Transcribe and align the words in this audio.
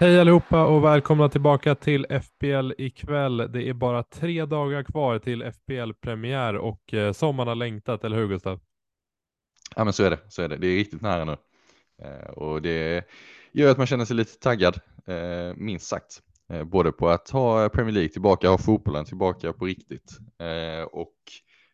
Hej 0.00 0.20
allihopa 0.20 0.66
och 0.66 0.84
välkomna 0.84 1.28
tillbaka 1.28 1.74
till 1.74 2.06
FBL 2.06 2.72
ikväll. 2.78 3.36
Det 3.36 3.68
är 3.68 3.72
bara 3.72 4.02
tre 4.02 4.44
dagar 4.44 4.82
kvar 4.82 5.18
till 5.18 5.42
FBL-premiär 5.52 6.56
och 6.56 6.94
eh, 6.94 7.12
sommaren 7.12 7.48
har 7.48 7.54
längtat, 7.54 8.04
eller 8.04 8.16
hur 8.16 8.28
Gustav? 8.28 8.60
Ja 9.76 9.84
men 9.84 9.92
så 9.92 10.04
är 10.04 10.10
det, 10.10 10.18
så 10.28 10.42
är 10.42 10.48
det. 10.48 10.56
Det 10.56 10.66
är 10.66 10.76
riktigt 10.76 11.00
nära 11.00 11.24
nu. 11.24 11.36
Eh, 12.02 12.30
och 12.30 12.62
det 12.62 13.04
gör 13.52 13.70
att 13.70 13.78
man 13.78 13.86
känner 13.86 14.04
sig 14.04 14.16
lite 14.16 14.38
taggad, 14.38 14.80
eh, 15.06 15.54
minst 15.56 15.86
sagt. 15.86 16.22
Eh, 16.52 16.64
både 16.64 16.92
på 16.92 17.08
att 17.08 17.30
ha 17.30 17.68
Premier 17.68 17.94
League 17.94 18.08
tillbaka, 18.12 18.48
ha 18.48 18.58
fotbollen 18.58 19.04
tillbaka 19.04 19.52
på 19.52 19.66
riktigt. 19.66 20.18
Eh, 20.40 20.82
och 20.82 21.16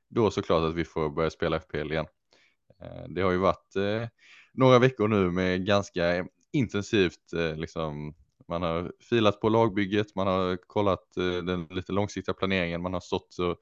då 0.08 0.30
såklart 0.30 0.62
att 0.62 0.74
vi 0.74 0.84
får 0.84 1.10
börja 1.10 1.30
spela 1.30 1.60
FPL 1.60 1.92
igen. 1.92 2.06
Eh, 2.82 3.08
det 3.08 3.22
har 3.22 3.30
ju 3.32 3.38
varit 3.38 3.74
några 4.54 4.78
veckor 4.78 5.08
nu 5.08 5.30
med 5.30 5.66
ganska 5.66 6.26
intensivt, 6.54 7.32
eh, 7.36 7.56
liksom, 7.56 8.14
man 8.48 8.62
har 8.62 8.92
filat 9.10 9.40
på 9.40 9.48
lagbygget, 9.48 10.14
man 10.14 10.26
har 10.26 10.56
kollat 10.56 11.16
eh, 11.16 11.44
den 11.44 11.66
lite 11.70 11.92
långsiktiga 11.92 12.34
planeringen, 12.34 12.82
man 12.82 12.92
har 12.92 13.00
stått 13.00 13.36
och 13.38 13.56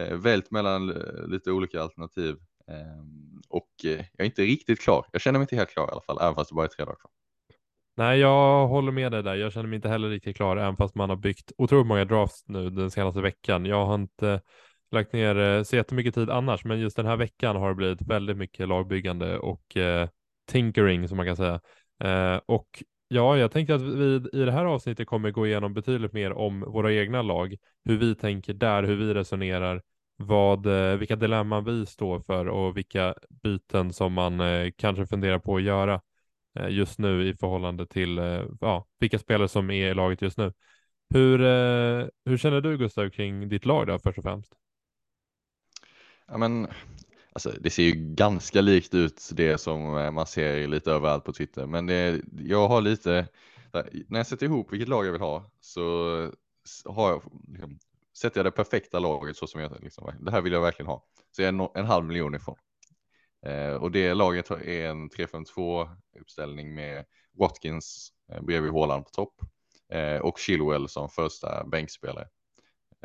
eh, 0.00 0.16
vält 0.16 0.50
mellan 0.50 0.90
eh, 0.90 1.26
lite 1.26 1.52
olika 1.52 1.82
alternativ. 1.82 2.36
Eh, 2.68 3.04
och 3.48 3.70
eh, 3.84 3.90
jag 3.90 4.20
är 4.20 4.24
inte 4.24 4.42
riktigt 4.42 4.80
klar. 4.80 5.06
Jag 5.12 5.20
känner 5.22 5.38
mig 5.38 5.44
inte 5.44 5.56
helt 5.56 5.70
klar 5.70 5.88
i 5.88 5.90
alla 5.90 6.02
fall, 6.02 6.18
även 6.20 6.34
fast 6.34 6.50
det 6.50 6.54
bara 6.54 6.64
är 6.64 6.68
tre 6.68 6.84
dagar 6.84 6.96
kvar. 6.96 7.10
Nej, 7.96 8.18
jag 8.18 8.66
håller 8.68 8.92
med 8.92 9.12
dig 9.12 9.22
där. 9.22 9.34
Jag 9.34 9.52
känner 9.52 9.68
mig 9.68 9.76
inte 9.76 9.88
heller 9.88 10.08
riktigt 10.08 10.36
klar, 10.36 10.56
även 10.56 10.76
fast 10.76 10.94
man 10.94 11.10
har 11.10 11.16
byggt 11.16 11.52
otroligt 11.58 11.86
många 11.86 12.04
drafts 12.04 12.48
nu 12.48 12.70
den 12.70 12.90
senaste 12.90 13.20
veckan. 13.20 13.66
Jag 13.66 13.86
har 13.86 13.94
inte 13.94 14.40
lagt 14.90 15.12
ner 15.12 15.38
eh, 15.38 15.62
så 15.62 15.76
jättemycket 15.76 16.14
tid 16.14 16.30
annars, 16.30 16.64
men 16.64 16.80
just 16.80 16.96
den 16.96 17.06
här 17.06 17.16
veckan 17.16 17.56
har 17.56 17.68
det 17.68 17.74
blivit 17.74 18.02
väldigt 18.02 18.36
mycket 18.36 18.68
lagbyggande 18.68 19.38
och 19.38 19.76
eh, 19.76 20.08
tinkering 20.46 21.08
som 21.08 21.16
man 21.16 21.26
kan 21.26 21.36
säga. 21.36 21.60
Eh, 22.00 22.40
och 22.46 22.82
ja, 23.08 23.36
jag 23.36 23.52
tänkte 23.52 23.74
att 23.74 23.82
vi 23.82 24.14
i 24.32 24.44
det 24.44 24.52
här 24.52 24.64
avsnittet 24.64 25.06
kommer 25.06 25.30
gå 25.30 25.46
igenom 25.46 25.74
betydligt 25.74 26.12
mer 26.12 26.32
om 26.32 26.60
våra 26.60 26.92
egna 26.92 27.22
lag, 27.22 27.56
hur 27.84 27.98
vi 27.98 28.14
tänker 28.14 28.54
där, 28.54 28.82
hur 28.82 28.96
vi 28.96 29.14
resonerar, 29.14 29.82
vad, 30.16 30.66
eh, 30.66 30.96
vilka 30.96 31.16
dilemman 31.16 31.64
vi 31.64 31.86
står 31.86 32.20
för 32.20 32.48
och 32.48 32.76
vilka 32.76 33.14
byten 33.42 33.92
som 33.92 34.12
man 34.12 34.40
eh, 34.40 34.70
kanske 34.76 35.06
funderar 35.06 35.38
på 35.38 35.56
att 35.56 35.62
göra 35.62 36.00
eh, 36.58 36.68
just 36.68 36.98
nu 36.98 37.28
i 37.28 37.34
förhållande 37.34 37.86
till 37.86 38.18
eh, 38.18 38.42
ja, 38.60 38.86
vilka 38.98 39.18
spelare 39.18 39.48
som 39.48 39.70
är 39.70 39.90
i 39.90 39.94
laget 39.94 40.22
just 40.22 40.38
nu. 40.38 40.52
Hur, 41.14 41.40
eh, 41.40 42.06
hur 42.24 42.36
känner 42.36 42.60
du 42.60 42.78
Gustav 42.78 43.10
kring 43.10 43.48
ditt 43.48 43.66
lag 43.66 43.86
då 43.86 43.98
först 43.98 44.18
och 44.18 44.24
främst? 44.24 44.52
Ja, 46.26 46.38
men, 46.38 46.68
alltså, 47.32 47.50
det 47.60 47.70
ser 47.70 47.82
ju 47.82 47.92
ganska 48.14 48.60
likt 48.60 48.94
ut 48.94 49.28
det 49.32 49.58
som 49.58 49.96
eh, 49.96 50.10
man 50.10 50.26
ser 50.26 50.68
lite 50.68 50.92
överallt 50.92 51.24
på 51.24 51.32
Twitter, 51.32 51.66
men 51.66 51.86
det, 51.86 52.22
jag 52.38 52.68
har 52.68 52.80
lite, 52.80 53.28
när 54.08 54.18
jag 54.18 54.26
sätter 54.26 54.46
ihop 54.46 54.72
vilket 54.72 54.88
lag 54.88 55.06
jag 55.06 55.12
vill 55.12 55.20
ha 55.20 55.50
så 55.60 55.82
har 56.84 57.10
jag, 57.10 57.22
liksom, 57.48 57.78
sätter 58.16 58.38
jag 58.38 58.46
det 58.46 58.50
perfekta 58.50 58.98
laget 58.98 59.36
så 59.36 59.46
som 59.46 59.60
jag, 59.60 59.82
liksom, 59.82 60.12
det 60.20 60.30
här 60.30 60.40
vill 60.40 60.52
jag 60.52 60.60
verkligen 60.60 60.86
ha. 60.90 61.04
Så 61.30 61.42
jag 61.42 61.48
är 61.48 61.52
no, 61.52 61.72
en 61.74 61.86
halv 61.86 62.04
miljon 62.04 62.34
ifrån. 62.34 62.56
Eh, 63.46 63.74
och 63.74 63.90
det 63.90 64.14
laget 64.14 64.50
är 64.50 64.88
en 64.88 65.08
352 65.08 65.88
uppställning 66.20 66.74
med 66.74 67.04
Watkins 67.38 68.12
eh, 68.32 68.42
bredvid 68.42 68.70
Håland 68.70 69.04
på 69.04 69.10
topp 69.10 69.34
eh, 69.92 70.16
och 70.16 70.38
Chilwell 70.38 70.88
som 70.88 71.08
första 71.08 71.64
bänkspelare 71.64 72.28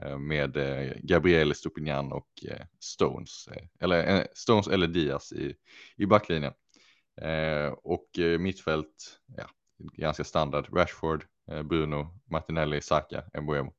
Eh, 0.02 0.18
med 0.18 0.58
eh, 0.58 0.94
Gabriel 1.04 1.56
Stupinian 1.56 2.12
och 2.12 2.30
eh, 2.48 2.66
Stones 2.80 3.50
eller 3.80 4.28
Stones 4.34 4.68
eller 4.68 4.88
Diaz 4.88 5.32
i, 5.34 5.56
i 5.98 6.06
backlinjen. 6.06 6.54
Och 7.84 8.10
mittfält, 8.40 9.20
ja, 9.38 9.46
ganska 9.78 10.24
standard. 10.24 10.78
Rashford, 10.78 11.26
Bruno, 11.64 12.20
Martinelli, 12.32 12.82
Saka, 12.82 13.24
Mbuemo. 13.42 13.74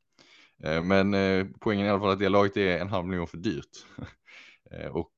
Men 0.82 1.12
poängen 1.60 1.87
är 1.87 1.88
i 1.88 1.91
alla 1.91 2.00
fall 2.00 2.10
att 2.10 2.19
det 2.19 2.28
laget 2.28 2.56
är 2.56 2.78
en 2.78 2.88
halv 2.88 3.06
miljon 3.06 3.27
för 3.27 3.37
dyrt. 3.37 3.87
Och 4.93 5.12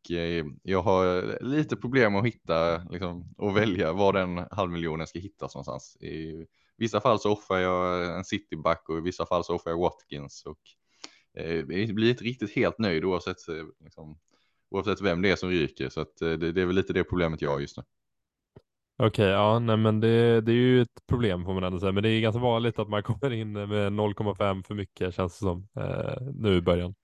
jag 0.62 0.82
har 0.82 1.38
lite 1.44 1.76
problem 1.76 2.16
att 2.16 2.26
hitta 2.26 2.78
liksom, 2.90 3.34
och 3.36 3.56
välja 3.56 3.92
var 3.92 4.12
den 4.12 4.46
halvmiljonen 4.50 5.06
ska 5.06 5.18
hittas 5.18 5.54
någonstans. 5.54 5.96
I 6.00 6.46
vissa 6.76 7.00
fall 7.00 7.20
så 7.20 7.32
offrar 7.32 7.58
jag 7.58 8.16
en 8.16 8.24
cityback 8.24 8.88
och 8.88 8.98
i 8.98 9.00
vissa 9.00 9.26
fall 9.26 9.44
så 9.44 9.54
offrar 9.54 9.72
jag 9.72 9.80
Watkins. 9.80 10.46
Och 10.46 10.58
eh, 11.38 11.64
blir 11.94 12.10
inte 12.10 12.24
riktigt 12.24 12.56
helt 12.56 12.78
nöjd 12.78 13.04
oavsett, 13.04 13.48
eh, 13.48 13.54
liksom, 13.84 14.18
oavsett 14.70 15.00
vem 15.00 15.22
det 15.22 15.30
är 15.30 15.36
som 15.36 15.50
ryker. 15.50 15.88
Så 15.88 16.00
att, 16.00 16.22
eh, 16.22 16.32
det, 16.32 16.52
det 16.52 16.62
är 16.62 16.66
väl 16.66 16.76
lite 16.76 16.92
det 16.92 17.04
problemet 17.04 17.42
jag 17.42 17.50
har 17.50 17.60
just 17.60 17.76
nu. 17.76 17.82
Okej, 19.02 19.26
ja, 19.26 19.58
nej, 19.58 19.76
men 19.76 20.00
det, 20.00 20.40
det 20.40 20.52
är 20.52 20.56
ju 20.56 20.82
ett 20.82 21.06
problem 21.06 21.44
får 21.44 21.54
man 21.54 21.64
ändå 21.64 21.80
säga, 21.80 21.92
men 21.92 22.02
det 22.02 22.08
är 22.08 22.20
ganska 22.20 22.40
vanligt 22.40 22.78
att 22.78 22.88
man 22.88 23.02
kommer 23.02 23.32
in 23.32 23.52
med 23.52 23.92
0,5 23.92 24.62
för 24.62 24.74
mycket 24.74 25.14
känns 25.14 25.32
det 25.32 25.38
som 25.38 25.68
eh, 25.76 26.22
nu 26.34 26.56
i 26.56 26.60
början. 26.62 26.94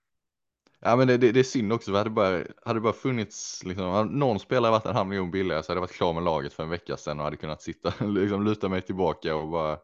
Ja 0.79 0.95
men 0.95 1.07
det, 1.07 1.17
det, 1.17 1.31
det 1.31 1.39
är 1.39 1.43
synd 1.43 1.73
också, 1.73 1.91
för 1.91 1.97
hade 1.97 2.09
bara, 2.09 2.43
hade 2.65 2.79
bara 2.79 2.93
funnits, 2.93 3.63
liksom, 3.65 4.07
någon 4.07 4.39
spelare 4.39 4.71
varit 4.71 4.85
en 4.85 4.95
halv 4.95 5.09
miljon 5.09 5.31
billigare 5.31 5.63
så 5.63 5.71
hade 5.71 5.77
jag 5.77 5.81
varit 5.81 5.95
klar 5.97 6.13
med 6.13 6.23
laget 6.23 6.53
för 6.53 6.63
en 6.63 6.69
vecka 6.69 6.97
sedan 6.97 7.19
och 7.19 7.23
hade 7.25 7.37
kunnat 7.37 7.61
sitta, 7.61 7.93
liksom 8.05 8.45
luta 8.45 8.69
mig 8.69 8.81
tillbaka 8.81 9.35
och 9.35 9.49
bara, 9.49 9.77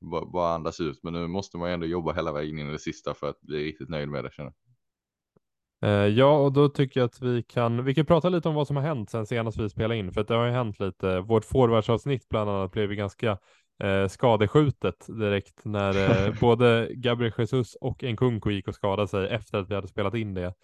bara, 0.00 0.26
bara 0.26 0.54
andas 0.54 0.80
ut. 0.80 1.00
Men 1.02 1.12
nu 1.12 1.26
måste 1.26 1.58
man 1.58 1.68
ju 1.68 1.74
ändå 1.74 1.86
jobba 1.86 2.12
hela 2.12 2.32
vägen 2.32 2.58
in 2.58 2.68
i 2.68 2.72
det 2.72 2.78
sista 2.78 3.14
för 3.14 3.28
att 3.28 3.40
bli 3.40 3.64
riktigt 3.64 3.88
nöjd 3.88 4.08
med 4.08 4.24
det 4.24 4.30
känner. 4.32 4.52
Eh, 5.82 5.90
ja, 5.90 6.38
och 6.38 6.52
då 6.52 6.68
tycker 6.68 7.00
jag 7.00 7.06
att 7.06 7.22
vi 7.22 7.42
kan, 7.42 7.84
vi 7.84 7.94
kan 7.94 8.06
prata 8.06 8.28
lite 8.28 8.48
om 8.48 8.54
vad 8.54 8.66
som 8.66 8.76
har 8.76 8.82
hänt 8.82 9.10
sen 9.10 9.26
senast 9.26 9.58
vi 9.58 9.70
spelade 9.70 9.96
in, 9.96 10.12
för 10.12 10.20
att 10.20 10.28
det 10.28 10.34
har 10.34 10.46
ju 10.46 10.52
hänt 10.52 10.80
lite. 10.80 11.20
Vårt 11.20 11.44
forwardsavsnitt 11.44 12.28
bland 12.28 12.50
annat 12.50 12.72
blev 12.72 12.90
ju 12.90 12.96
ganska 12.96 13.38
eh, 13.82 14.08
skadeskjutet 14.08 15.06
direkt 15.06 15.64
när 15.64 16.26
eh, 16.26 16.34
både 16.40 16.88
Gabriel 16.94 17.32
Jesus 17.38 17.74
och 17.74 18.02
Nkunku 18.02 18.50
gick 18.50 18.68
och 18.68 18.74
skadade 18.74 19.08
sig 19.08 19.28
efter 19.28 19.58
att 19.58 19.70
vi 19.70 19.74
hade 19.74 19.88
spelat 19.88 20.14
in 20.14 20.34
det. 20.34 20.54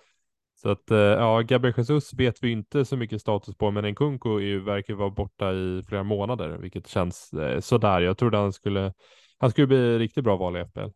Så 0.57 0.71
att 0.71 0.91
eh, 0.91 0.99
ja, 0.99 1.41
Gabriel 1.41 1.75
Jesus 1.77 2.15
vet 2.15 2.43
vi 2.43 2.51
inte 2.51 2.85
så 2.85 2.97
mycket 2.97 3.21
status 3.21 3.57
på, 3.57 3.71
men 3.71 3.85
Nkunku 3.85 4.37
är 4.37 4.41
ju, 4.41 4.61
verkar 4.61 4.95
vara 4.95 5.11
borta 5.11 5.53
i 5.53 5.83
flera 5.89 6.03
månader, 6.03 6.59
vilket 6.59 6.89
känns 6.89 7.33
eh, 7.33 7.61
sådär. 7.61 8.01
Jag 8.01 8.19
trodde 8.19 8.37
han 8.37 8.53
skulle, 8.53 8.93
han 9.45 9.51
skulle 9.51 9.67
bli 9.67 9.99
riktigt 9.99 10.25
bra 10.25 10.37
val 10.37 10.57
i 10.57 10.65
FPL. 10.65 10.89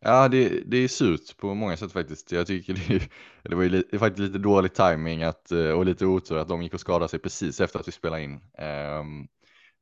Ja, 0.00 0.28
det, 0.28 0.62
det 0.66 0.76
är 0.76 0.88
surt 0.88 1.36
på 1.36 1.54
många 1.54 1.76
sätt 1.76 1.92
faktiskt. 1.92 2.32
Jag 2.32 2.46
tycker 2.46 2.74
det, 2.74 3.08
det 3.42 3.54
var 3.54 3.62
ju 3.62 3.68
li, 3.68 3.98
faktiskt 3.98 4.18
lite 4.18 4.38
dålig 4.38 4.74
timing 4.74 5.22
att, 5.22 5.52
eh, 5.52 5.70
och 5.70 5.86
lite 5.86 6.06
otur 6.06 6.38
att 6.38 6.48
de 6.48 6.62
gick 6.62 6.74
och 6.74 6.80
skadade 6.80 7.08
sig 7.08 7.18
precis 7.18 7.60
efter 7.60 7.78
att 7.78 7.88
vi 7.88 7.92
spelade 7.92 8.22
in. 8.22 8.40
Um, 9.00 9.28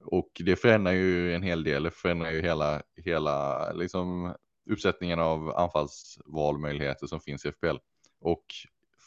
och 0.05 0.31
det 0.45 0.57
förändrar 0.57 0.93
ju 0.93 1.35
en 1.35 1.43
hel 1.43 1.65
del, 1.65 1.83
det 1.83 1.91
förändrar 1.91 2.31
ju 2.31 2.43
hela, 2.43 2.83
hela 3.05 3.73
liksom, 3.73 4.35
uppsättningen 4.71 5.19
av 5.19 5.57
anfallsvalmöjligheter 5.57 7.07
som 7.07 7.21
finns 7.21 7.45
i 7.45 7.53
FPL. 7.53 7.77
Och 8.21 8.45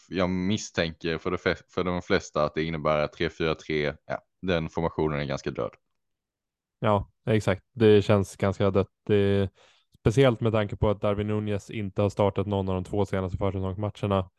jag 0.10 0.30
misstänker 0.30 1.18
för, 1.18 1.32
det, 1.32 1.38
för 1.70 1.84
de 1.84 2.02
flesta 2.02 2.44
att 2.44 2.56
det 2.56 2.64
innebär 2.64 3.00
att 3.00 3.18
3-4-3, 3.18 3.98
ja, 4.06 4.22
den 4.42 4.70
formationen 4.70 5.20
är 5.20 5.26
ganska 5.26 5.52
död. 5.52 5.72
Ja, 6.84 7.10
exakt. 7.26 7.64
Det 7.74 8.02
känns 8.02 8.36
ganska 8.36 8.72
dött. 8.72 8.88
Det, 9.06 9.50
speciellt 10.00 10.42
med 10.42 10.52
tanke 10.52 10.78
på 10.78 10.90
att 10.90 11.02
Darwin 11.02 11.28
Nunez 11.28 11.70
inte 11.70 12.02
har 12.02 12.10
startat 12.10 12.48
någon 12.48 12.70
av 12.70 12.76
de 12.76 12.84
två 12.84 13.06
senaste 13.06 13.38
försäsongsmatcherna 13.38 14.30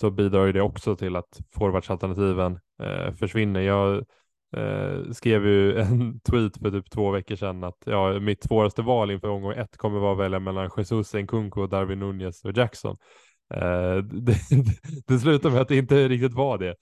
så 0.00 0.10
bidrar 0.10 0.46
ju 0.46 0.52
det 0.52 0.62
också 0.62 0.96
till 0.96 1.16
att 1.16 1.40
forwardsalternativen 1.54 2.58
eh, 2.82 3.14
försvinner. 3.14 3.60
Jag 3.60 4.04
eh, 4.56 5.10
skrev 5.12 5.46
ju 5.46 5.78
en 5.80 6.20
tweet 6.20 6.56
för 6.58 6.70
typ 6.70 6.90
två 6.90 7.10
veckor 7.10 7.36
sedan 7.36 7.64
att 7.64 7.82
ja, 7.86 8.20
mitt 8.20 8.44
svåraste 8.44 8.82
val 8.82 9.10
inför 9.10 9.28
omgång 9.28 9.52
ett 9.52 9.76
kommer 9.76 10.00
vara 10.00 10.12
att 10.12 10.18
välja 10.18 10.40
mellan 10.40 10.70
Jesus, 10.76 11.14
Nkunku, 11.14 11.66
Darwin 11.66 11.98
Nunez 11.98 12.44
och 12.44 12.56
Jackson. 12.56 12.96
Eh, 13.54 13.96
det, 14.04 14.36
det 15.06 15.18
slutar 15.18 15.50
med 15.50 15.60
att 15.60 15.68
det 15.68 15.76
inte 15.76 16.08
riktigt 16.08 16.34
var 16.34 16.58
det. 16.58 16.74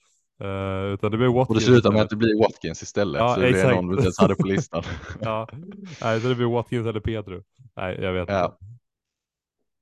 Uh, 0.43 0.93
utan 0.93 1.11
det 1.11 1.17
blir 1.17 1.27
Watkins. 1.27 1.49
Och 1.49 1.55
det 1.55 1.61
slutar 1.61 1.91
med 1.91 2.01
att 2.01 2.09
det 2.09 2.15
blir 2.15 2.39
Watkins 2.39 2.83
istället. 2.83 3.19
Ja, 3.19 3.35
så 3.35 3.41
det 3.41 3.47
exakt. 3.49 3.65
är 3.65 3.75
någon 3.75 3.87
du 3.87 3.93
inte 3.93 4.03
ens 4.03 4.19
hade 4.19 4.35
på 4.35 4.47
listan. 4.47 4.83
ja, 5.21 5.47
nej, 6.01 6.21
så 6.21 6.27
det 6.27 6.35
blir 6.35 6.45
Watkins 6.45 6.87
eller 6.87 6.99
Pedro. 6.99 7.43
Nej, 7.75 7.97
jag 8.01 8.13
vet 8.13 8.29
Ja. 8.29 8.45
inte. 8.45 8.57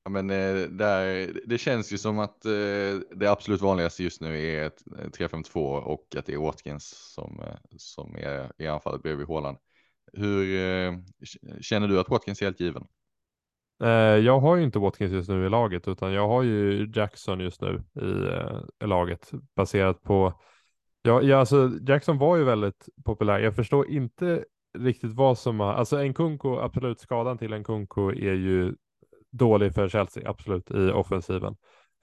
Ja, 0.03 0.11
men 0.11 0.29
eh, 0.29 0.67
där, 0.69 1.31
det 1.45 1.57
känns 1.57 1.93
ju 1.93 1.97
som 1.97 2.19
att 2.19 2.45
eh, 2.45 2.51
det 3.15 3.27
absolut 3.27 3.61
vanligaste 3.61 4.03
just 4.03 4.21
nu 4.21 4.45
är 4.45 4.63
ett 4.63 4.83
eh, 4.99 5.27
3-5-2 5.27 5.79
och 5.81 6.15
att 6.17 6.25
det 6.25 6.33
är 6.33 6.37
Watkins 6.37 7.13
som, 7.13 7.39
eh, 7.39 7.55
som 7.77 8.15
är 8.15 8.51
i 8.57 8.67
anfallet 8.67 9.03
bredvid 9.03 9.27
Haaland. 9.27 9.57
Hur 10.13 10.59
eh, 10.59 10.93
känner 11.61 11.87
du 11.87 11.99
att 11.99 12.09
Watkins 12.09 12.41
är 12.41 12.45
helt 12.45 12.59
given? 12.59 12.87
Eh, 13.83 13.89
jag 14.25 14.39
har 14.39 14.55
ju 14.55 14.63
inte 14.63 14.79
Watkins 14.79 15.11
just 15.11 15.29
nu 15.29 15.45
i 15.45 15.49
laget 15.49 15.87
utan 15.87 16.13
jag 16.13 16.27
har 16.27 16.43
ju 16.43 16.91
Jackson 16.95 17.39
just 17.39 17.61
nu 17.61 17.83
i, 18.01 18.27
eh, 18.33 18.59
i 18.83 18.87
laget 18.87 19.31
baserat 19.55 20.03
på 20.03 20.33
Ja, 21.07 21.21
ja, 21.21 21.37
alltså 21.37 21.71
Jackson 21.87 22.17
var 22.17 22.37
ju 22.37 22.43
väldigt 22.43 22.89
populär. 23.05 23.39
Jag 23.39 23.55
förstår 23.55 23.89
inte 23.89 24.45
riktigt 24.77 25.13
vad 25.13 25.37
som 25.37 25.59
har, 25.59 25.73
alltså 25.73 25.97
en 25.97 26.13
Kunko, 26.13 26.59
absolut 26.59 26.99
skadan 26.99 27.37
till 27.37 27.53
en 27.53 27.63
Kunko 27.63 28.09
är 28.09 28.33
ju 28.33 28.75
dålig 29.31 29.73
för 29.73 29.89
Chelsea, 29.89 30.29
absolut 30.29 30.71
i 30.71 30.91
offensiven. 30.91 31.55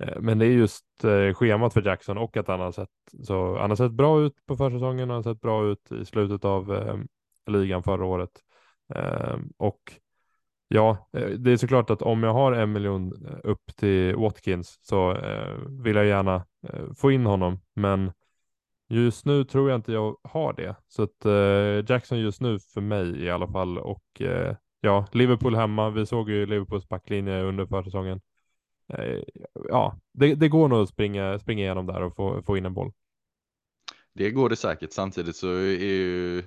Eh, 0.03 0.20
men 0.20 0.38
det 0.38 0.47
är 0.47 0.50
just 0.50 1.05
eh, 1.05 1.35
schemat 1.35 1.73
för 1.75 1.82
Jackson 1.82 2.19
och 2.19 2.37
att 2.37 2.49
han 2.49 2.61
har 2.61 2.73
sett, 2.73 2.88
så 3.23 3.59
han 3.59 3.70
har 3.70 3.77
sett 3.77 3.93
bra 3.93 4.20
ut 4.20 4.47
på 4.47 4.56
försäsongen, 4.56 5.11
och 5.11 5.17
han 5.17 5.25
har 5.25 5.32
sett 5.35 5.41
bra 5.41 5.67
ut 5.67 5.93
i 5.93 6.05
slutet 6.05 6.44
av 6.44 6.75
eh, 6.75 6.97
ligan 7.47 7.82
förra 7.82 8.05
året. 8.05 8.31
Eh, 8.94 9.37
och 9.56 9.81
ja, 10.75 11.09
eh, 11.12 11.29
det 11.29 11.53
är 11.53 11.56
såklart 11.56 11.91
att 11.91 12.03
om 12.03 12.23
jag 12.23 12.32
har 12.32 12.53
en 12.53 12.73
miljon 12.73 13.26
eh, 13.26 13.38
upp 13.44 13.76
till 13.76 14.17
Watkins 14.17 14.79
så 14.82 15.12
eh, 15.12 15.56
vill 15.69 15.97
jag 15.97 16.06
gärna 16.06 16.44
få 16.97 17.12
in 17.12 17.26
honom, 17.26 17.61
men 17.75 18.12
Just 18.88 19.26
nu 19.26 19.44
tror 19.44 19.71
jag 19.71 19.79
inte 19.79 19.93
jag 19.93 20.17
har 20.23 20.53
det, 20.53 20.76
så 20.88 21.03
att 21.03 21.25
Jackson 21.91 22.19
just 22.21 22.41
nu 22.41 22.59
för 22.59 22.81
mig 22.81 23.23
i 23.25 23.31
alla 23.31 23.49
fall 23.49 23.79
och 23.79 24.23
ja, 24.81 25.06
Liverpool 25.12 25.55
hemma. 25.55 25.91
Vi 25.91 26.06
såg 26.06 26.31
ju 26.31 26.47
Liverpools 26.47 26.88
backlinje 26.88 27.43
under 27.43 27.67
försäsongen. 27.67 28.20
Ja, 29.69 29.99
det, 30.12 30.35
det, 30.35 30.49
går 30.49 30.69
nog 30.69 30.82
att 30.82 30.88
springa, 30.88 31.38
springa 31.38 31.62
igenom 31.65 31.87
där 31.87 32.03
och 32.03 32.17
få, 32.17 32.43
få 32.43 32.56
in 32.56 32.67
en 32.67 32.75
boll. 32.75 32.93
Det 34.14 34.31
går 34.31 34.49
det 34.49 34.56
säkert. 34.56 34.93
Samtidigt 34.93 35.37
så 35.37 35.49
är 35.49 35.84
ju 35.84 36.43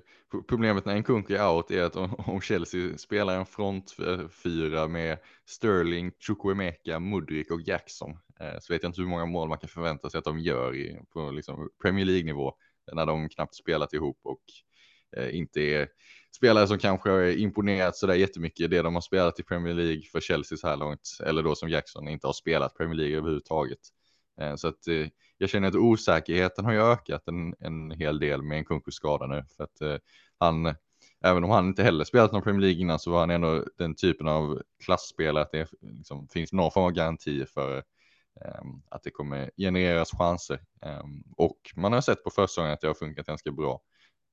problemet 0.48 0.86
när 0.86 0.96
en 0.96 1.04
kunk 1.04 1.30
är 1.30 1.48
out 1.48 1.72
är 1.72 1.84
att 1.84 1.96
om, 1.96 2.42
Chelsea 2.42 2.98
spelar 2.98 3.38
en 3.40 3.46
front 3.46 3.96
fyra 4.44 4.88
med 4.88 5.18
Sterling, 5.46 6.12
Chukwemeka, 6.20 7.00
Mudrik 7.00 7.52
och 7.52 7.62
Jackson 7.62 8.12
eh, 8.40 8.60
så 8.60 8.74
vet 8.74 8.84
jag 8.84 8.90
inte 8.90 9.02
hur 9.02 9.08
många 9.08 9.26
mål 9.26 9.50
man 9.50 9.58
kan 9.58 9.70
förvänta 9.70 10.10
sig 10.10 10.18
att 10.18 10.24
de 10.24 10.40
gör 10.40 10.76
i, 10.76 11.00
på 11.14 11.32
liksom 11.32 11.70
Premier 11.82 12.06
League-nivå 12.06 12.54
när 12.94 13.06
de 13.06 13.30
knappt 13.30 13.56
spelat 13.56 13.94
ihop 13.94 14.20
och 14.24 14.44
eh, 15.18 15.36
inte 15.36 15.62
är 15.62 15.88
spelare 16.36 16.68
som 16.68 16.78
kanske 16.78 17.10
har 17.10 17.38
imponerat 17.38 17.96
sådär 17.98 18.16
jättemycket 18.16 18.72
det 18.72 18.82
de 18.82 18.94
har 18.94 19.02
spelat 19.02 19.40
i 19.40 19.44
Premier 19.44 19.74
League 19.74 20.02
för 20.12 20.20
Chelsea 20.20 20.58
så 20.58 20.68
här 20.68 20.78
långt 20.78 21.18
eller 21.26 21.44
då 21.44 21.56
som 21.56 21.70
Jackson 21.70 22.08
inte 22.08 22.28
har 22.28 22.34
spelat 22.34 22.78
Premier 22.78 22.96
League 22.96 23.18
överhuvudtaget. 23.18 23.80
Eh, 24.42 24.56
så 24.56 24.68
att 24.68 24.88
jag 25.38 25.50
känner 25.50 25.68
att 25.68 25.76
osäkerheten 25.76 26.66
har 26.66 26.72
ju 26.72 26.82
ökat 26.82 27.28
en, 27.28 27.56
en 27.60 27.92
hel 27.92 28.20
del 28.20 28.42
med 28.42 28.58
en 28.58 28.66
Kunkus 28.66 28.96
skada 28.96 29.28
nu 29.28 29.44
för 29.58 29.64
att 29.64 29.82
eh, 29.82 29.98
han, 30.40 30.76
även 31.24 31.44
om 31.44 31.50
han 31.50 31.68
inte 31.68 31.84
heller 31.84 32.06
spelat 32.06 32.32
någon 32.32 32.42
Premier 32.42 32.62
League 32.62 32.82
innan 32.82 33.00
så 33.00 33.12
var 33.12 33.20
han 33.20 33.30
ändå 33.30 33.66
den 33.78 33.96
typen 33.96 34.28
av 34.28 34.62
klassspelare 34.84 35.44
att 35.44 35.52
det 35.52 35.68
liksom, 35.82 36.28
finns 36.28 36.54
någon 36.54 36.72
form 36.72 36.84
av 36.84 36.92
garanti 36.92 37.46
för 37.46 37.78
eh, 38.42 38.62
att 38.90 39.04
det 39.04 39.12
kommer 39.12 39.52
genereras 39.58 40.12
chanser 40.12 40.60
eh, 40.86 41.04
och 41.38 41.58
man 41.76 41.94
har 41.94 42.02
sett 42.02 42.24
på 42.24 42.30
försäsongen 42.30 42.72
att 42.72 42.82
det 42.82 42.88
har 42.88 42.94
funkat 42.94 43.26
ganska 43.26 43.52
bra. 43.52 43.82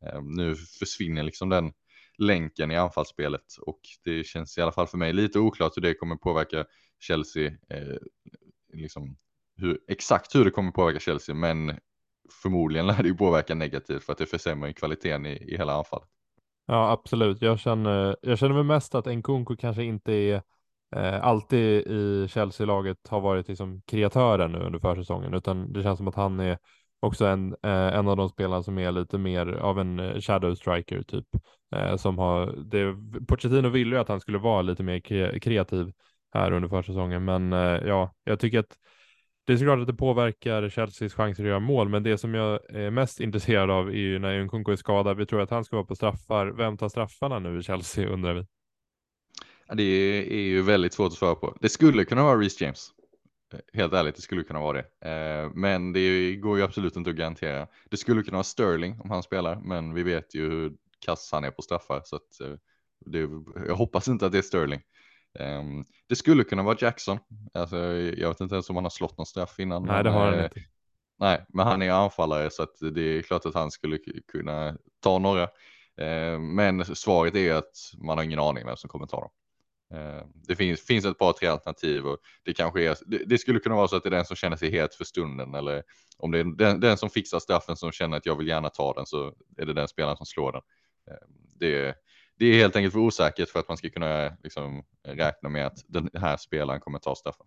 Ehm, 0.06 0.30
nu 0.30 0.54
försvinner 0.54 1.22
liksom 1.22 1.48
den 1.48 1.72
länken 2.18 2.70
i 2.70 2.76
anfallsspelet 2.76 3.56
och 3.60 3.80
det 4.04 4.24
känns 4.24 4.58
i 4.58 4.60
alla 4.60 4.72
fall 4.72 4.86
för 4.86 4.98
mig 4.98 5.12
lite 5.12 5.38
oklart 5.38 5.76
hur 5.76 5.82
det 5.82 5.94
kommer 5.94 6.16
påverka 6.16 6.64
Chelsea 7.00 7.46
eh, 7.46 7.96
liksom 8.72 9.16
hur, 9.56 9.78
exakt 9.88 10.34
hur 10.34 10.44
det 10.44 10.50
kommer 10.50 10.70
påverka 10.70 11.00
Chelsea, 11.00 11.34
men 11.34 11.78
förmodligen 12.42 12.86
lär 12.86 13.02
det 13.02 13.08
ju 13.08 13.14
påverka 13.14 13.54
negativt 13.54 14.04
för 14.04 14.12
att 14.12 14.18
det 14.18 14.26
försämrar 14.26 14.72
kvaliteten 14.72 15.26
i, 15.26 15.32
i 15.32 15.56
hela 15.56 15.72
anfallet. 15.72 16.08
Ja, 16.66 16.90
absolut. 16.90 17.42
Jag 17.42 17.58
känner, 17.58 18.16
jag 18.22 18.38
känner 18.38 18.54
mig 18.54 18.64
mest 18.64 18.94
att 18.94 19.06
Nkunku 19.06 19.56
kanske 19.56 19.84
inte 19.84 20.12
är 20.12 20.42
eh, 20.96 21.24
alltid 21.24 21.86
i 21.86 22.28
Chelsea-laget 22.28 23.08
har 23.08 23.20
varit 23.20 23.48
liksom 23.48 23.82
kreatören 23.86 24.52
nu 24.52 24.58
under 24.58 24.78
försäsongen, 24.78 25.34
utan 25.34 25.72
det 25.72 25.82
känns 25.82 25.98
som 25.98 26.08
att 26.08 26.14
han 26.14 26.40
är 26.40 26.58
också 27.00 27.26
en, 27.26 27.56
eh, 27.62 27.94
en 27.98 28.08
av 28.08 28.16
de 28.16 28.28
spelarna 28.28 28.62
som 28.62 28.78
är 28.78 28.92
lite 28.92 29.18
mer 29.18 29.46
av 29.46 29.78
en 29.78 29.98
eh, 29.98 30.20
shadow 30.20 30.54
striker 30.54 31.02
typ. 31.02 31.26
Eh, 31.76 31.96
som 31.96 32.18
har, 32.18 32.54
det, 32.56 32.96
Pochettino 33.26 33.68
ville 33.68 33.96
ju 33.96 34.00
att 34.00 34.08
han 34.08 34.20
skulle 34.20 34.38
vara 34.38 34.62
lite 34.62 34.82
mer 34.82 35.00
kre, 35.00 35.40
kreativ 35.40 35.92
här 36.32 36.52
under 36.52 36.68
försäsongen, 36.68 37.24
men 37.24 37.52
eh, 37.52 37.88
ja, 37.88 38.14
jag 38.24 38.40
tycker 38.40 38.58
att 38.58 38.76
det 39.46 39.52
är 39.52 39.56
såklart 39.56 39.80
att 39.80 39.86
det 39.86 39.94
påverkar 39.94 40.68
Chelseas 40.68 41.14
chanser 41.14 41.42
att 41.42 41.48
göra 41.48 41.60
mål, 41.60 41.88
men 41.88 42.02
det 42.02 42.18
som 42.18 42.34
jag 42.34 42.60
är 42.70 42.90
mest 42.90 43.20
intresserad 43.20 43.70
av 43.70 43.88
är 43.88 43.92
ju 43.92 44.18
när 44.18 44.44
Nkunku 44.44 44.72
är 44.72 44.76
skadad. 44.76 45.16
Vi 45.16 45.26
tror 45.26 45.40
att 45.40 45.50
han 45.50 45.64
ska 45.64 45.76
vara 45.76 45.86
på 45.86 45.96
straffar. 45.96 46.46
Vem 46.46 46.76
tar 46.76 46.88
straffarna 46.88 47.38
nu 47.38 47.58
i 47.58 47.62
Chelsea 47.62 48.08
undrar 48.08 48.34
vi. 48.34 48.46
det 49.74 49.82
är 50.34 50.42
ju 50.42 50.62
väldigt 50.62 50.92
svårt 50.92 51.06
att 51.06 51.18
svara 51.18 51.34
på. 51.34 51.56
Det 51.60 51.68
skulle 51.68 52.04
kunna 52.04 52.22
vara 52.22 52.38
Reece 52.38 52.60
James. 52.60 52.90
Helt 53.72 53.92
ärligt, 53.92 54.16
det 54.16 54.22
skulle 54.22 54.42
kunna 54.42 54.60
vara 54.60 54.82
det. 54.82 55.10
Eh, 55.10 55.50
men 55.54 55.92
det 55.92 56.36
går 56.36 56.58
ju 56.58 56.64
absolut 56.64 56.96
inte 56.96 57.10
att 57.10 57.16
garantera. 57.16 57.66
Det 57.90 57.96
skulle 57.96 58.22
kunna 58.22 58.36
vara 58.36 58.44
Sterling 58.44 59.00
om 59.00 59.10
han 59.10 59.22
spelar, 59.22 59.60
men 59.60 59.94
vi 59.94 60.02
vet 60.02 60.34
ju 60.34 60.50
hur 60.50 60.72
kass 61.06 61.28
han 61.32 61.44
är 61.44 61.50
på 61.50 61.62
straffar 61.62 62.02
så 62.04 62.16
att 62.16 62.40
eh, 62.40 62.56
det, 63.06 63.28
jag 63.66 63.74
hoppas 63.74 64.08
inte 64.08 64.26
att 64.26 64.32
det 64.32 64.38
är 64.38 64.42
Sterling. 64.42 64.80
Um, 65.40 65.84
det 66.08 66.16
skulle 66.16 66.44
kunna 66.44 66.62
vara 66.62 66.76
Jackson. 66.80 67.18
Alltså, 67.54 67.76
jag 68.16 68.28
vet 68.28 68.40
inte 68.40 68.54
ens 68.54 68.70
om 68.70 68.76
han 68.76 68.84
har 68.84 68.90
slått 68.90 69.18
någon 69.18 69.26
straff 69.26 69.60
innan. 69.60 69.82
Nej, 69.82 70.04
det 70.04 70.10
har 70.10 70.24
han 70.24 70.34
eh, 70.34 70.44
inte. 70.44 70.60
Nej, 71.18 71.44
men 71.48 71.66
han 71.66 71.82
är 71.82 71.90
anfallare 71.90 72.50
så 72.50 72.62
att 72.62 72.76
det 72.94 73.02
är 73.02 73.22
klart 73.22 73.46
att 73.46 73.54
han 73.54 73.70
skulle 73.70 73.98
kunna 74.32 74.76
ta 75.00 75.18
några. 75.18 75.42
Uh, 76.00 76.38
men 76.38 76.84
svaret 76.84 77.34
är 77.34 77.54
att 77.54 77.92
man 77.98 78.18
har 78.18 78.24
ingen 78.24 78.38
aning 78.38 78.66
vem 78.66 78.76
som 78.76 78.90
kommer 78.90 79.06
ta 79.06 79.20
dem. 79.20 79.30
Uh, 79.94 80.22
det 80.34 80.56
finns, 80.56 80.80
finns 80.80 81.04
ett 81.04 81.18
par 81.18 81.32
tre 81.32 81.48
alternativ 81.48 82.06
och 82.06 82.18
det 82.44 82.54
kanske 82.54 82.82
är, 82.82 82.96
det, 83.06 83.18
det, 83.26 83.38
skulle 83.38 83.58
kunna 83.58 83.74
vara 83.74 83.88
så 83.88 83.96
att 83.96 84.02
det 84.02 84.08
är 84.08 84.10
den 84.10 84.24
som 84.24 84.36
känner 84.36 84.56
sig 84.56 84.70
het 84.70 84.94
för 84.94 85.04
stunden 85.04 85.54
eller 85.54 85.82
om 86.18 86.30
det 86.30 86.38
är 86.38 86.44
den, 86.44 86.80
den 86.80 86.96
som 86.96 87.10
fixar 87.10 87.38
straffen 87.38 87.76
som 87.76 87.92
känner 87.92 88.16
att 88.16 88.26
jag 88.26 88.36
vill 88.36 88.48
gärna 88.48 88.68
ta 88.68 88.92
den 88.92 89.06
så 89.06 89.34
är 89.56 89.66
det 89.66 89.72
den 89.72 89.88
spelaren 89.88 90.16
som 90.16 90.26
slår 90.26 90.52
den. 90.52 90.62
Det, 91.58 91.96
det 92.38 92.46
är 92.46 92.58
helt 92.58 92.76
enkelt 92.76 92.92
för 92.92 93.00
osäkert 93.00 93.48
för 93.48 93.60
att 93.60 93.68
man 93.68 93.76
ska 93.76 93.90
kunna 93.90 94.36
liksom, 94.42 94.84
räkna 95.08 95.48
med 95.48 95.66
att 95.66 95.78
den 95.86 96.10
här 96.14 96.36
spelaren 96.36 96.80
kommer 96.80 96.98
ta 96.98 97.14
straffen. 97.14 97.46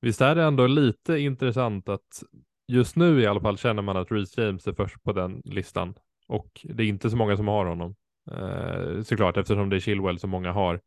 Visst 0.00 0.20
är 0.20 0.34
det 0.34 0.42
ändå 0.42 0.66
lite 0.66 1.18
intressant 1.18 1.88
att 1.88 2.22
just 2.68 2.96
nu 2.96 3.20
i 3.20 3.26
alla 3.26 3.40
fall 3.40 3.58
känner 3.58 3.82
man 3.82 3.96
att 3.96 4.12
Reece 4.12 4.38
James 4.38 4.66
är 4.66 4.72
först 4.72 5.02
på 5.02 5.12
den 5.12 5.42
listan 5.44 5.94
och 6.28 6.60
det 6.64 6.82
är 6.82 6.86
inte 6.86 7.10
så 7.10 7.16
många 7.16 7.36
som 7.36 7.48
har 7.48 7.66
honom. 7.66 7.94
Eh, 8.30 9.02
såklart 9.02 9.36
eftersom 9.36 9.70
det 9.70 9.76
är 9.76 9.80
Chilwell 9.80 10.18
som 10.18 10.30
många 10.30 10.52
har. 10.52 10.80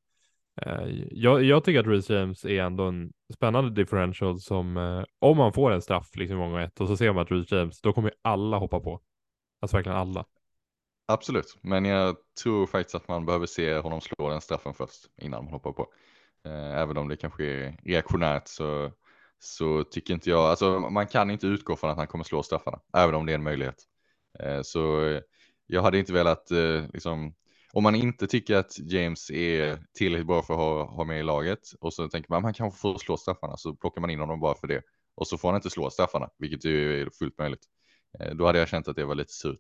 Eh, 0.62 0.88
jag, 1.12 1.44
jag, 1.44 1.64
tycker 1.64 1.80
att 1.80 1.88
Reece 1.88 2.10
James 2.10 2.46
är 2.46 2.62
ändå 2.62 2.84
en 2.84 3.12
spännande 3.34 3.72
differential 3.72 4.40
som 4.40 4.78
eh, 4.78 5.04
om 5.20 5.38
man 5.38 5.54
får 5.54 5.72
en 5.72 5.82
straff 5.82 6.16
liksom 6.16 6.38
gånger 6.38 6.60
ett 6.60 6.82
och 6.82 6.88
så 6.88 6.98
ser 6.98 7.14
man 7.14 7.24
att 7.24 7.32
Reece 7.32 7.52
James, 7.52 7.82
då 7.82 7.94
kommer 7.94 8.14
alla 8.22 8.58
hoppa 8.58 8.80
på. 8.80 9.02
Alltså 9.62 9.78
verkligen 9.78 9.98
alla. 9.98 10.26
Absolut, 11.10 11.58
men 11.62 11.86
jag 11.86 12.16
tror 12.44 12.68
faktiskt 12.68 12.96
att 12.96 13.08
man 13.08 13.26
behöver 13.26 13.46
se 13.46 13.78
honom 13.78 14.02
slå 14.02 14.30
den 14.30 14.42
straffen 14.42 14.74
först 14.74 15.06
innan 15.22 15.44
man 15.44 15.54
hoppar 15.54 15.72
på. 15.72 15.88
Eh, 16.46 16.78
även 16.78 16.98
om 16.98 17.08
det 17.08 17.18
kanske 17.18 17.44
är 17.46 17.78
reaktionärt 17.84 18.48
så, 18.48 18.92
så 19.40 19.84
tycker 19.84 20.14
inte 20.14 20.30
jag, 20.30 20.40
alltså 20.40 20.80
man 20.80 21.08
kan 21.08 21.32
inte 21.32 21.48
utgå 21.48 21.76
från 21.76 21.90
att 21.90 21.98
han 21.98 22.08
kommer 22.08 22.24
slå 22.24 22.44
straffarna, 22.44 22.80
även 22.98 23.16
om 23.16 23.26
det 23.26 23.32
är 23.32 23.36
en 23.36 23.44
möjlighet. 23.44 23.84
Eh, 24.40 24.62
så 24.62 25.12
jag 25.68 25.82
hade 25.82 26.00
inte 26.00 26.14
velat, 26.14 26.52
eh, 26.52 26.84
liksom, 26.94 27.36
om 27.74 27.84
man 27.84 27.96
inte 27.96 28.28
tycker 28.28 28.56
att 28.56 28.80
James 28.80 29.30
är 29.30 29.80
tillräckligt 29.94 30.28
bra 30.28 30.42
för 30.42 30.54
att 30.54 30.60
ha, 30.60 30.86
ha 30.86 31.04
med 31.04 31.20
i 31.20 31.24
laget 31.24 31.60
och 31.80 31.94
så 31.94 32.08
tänker 32.10 32.32
man 32.32 32.42
man 32.42 32.54
kan 32.54 32.66
kanske 32.66 32.80
får 32.82 32.98
slå 32.98 33.18
straffarna 33.18 33.58
så 33.58 33.76
plockar 33.76 34.02
man 34.02 34.10
in 34.10 34.20
honom 34.20 34.40
bara 34.40 34.56
för 34.56 34.68
det 34.68 34.82
och 35.16 35.28
så 35.28 35.38
får 35.38 35.48
han 35.50 35.56
inte 35.56 35.70
slå 35.70 35.90
straffarna, 35.90 36.30
vilket 36.38 36.66
är 36.66 37.10
fullt 37.20 37.38
möjligt. 37.38 37.66
Då 38.36 38.46
hade 38.46 38.60
jag 38.60 38.68
känt 38.68 38.88
att 38.88 38.96
det 38.96 39.06
var 39.06 39.16
lite 39.16 39.34
surt. 39.34 39.60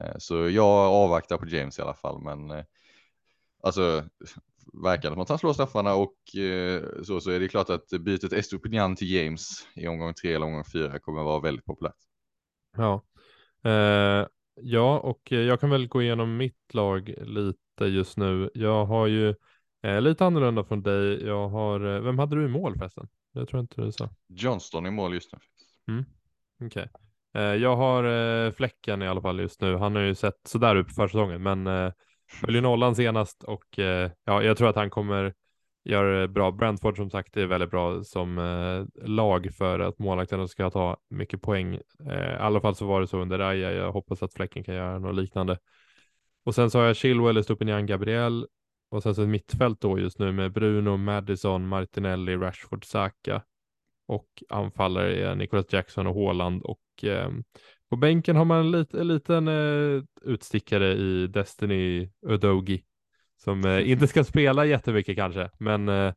Eh, 0.00 0.14
så 0.18 0.48
jag 0.48 0.66
avvaktar 0.66 1.38
på 1.38 1.46
James 1.46 1.78
i 1.78 1.82
alla 1.82 1.94
fall, 1.94 2.22
men 2.22 2.50
eh, 2.50 2.64
alltså 3.62 4.04
verkar 4.72 5.08
det 5.08 5.14
som 5.14 5.22
att 5.22 5.28
han 5.28 5.38
slår 5.38 5.52
straffarna 5.52 5.94
och 5.94 6.36
eh, 6.36 6.82
så, 7.02 7.20
så 7.20 7.30
är 7.30 7.40
det 7.40 7.48
klart 7.48 7.70
att 7.70 7.88
bytet 8.00 8.32
Estupinian 8.32 8.96
till 8.96 9.10
James 9.12 9.66
i 9.74 9.88
omgång 9.88 10.14
tre 10.14 10.34
eller 10.34 10.46
omgång 10.46 10.64
fyra 10.64 10.98
kommer 10.98 11.22
vara 11.22 11.40
väldigt 11.40 11.64
populärt. 11.64 11.96
Ja, 12.76 13.04
eh, 13.64 14.26
ja, 14.60 14.98
och 14.98 15.32
jag 15.32 15.60
kan 15.60 15.70
väl 15.70 15.88
gå 15.88 16.02
igenom 16.02 16.36
mitt 16.36 16.74
lag 16.74 17.14
lite 17.18 17.84
just 17.84 18.16
nu. 18.16 18.50
Jag 18.54 18.86
har 18.86 19.06
ju 19.06 19.34
eh, 19.82 20.00
lite 20.00 20.24
annorlunda 20.24 20.64
från 20.64 20.82
dig. 20.82 21.26
Jag 21.26 21.48
har, 21.48 22.00
vem 22.00 22.18
hade 22.18 22.36
du 22.36 22.44
i 22.44 22.48
mål 22.48 22.78
förresten? 22.78 23.08
Jag 23.32 23.48
tror 23.48 23.60
inte 23.60 23.80
du 23.80 23.92
sa. 23.92 24.10
Johnston 24.26 24.86
i 24.86 24.90
mål 24.90 25.14
just 25.14 25.32
nu. 25.32 25.38
Mm. 25.94 26.04
Okej. 26.60 26.66
Okay. 26.66 27.07
Eh, 27.38 27.54
jag 27.54 27.76
har 27.76 28.04
eh, 28.04 28.52
fläcken 28.52 29.02
i 29.02 29.08
alla 29.08 29.20
fall 29.20 29.40
just 29.40 29.60
nu. 29.60 29.76
Han 29.76 29.96
har 29.96 30.02
ju 30.02 30.14
sett 30.14 30.40
sådär 30.44 30.76
ut 30.76 30.88
på 30.88 30.94
försäsongen, 30.94 31.42
men 31.42 31.66
eh, 31.66 31.92
höll 32.42 32.54
ju 32.54 32.60
nollan 32.60 32.94
senast 32.94 33.44
och 33.44 33.64
ja, 34.24 34.42
jag 34.42 34.56
tror 34.56 34.68
att 34.68 34.76
han 34.76 34.90
kommer 34.90 35.34
göra 35.84 36.20
det 36.20 36.28
bra. 36.28 36.50
Brentford 36.50 36.96
som 36.96 37.10
sagt 37.10 37.36
är 37.36 37.46
väldigt 37.46 37.70
bra 37.70 38.04
som 38.04 38.36
lag 39.02 39.48
för 39.54 39.80
att 39.80 39.98
målvakten 39.98 40.48
ska 40.48 40.70
ta 40.70 40.96
mycket 41.10 41.42
poäng. 41.42 41.74
I 41.74 41.80
alla 42.38 42.60
fall 42.60 42.74
så 42.74 42.86
var 42.86 43.00
det 43.00 43.06
så 43.06 43.18
under 43.18 43.38
Raja. 43.38 43.72
Jag 43.72 43.92
hoppas 43.92 44.22
att 44.22 44.34
fläcken 44.34 44.64
kan 44.64 44.74
göra 44.74 44.98
något 44.98 45.14
liknande. 45.14 45.58
Och 46.44 46.54
sen 46.54 46.70
så 46.70 46.78
har 46.78 46.86
jag 46.86 46.96
Chilwell, 46.96 47.44
Stupinian, 47.44 47.86
Gabriel 47.86 48.46
och 48.90 49.02
sen 49.02 49.14
så 49.14 49.22
ett 49.22 49.28
mittfält 49.28 49.80
då 49.80 49.98
just 49.98 50.18
nu 50.18 50.32
med 50.32 50.52
Bruno, 50.52 50.96
Madison, 50.96 51.68
Martinelli, 51.68 52.36
Rashford, 52.36 52.84
Saka 52.84 53.42
och 54.06 54.42
anfallare 54.48 55.16
är 55.16 55.34
Nicholas 55.34 55.72
Jackson 55.72 56.06
och 56.06 56.14
Haaland 56.14 56.62
och 56.62 56.80
eh, 57.04 57.30
på 57.90 57.96
bänken 57.96 58.36
har 58.36 58.44
man 58.44 58.58
en, 58.58 58.70
lit, 58.70 58.94
en 58.94 59.08
liten 59.08 59.48
eh, 59.48 60.02
utstickare 60.22 60.92
i 60.92 61.26
Destiny 61.26 62.10
Udogi 62.26 62.84
som 63.36 63.64
eh, 63.64 63.90
inte 63.90 64.06
ska 64.06 64.24
spela 64.24 64.64
jättemycket 64.64 65.16
kanske, 65.16 65.50
men 65.58 65.88
eh, 65.88 66.12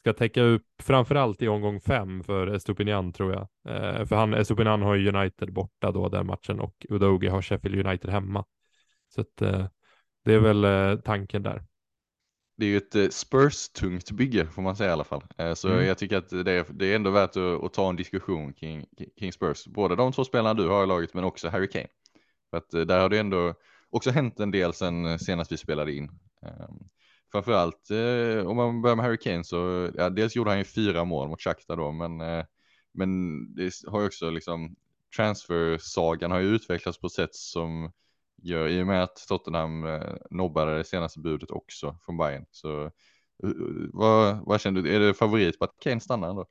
ska 0.00 0.12
täcka 0.12 0.42
upp 0.42 0.66
framförallt 0.82 1.42
i 1.42 1.48
omgång 1.48 1.80
fem 1.80 2.22
för 2.24 2.46
Estupinian 2.46 3.12
tror 3.12 3.32
jag. 3.32 3.48
För 4.08 4.16
han, 4.16 4.34
Estupinian 4.34 4.82
har 4.82 4.94
ju 4.94 5.08
United 5.08 5.52
borta 5.52 5.92
då 5.92 6.08
den 6.08 6.26
matchen 6.26 6.60
och 6.60 6.86
Udogi 6.88 7.28
har 7.28 7.42
Sheffield 7.42 7.86
United 7.86 8.10
hemma. 8.10 8.44
Så 9.08 9.20
att, 9.20 9.36
det 10.24 10.34
är 10.34 10.38
väl 10.38 11.02
tanken 11.02 11.42
där. 11.42 11.64
Det 12.58 12.66
är 12.66 12.68
ju 12.68 12.76
ett 12.76 12.94
eh, 12.94 13.08
Spurs-tungt 13.08 14.10
bygge 14.10 14.46
får 14.46 14.62
man 14.62 14.76
säga 14.76 14.90
i 14.90 14.92
alla 14.92 15.04
fall. 15.04 15.24
Eh, 15.38 15.54
så 15.54 15.68
mm. 15.68 15.86
jag 15.86 15.98
tycker 15.98 16.16
att 16.16 16.28
det 16.28 16.52
är, 16.52 16.66
det 16.70 16.86
är 16.86 16.96
ändå 16.96 17.10
värt 17.10 17.36
att, 17.36 17.64
att, 17.64 17.72
ta 17.72 17.88
en 17.88 17.96
diskussion 17.96 18.52
kring, 18.52 18.86
kring 19.18 19.32
Spurs. 19.32 19.66
Både 19.66 19.96
de 19.96 20.12
två 20.12 20.24
spelarna 20.24 20.54
du 20.54 20.68
har 20.68 20.84
i 20.84 20.86
laget 20.86 21.14
men 21.14 21.24
också 21.24 21.48
Harry 21.48 21.68
Kane. 21.68 21.88
För 22.50 22.56
att 22.56 22.74
eh, 22.74 22.80
där 22.80 23.00
har 23.00 23.08
det 23.08 23.18
ändå 23.18 23.54
också 23.90 24.10
hänt 24.10 24.40
en 24.40 24.50
del 24.50 24.72
sen 24.72 25.18
senast 25.18 25.52
vi 25.52 25.56
spelade 25.56 25.92
in. 25.92 26.04
Ehm, 26.42 26.88
framförallt 27.32 27.90
om 28.46 28.56
man 28.56 28.82
börjar 28.82 28.96
med 28.96 29.04
Harry 29.04 29.18
Kane 29.18 29.44
så 29.44 29.90
ja, 29.94 30.10
dels 30.10 30.36
gjorde 30.36 30.50
han 30.50 30.58
ju 30.58 30.64
fyra 30.64 31.04
mål 31.04 31.28
mot 31.28 31.42
Shakhtar 31.42 31.76
då 31.76 31.92
men, 31.92 32.16
men 32.94 33.54
det 33.54 33.72
har 33.86 34.00
ju 34.00 34.06
också 34.06 34.30
liksom 34.30 34.76
transfer-sagan 35.16 36.30
har 36.30 36.38
ju 36.38 36.54
utvecklats 36.54 36.98
på 36.98 37.06
ett 37.06 37.12
sätt 37.12 37.34
som 37.34 37.92
gör 38.42 38.68
i 38.68 38.82
och 38.82 38.86
med 38.86 39.02
att 39.02 39.16
Tottenham 39.28 39.84
eh, 39.84 40.14
nobbade 40.30 40.76
det 40.76 40.84
senaste 40.84 41.20
budet 41.20 41.50
också 41.50 41.96
från 42.04 42.16
Bayern. 42.16 42.44
Så 42.50 42.84
eh, 42.84 42.90
vad, 43.92 44.46
vad 44.46 44.60
känner 44.60 44.82
du, 44.82 44.94
är 44.94 45.00
det 45.00 45.14
favorit 45.14 45.58
på 45.58 45.64
att 45.64 45.78
Kane 45.82 46.00
stannar 46.00 46.30
ändå? 46.30 46.46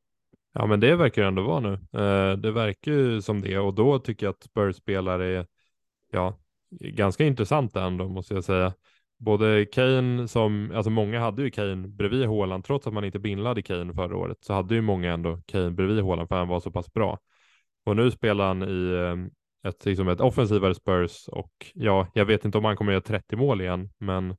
Ja 0.54 0.66
men 0.66 0.80
det 0.80 0.96
verkar 0.96 1.24
ändå 1.24 1.44
vara 1.44 1.60
nu. 1.60 1.74
Eh, 1.74 2.38
det 2.38 2.52
verkar 2.52 2.92
ju 2.92 3.22
som 3.22 3.42
det 3.42 3.58
och 3.58 3.74
då 3.74 4.00
tycker 4.00 4.26
jag 4.26 4.34
att 4.34 4.44
Spurs-spelare 4.44 5.38
är 5.38 5.48
ja, 6.12 6.40
ganska 6.70 7.26
intressanta 7.26 7.84
ändå 7.84 8.10
måste 8.10 8.34
jag 8.34 8.44
säga. 8.44 8.74
Både 9.20 9.66
Kane 9.66 10.28
som, 10.28 10.72
alltså 10.76 10.90
många 10.90 11.20
hade 11.20 11.42
ju 11.42 11.52
Kane 11.52 11.88
bredvid 11.88 12.26
Håland 12.26 12.66
trots 12.66 12.88
att 12.88 12.94
man 12.94 13.04
inte 13.04 13.20
bindlade 13.20 13.62
Kane 13.62 13.94
förra 13.94 14.18
året 14.18 14.38
så 14.42 14.54
hade 14.54 14.76
ju 14.76 14.82
många 14.82 15.14
ändå 15.14 15.42
Kane 15.46 15.72
bredvid 15.72 16.00
Håland 16.00 16.28
för 16.28 16.36
han 16.36 16.48
var 16.48 16.60
så 16.60 16.72
pass 16.72 16.94
bra. 16.94 17.20
Och 17.86 17.96
nu 17.96 18.12
spelar 18.12 18.48
han 18.48 18.64
i 18.64 18.94
eh, 18.94 19.32
ett, 19.68 19.86
liksom 19.86 20.08
ett 20.08 20.22
offensivare 20.22 20.76
Spurs 20.76 21.28
och 21.28 21.72
ja, 21.74 22.08
jag 22.14 22.26
vet 22.26 22.46
inte 22.46 22.58
om 22.58 22.66
han 22.66 22.78
kommer 22.78 22.92
göra 22.92 23.02
30 23.02 23.36
mål 23.36 23.62
igen, 23.62 23.90
men 23.98 24.36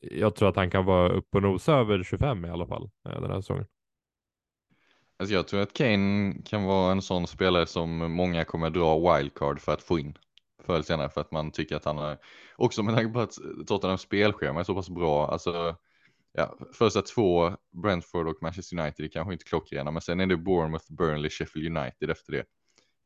jag 0.00 0.34
tror 0.34 0.48
att 0.48 0.56
han 0.56 0.70
kan 0.70 0.84
vara 0.84 1.08
upp 1.08 1.34
och 1.34 1.42
nosa 1.42 1.74
över 1.74 2.02
25 2.02 2.44
i 2.44 2.50
alla 2.50 2.66
fall 2.66 2.90
eh, 3.08 3.20
den 3.20 3.30
här 3.30 3.40
säsongen. 3.40 3.66
Alltså 5.18 5.34
jag 5.34 5.48
tror 5.48 5.60
att 5.60 5.72
Kane 5.72 6.34
kan 6.44 6.64
vara 6.64 6.92
en 6.92 7.02
sån 7.02 7.26
spelare 7.26 7.66
som 7.66 8.12
många 8.12 8.44
kommer 8.44 8.70
dra 8.70 9.16
wildcard 9.16 9.60
för 9.60 9.72
att 9.72 9.82
få 9.82 9.98
in 9.98 10.18
förr 10.66 10.74
eller 10.74 10.84
senare 10.84 11.08
för 11.08 11.20
att 11.20 11.30
man 11.30 11.50
tycker 11.50 11.76
att 11.76 11.84
han 11.84 11.98
är 11.98 12.18
också 12.56 12.82
med 12.82 12.94
tanke 12.94 13.12
på 13.12 13.20
att 13.20 13.38
Tottenhams 13.66 14.00
spelschema 14.00 14.60
är 14.60 14.64
så 14.64 14.74
pass 14.74 14.90
bra. 14.90 15.28
Alltså 15.28 15.76
ja, 16.32 16.56
första 16.72 17.02
två 17.02 17.52
Brentford 17.82 18.28
och 18.28 18.42
Manchester 18.42 18.80
United 18.80 19.04
är 19.04 19.10
kanske 19.10 19.32
inte 19.32 19.44
klockrena, 19.44 19.90
men 19.90 20.02
sen 20.02 20.20
är 20.20 20.26
det 20.26 20.36
Bournemouth, 20.36 20.92
Burnley, 20.92 21.30
Sheffield 21.30 21.78
United 21.78 22.10
efter 22.10 22.32
det. 22.32 22.44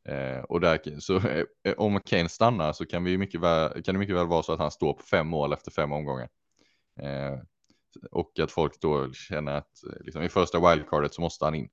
Eh, 0.08 0.42
och 0.42 0.60
där, 0.60 1.00
så 1.00 1.16
eh, 1.16 1.44
eh, 1.64 1.74
om 1.76 2.00
Kane 2.00 2.28
stannar 2.28 2.72
så 2.72 2.86
kan, 2.86 3.04
vi 3.04 3.18
mycket 3.18 3.40
väl, 3.40 3.82
kan 3.82 3.94
det 3.94 3.98
mycket 3.98 4.16
väl 4.16 4.26
vara 4.26 4.42
så 4.42 4.52
att 4.52 4.58
han 4.58 4.70
står 4.70 4.92
på 4.92 5.02
fem 5.02 5.26
mål 5.26 5.52
efter 5.52 5.70
fem 5.70 5.92
omgångar. 5.92 6.28
Eh, 7.00 7.38
och 8.10 8.38
att 8.38 8.50
folk 8.50 8.80
då 8.80 9.12
känner 9.12 9.52
att 9.52 9.84
eh, 9.84 10.04
liksom, 10.04 10.22
i 10.22 10.28
första 10.28 10.70
wildcardet 10.70 11.14
så 11.14 11.20
måste 11.20 11.44
han 11.44 11.54
in. 11.54 11.68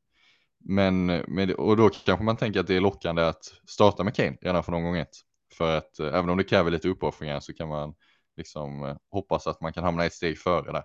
Men 0.59 1.05
med, 1.05 1.51
och 1.51 1.77
då 1.77 1.89
kanske 1.89 2.25
man 2.25 2.37
tänker 2.37 2.59
att 2.59 2.67
det 2.67 2.75
är 2.75 2.81
lockande 2.81 3.21
att 3.21 3.43
starta 3.67 4.03
med 4.03 4.15
Kane 4.15 4.37
redan 4.41 4.63
från 4.63 4.75
omgång 4.75 4.97
ett. 4.97 5.15
För 5.53 5.77
att 5.77 5.99
eh, 5.99 6.07
även 6.07 6.29
om 6.29 6.37
det 6.37 6.43
kräver 6.43 6.71
lite 6.71 6.89
uppoffringar 6.89 7.39
så 7.39 7.53
kan 7.53 7.67
man 7.67 7.95
liksom 8.37 8.83
eh, 8.83 8.97
hoppas 9.11 9.47
att 9.47 9.61
man 9.61 9.73
kan 9.73 9.83
hamna 9.83 10.05
ett 10.05 10.13
steg 10.13 10.37
före 10.37 10.71
där. 10.71 10.83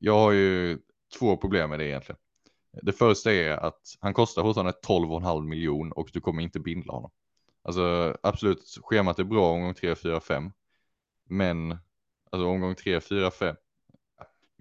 Jag 0.00 0.18
har 0.18 0.32
ju 0.32 0.78
två 1.18 1.36
problem 1.36 1.70
med 1.70 1.78
det 1.78 1.86
egentligen. 1.86 2.18
Det 2.82 2.92
första 2.92 3.32
är 3.32 3.50
att 3.50 3.80
han 4.00 4.14
kostar 4.14 4.42
fortfarande 4.42 4.72
12,5 4.86 5.44
miljon 5.48 5.92
och 5.92 6.10
du 6.12 6.20
kommer 6.20 6.42
inte 6.42 6.60
bindla 6.60 6.92
honom. 6.92 7.10
Alltså 7.62 8.16
absolut, 8.22 8.78
schemat 8.82 9.18
är 9.18 9.24
bra 9.24 9.52
omgång 9.52 9.74
3, 9.74 9.94
4, 9.94 10.20
5. 10.20 10.52
Men 11.28 11.78
alltså 12.30 12.46
omgång 12.46 12.74
3, 12.74 13.00
4, 13.00 13.30
5. 13.30 13.56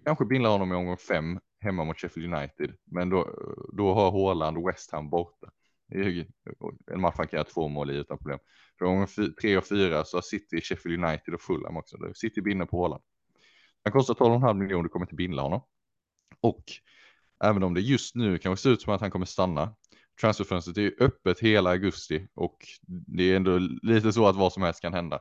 Kanske 0.05 0.25
bindla 0.25 0.49
honom 0.49 0.71
i 0.71 0.75
omgång 0.75 0.97
5 0.97 1.39
hemma 1.59 1.83
mot 1.83 1.99
Sheffield 1.99 2.33
United. 2.33 2.75
Men 2.85 3.09
då, 3.09 3.29
då 3.73 3.93
har 3.93 4.11
Haaland 4.11 4.65
West 4.65 4.91
Ham 4.91 5.09
borta. 5.09 5.51
En 6.91 7.01
match 7.01 7.15
han 7.17 7.27
kan 7.27 7.37
göra 7.37 7.47
två 7.47 7.67
mål 7.67 7.91
i 7.91 7.95
utan 7.95 8.17
problem. 8.17 8.39
För 8.77 8.85
omgång 8.85 9.07
3 9.41 9.57
och 9.57 9.65
4 9.67 10.05
så 10.05 10.17
har 10.17 10.21
City, 10.21 10.61
Sheffield 10.61 11.03
United 11.03 11.33
och 11.33 11.41
Fulham 11.41 11.77
också. 11.77 11.97
City 12.13 12.41
binder 12.41 12.65
på 12.65 12.81
Haaland. 12.81 13.03
Han 13.83 13.93
kostar 13.93 14.13
12,5 14.13 14.53
miljoner, 14.53 14.83
du 14.83 14.89
kommer 14.89 15.05
inte 15.05 15.15
bindla 15.15 15.41
honom. 15.41 15.61
Och 16.41 16.63
Även 17.43 17.63
om 17.63 17.73
det 17.73 17.81
just 17.81 18.15
nu 18.15 18.37
kanske 18.37 18.63
ser 18.63 18.69
ut 18.69 18.81
som 18.81 18.93
att 18.93 19.01
han 19.01 19.11
kommer 19.11 19.25
stanna. 19.25 19.75
Transferfönstret 20.21 20.77
är 20.77 20.81
ju 20.81 20.95
öppet 20.99 21.39
hela 21.39 21.69
augusti 21.69 22.27
och 22.33 22.57
det 22.87 23.23
är 23.31 23.35
ändå 23.35 23.57
lite 23.81 24.13
så 24.13 24.27
att 24.27 24.35
vad 24.35 24.53
som 24.53 24.63
helst 24.63 24.81
kan 24.81 24.93
hända. 24.93 25.19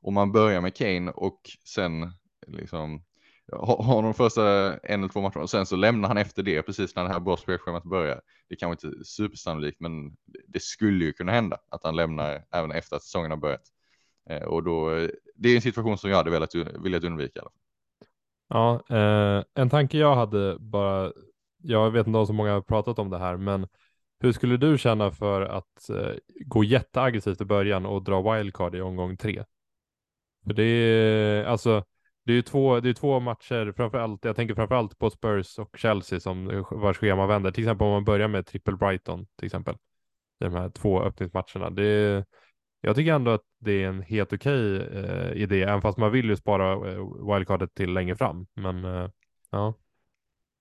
Om 0.00 0.14
man 0.14 0.32
börjar 0.32 0.60
med 0.60 0.76
Kane 0.76 1.10
och 1.10 1.40
sen 1.74 2.12
liksom 2.46 3.04
har 3.52 4.02
de 4.02 4.14
första 4.14 4.76
en 4.78 5.00
eller 5.00 5.12
två 5.12 5.20
matcherna 5.20 5.42
och 5.42 5.50
sen 5.50 5.66
så 5.66 5.76
lämnar 5.76 6.08
han 6.08 6.18
efter 6.18 6.42
det 6.42 6.62
precis 6.62 6.96
när 6.96 7.04
det 7.04 7.12
här 7.12 7.20
bra 7.20 7.36
spelschemat 7.36 7.84
börjar. 7.84 8.20
Det 8.48 8.56
kanske 8.56 8.88
inte 8.88 8.98
är 8.98 9.04
supersannolikt 9.04 9.80
men 9.80 10.16
det 10.48 10.62
skulle 10.62 11.04
ju 11.04 11.12
kunna 11.12 11.32
hända 11.32 11.58
att 11.70 11.84
han 11.84 11.96
lämnar 11.96 12.44
även 12.52 12.72
efter 12.72 12.96
att 12.96 13.02
säsongen 13.02 13.30
har 13.30 13.38
börjat. 13.38 13.62
Eh, 14.30 14.42
och 14.42 14.62
då, 14.62 14.94
eh, 14.94 15.08
det 15.34 15.48
är 15.48 15.56
en 15.56 15.62
situation 15.62 15.98
som 15.98 16.10
jag 16.10 16.16
hade 16.16 16.30
velat, 16.30 16.54
velat 16.54 17.04
undvika. 17.04 17.42
Ja, 18.48 18.82
eh, 18.90 19.44
en 19.54 19.70
tanke 19.70 19.98
jag 19.98 20.14
hade 20.14 20.56
bara 20.58 21.12
jag 21.62 21.90
vet 21.90 22.06
inte 22.06 22.18
om 22.18 22.26
så 22.26 22.32
många 22.32 22.52
har 22.52 22.60
pratat 22.60 22.98
om 22.98 23.10
det 23.10 23.18
här, 23.18 23.36
men 23.36 23.66
hur 24.20 24.32
skulle 24.32 24.56
du 24.56 24.78
känna 24.78 25.10
för 25.10 25.42
att 25.42 25.90
eh, 25.90 26.14
gå 26.46 26.64
jätteaggressivt 26.64 27.40
i 27.40 27.44
början 27.44 27.86
och 27.86 28.04
dra 28.04 28.34
wildcard 28.34 28.74
i 28.74 28.80
omgång 28.80 29.16
tre? 29.16 29.44
För 30.46 30.52
det 30.52 30.64
är 30.64 31.44
alltså, 31.44 31.84
det 32.24 32.32
är 32.32 32.42
två, 32.42 32.80
det 32.80 32.88
är 32.88 32.94
två 32.94 33.20
matcher, 33.20 33.72
framförallt, 33.76 34.24
jag 34.24 34.36
tänker 34.36 34.54
framförallt 34.54 34.98
på 34.98 35.10
Spurs 35.10 35.58
och 35.58 35.76
Chelsea 35.78 36.20
som 36.20 36.64
vars 36.70 36.98
schema 36.98 37.26
vänder. 37.26 37.50
Till 37.50 37.64
exempel 37.64 37.84
om 37.86 37.92
man 37.92 38.04
börjar 38.04 38.28
med 38.28 38.46
triple 38.46 38.76
Brighton 38.76 39.26
till 39.36 39.46
exempel. 39.46 39.76
De 40.38 40.52
här 40.52 40.68
två 40.68 41.02
öppningsmatcherna. 41.02 41.70
Det 41.70 41.84
är, 41.84 42.24
jag 42.80 42.96
tycker 42.96 43.12
ändå 43.12 43.30
att 43.30 43.44
det 43.58 43.82
är 43.82 43.88
en 43.88 44.02
helt 44.02 44.32
okej 44.32 44.76
eh, 44.76 45.32
idé, 45.32 45.62
även 45.62 45.82
fast 45.82 45.98
man 45.98 46.12
vill 46.12 46.28
ju 46.28 46.36
spara 46.36 46.90
eh, 46.90 47.34
wildcardet 47.34 47.74
till 47.74 47.92
längre 47.92 48.16
fram. 48.16 48.46
Men 48.54 48.84
eh, 48.84 49.08
ja. 49.50 49.74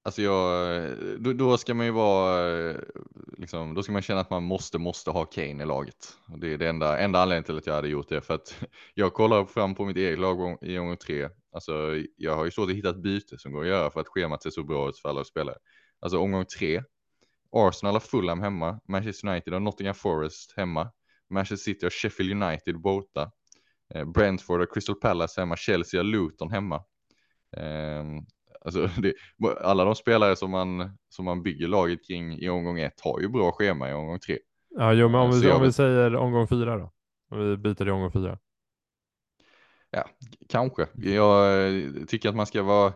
Alltså 0.03 0.21
jag, 0.21 0.97
då, 1.19 1.33
då, 1.33 1.57
ska 1.57 1.73
man 1.73 1.85
ju 1.85 1.91
vara, 1.91 2.59
eh, 2.69 2.75
liksom, 3.37 3.73
då 3.73 3.83
ska 3.83 3.91
man 3.91 4.01
känna 4.01 4.21
att 4.21 4.29
man 4.29 4.43
måste, 4.43 4.77
måste 4.77 5.11
ha 5.11 5.25
Kane 5.25 5.63
i 5.63 5.65
laget. 5.65 6.17
Det 6.37 6.53
är 6.53 6.57
det 6.57 6.69
enda, 6.69 6.99
enda 6.99 7.21
anledningen 7.21 7.43
till 7.43 7.57
att 7.57 7.67
jag 7.67 7.73
hade 7.73 7.87
gjort 7.87 8.09
det. 8.09 8.21
För 8.21 8.33
att 8.33 8.55
jag 8.93 9.13
kollar 9.13 9.45
fram 9.45 9.75
på 9.75 9.85
mitt 9.85 9.97
eget 9.97 10.19
lag 10.19 10.57
i 10.61 10.77
omgång 10.77 10.97
tre. 10.97 11.29
Alltså 11.53 11.73
jag 12.15 12.35
har 12.35 12.45
ju 12.45 12.51
svårt 12.51 12.69
att 12.69 12.75
hitta 12.75 12.89
ett 12.89 13.03
byte 13.03 13.37
som 13.37 13.51
går 13.51 13.61
att 13.61 13.67
göra 13.67 13.91
för 13.91 13.99
att 13.99 14.07
schemat 14.07 14.43
ser 14.43 14.49
så 14.49 14.63
bra 14.63 14.89
ut 14.89 14.97
för 14.97 15.09
alla 15.09 15.23
spelare. 15.23 15.57
Alltså 15.99 16.19
omgång 16.19 16.45
tre. 16.45 16.83
Arsenal 17.51 17.93
har 17.93 17.99
Fulham 17.99 18.41
hemma, 18.41 18.79
Manchester 18.87 19.27
United 19.27 19.53
har 19.53 19.59
Nottingham 19.59 19.95
Forest 19.95 20.53
hemma, 20.57 20.91
Manchester 21.29 21.71
City 21.71 21.85
har 21.85 21.89
Sheffield 21.89 22.43
United 22.43 22.81
borta, 22.81 23.31
eh, 23.93 24.05
Brentford 24.05 24.59
har 24.59 24.67
Crystal 24.73 24.95
Palace 24.95 25.41
hemma, 25.41 25.57
Chelsea 25.57 25.99
har 25.99 26.03
Luton 26.03 26.51
hemma. 26.51 26.83
Ehm, 27.57 28.25
Alltså 28.65 28.89
det, 28.97 29.13
alla 29.61 29.85
de 29.85 29.95
spelare 29.95 30.35
som 30.35 30.51
man, 30.51 30.97
som 31.09 31.25
man 31.25 31.43
bygger 31.43 31.67
laget 31.67 32.07
kring 32.07 32.39
i 32.39 32.49
omgång 32.49 32.79
ett 32.79 33.01
har 33.01 33.19
ju 33.19 33.27
bra 33.27 33.51
schema 33.51 33.89
i 33.89 33.93
omgång 33.93 34.19
tre. 34.19 34.37
Ja, 34.69 34.93
jo, 34.93 35.09
men 35.09 35.21
om, 35.21 35.39
vi, 35.39 35.51
om 35.51 35.61
vi 35.61 35.71
säger 35.71 36.15
omgång 36.15 36.47
fyra 36.47 36.77
då? 36.77 36.91
Om 37.29 37.49
vi 37.49 37.57
byter 37.57 37.87
i 37.87 37.91
omgång 37.91 38.11
fyra. 38.11 38.37
Ja, 39.91 40.09
kanske. 40.49 40.87
Jag 40.95 41.67
eh, 41.67 41.91
tycker 42.07 42.29
att 42.29 42.35
man 42.35 42.45
ska 42.45 42.63
vara, 42.63 42.93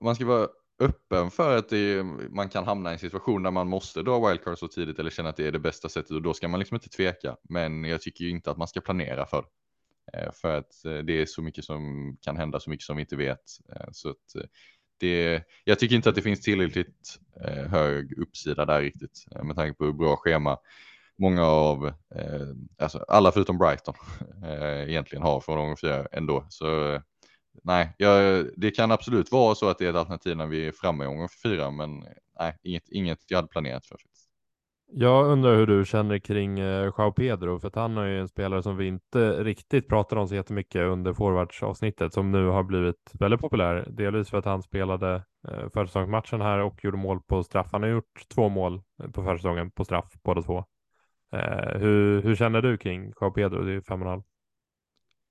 man 0.00 0.14
ska 0.14 0.26
vara 0.26 0.48
öppen 0.78 1.30
för 1.30 1.56
att 1.56 1.68
det, 1.68 2.04
man 2.30 2.48
kan 2.48 2.64
hamna 2.64 2.90
i 2.90 2.92
en 2.92 2.98
situation 2.98 3.42
där 3.42 3.50
man 3.50 3.68
måste 3.68 4.02
dra 4.02 4.28
wildcard 4.28 4.58
så 4.58 4.68
tidigt 4.68 4.98
eller 4.98 5.10
känna 5.10 5.28
att 5.28 5.36
det 5.36 5.46
är 5.46 5.52
det 5.52 5.58
bästa 5.58 5.88
sättet 5.88 6.10
och 6.10 6.22
då 6.22 6.34
ska 6.34 6.48
man 6.48 6.60
liksom 6.60 6.74
inte 6.74 6.88
tveka. 6.88 7.36
Men 7.48 7.84
jag 7.84 8.00
tycker 8.02 8.24
ju 8.24 8.30
inte 8.30 8.50
att 8.50 8.56
man 8.56 8.68
ska 8.68 8.80
planera 8.80 9.26
för 9.26 9.44
eh, 10.12 10.32
för 10.32 10.58
att 10.58 10.84
eh, 10.84 10.98
det 10.98 11.22
är 11.22 11.26
så 11.26 11.42
mycket 11.42 11.64
som 11.64 12.16
kan 12.20 12.36
hända, 12.36 12.60
så 12.60 12.70
mycket 12.70 12.86
som 12.86 12.96
vi 12.96 13.02
inte 13.02 13.16
vet. 13.16 13.44
Så 13.92 14.10
att 14.10 14.50
det, 15.00 15.42
jag 15.64 15.78
tycker 15.78 15.96
inte 15.96 16.08
att 16.08 16.14
det 16.14 16.22
finns 16.22 16.40
tillräckligt 16.40 17.18
eh, 17.44 17.64
hög 17.64 18.18
uppsida 18.18 18.64
där 18.64 18.80
riktigt 18.80 19.26
eh, 19.36 19.42
med 19.42 19.56
tanke 19.56 19.78
på 19.78 19.84
hur 19.84 19.92
bra 19.92 20.16
schema 20.16 20.58
många 21.18 21.44
av, 21.46 21.86
eh, 21.86 22.48
alltså 22.78 23.04
alla 23.08 23.32
förutom 23.32 23.58
Brighton 23.58 23.94
eh, 24.44 24.88
egentligen 24.88 25.22
har 25.22 25.40
från 25.40 25.58
omgång 25.58 25.76
fyra 25.76 26.06
ändå. 26.12 26.46
Så 26.48 26.92
eh, 26.92 27.00
nej, 27.62 27.94
jag, 27.96 28.46
det 28.56 28.70
kan 28.70 28.92
absolut 28.92 29.32
vara 29.32 29.54
så 29.54 29.68
att 29.68 29.78
det 29.78 29.86
är 29.86 29.90
ett 29.90 29.96
alternativ 29.96 30.36
när 30.36 30.46
vi 30.46 30.66
är 30.66 30.72
framme 30.72 31.04
i 31.04 31.06
omgång 31.06 31.28
fyra, 31.42 31.70
men 31.70 32.02
eh, 32.02 32.08
nej, 32.40 32.58
inget, 32.62 32.88
inget 32.88 33.18
jag 33.26 33.38
hade 33.38 33.48
planerat 33.48 33.86
för. 33.86 33.98
Jag 34.88 35.26
undrar 35.26 35.56
hur 35.56 35.66
du 35.66 35.84
känner 35.84 36.18
kring 36.18 36.58
eh, 36.58 36.84
Joao 36.84 37.12
Pedro, 37.12 37.58
för 37.58 37.68
att 37.68 37.74
han 37.74 37.98
är 37.98 38.06
ju 38.06 38.20
en 38.20 38.28
spelare 38.28 38.62
som 38.62 38.76
vi 38.76 38.86
inte 38.86 39.44
riktigt 39.44 39.88
pratar 39.88 40.16
om 40.16 40.28
så 40.28 40.34
jättemycket 40.34 40.82
under 40.82 41.12
forwardsavsnittet, 41.12 42.12
som 42.12 42.32
nu 42.32 42.46
har 42.46 42.62
blivit 42.62 43.12
väldigt 43.20 43.40
populär. 43.40 43.86
Delvis 43.90 44.30
för 44.30 44.38
att 44.38 44.44
han 44.44 44.62
spelade 44.62 45.14
eh, 45.48 45.68
försäsongsmatchen 45.74 46.40
här 46.40 46.58
och 46.58 46.84
gjorde 46.84 46.96
mål 46.96 47.20
på 47.22 47.42
straff. 47.42 47.68
Han 47.72 47.82
har 47.82 47.90
gjort 47.90 48.28
två 48.34 48.48
mål 48.48 48.82
eh, 49.02 49.10
på 49.10 49.24
försäsongen 49.24 49.70
på 49.70 49.84
straff, 49.84 50.12
båda 50.24 50.42
två. 50.42 50.64
Eh, 51.32 51.78
hur, 51.78 52.22
hur 52.22 52.34
känner 52.34 52.62
du 52.62 52.76
kring 52.76 53.12
Joao 53.20 53.30
Pedro? 53.30 53.62
Det 53.62 53.72
är 53.72 53.80
fem 53.80 54.02
och 54.02 54.06
en 54.06 54.10
halv. 54.10 54.22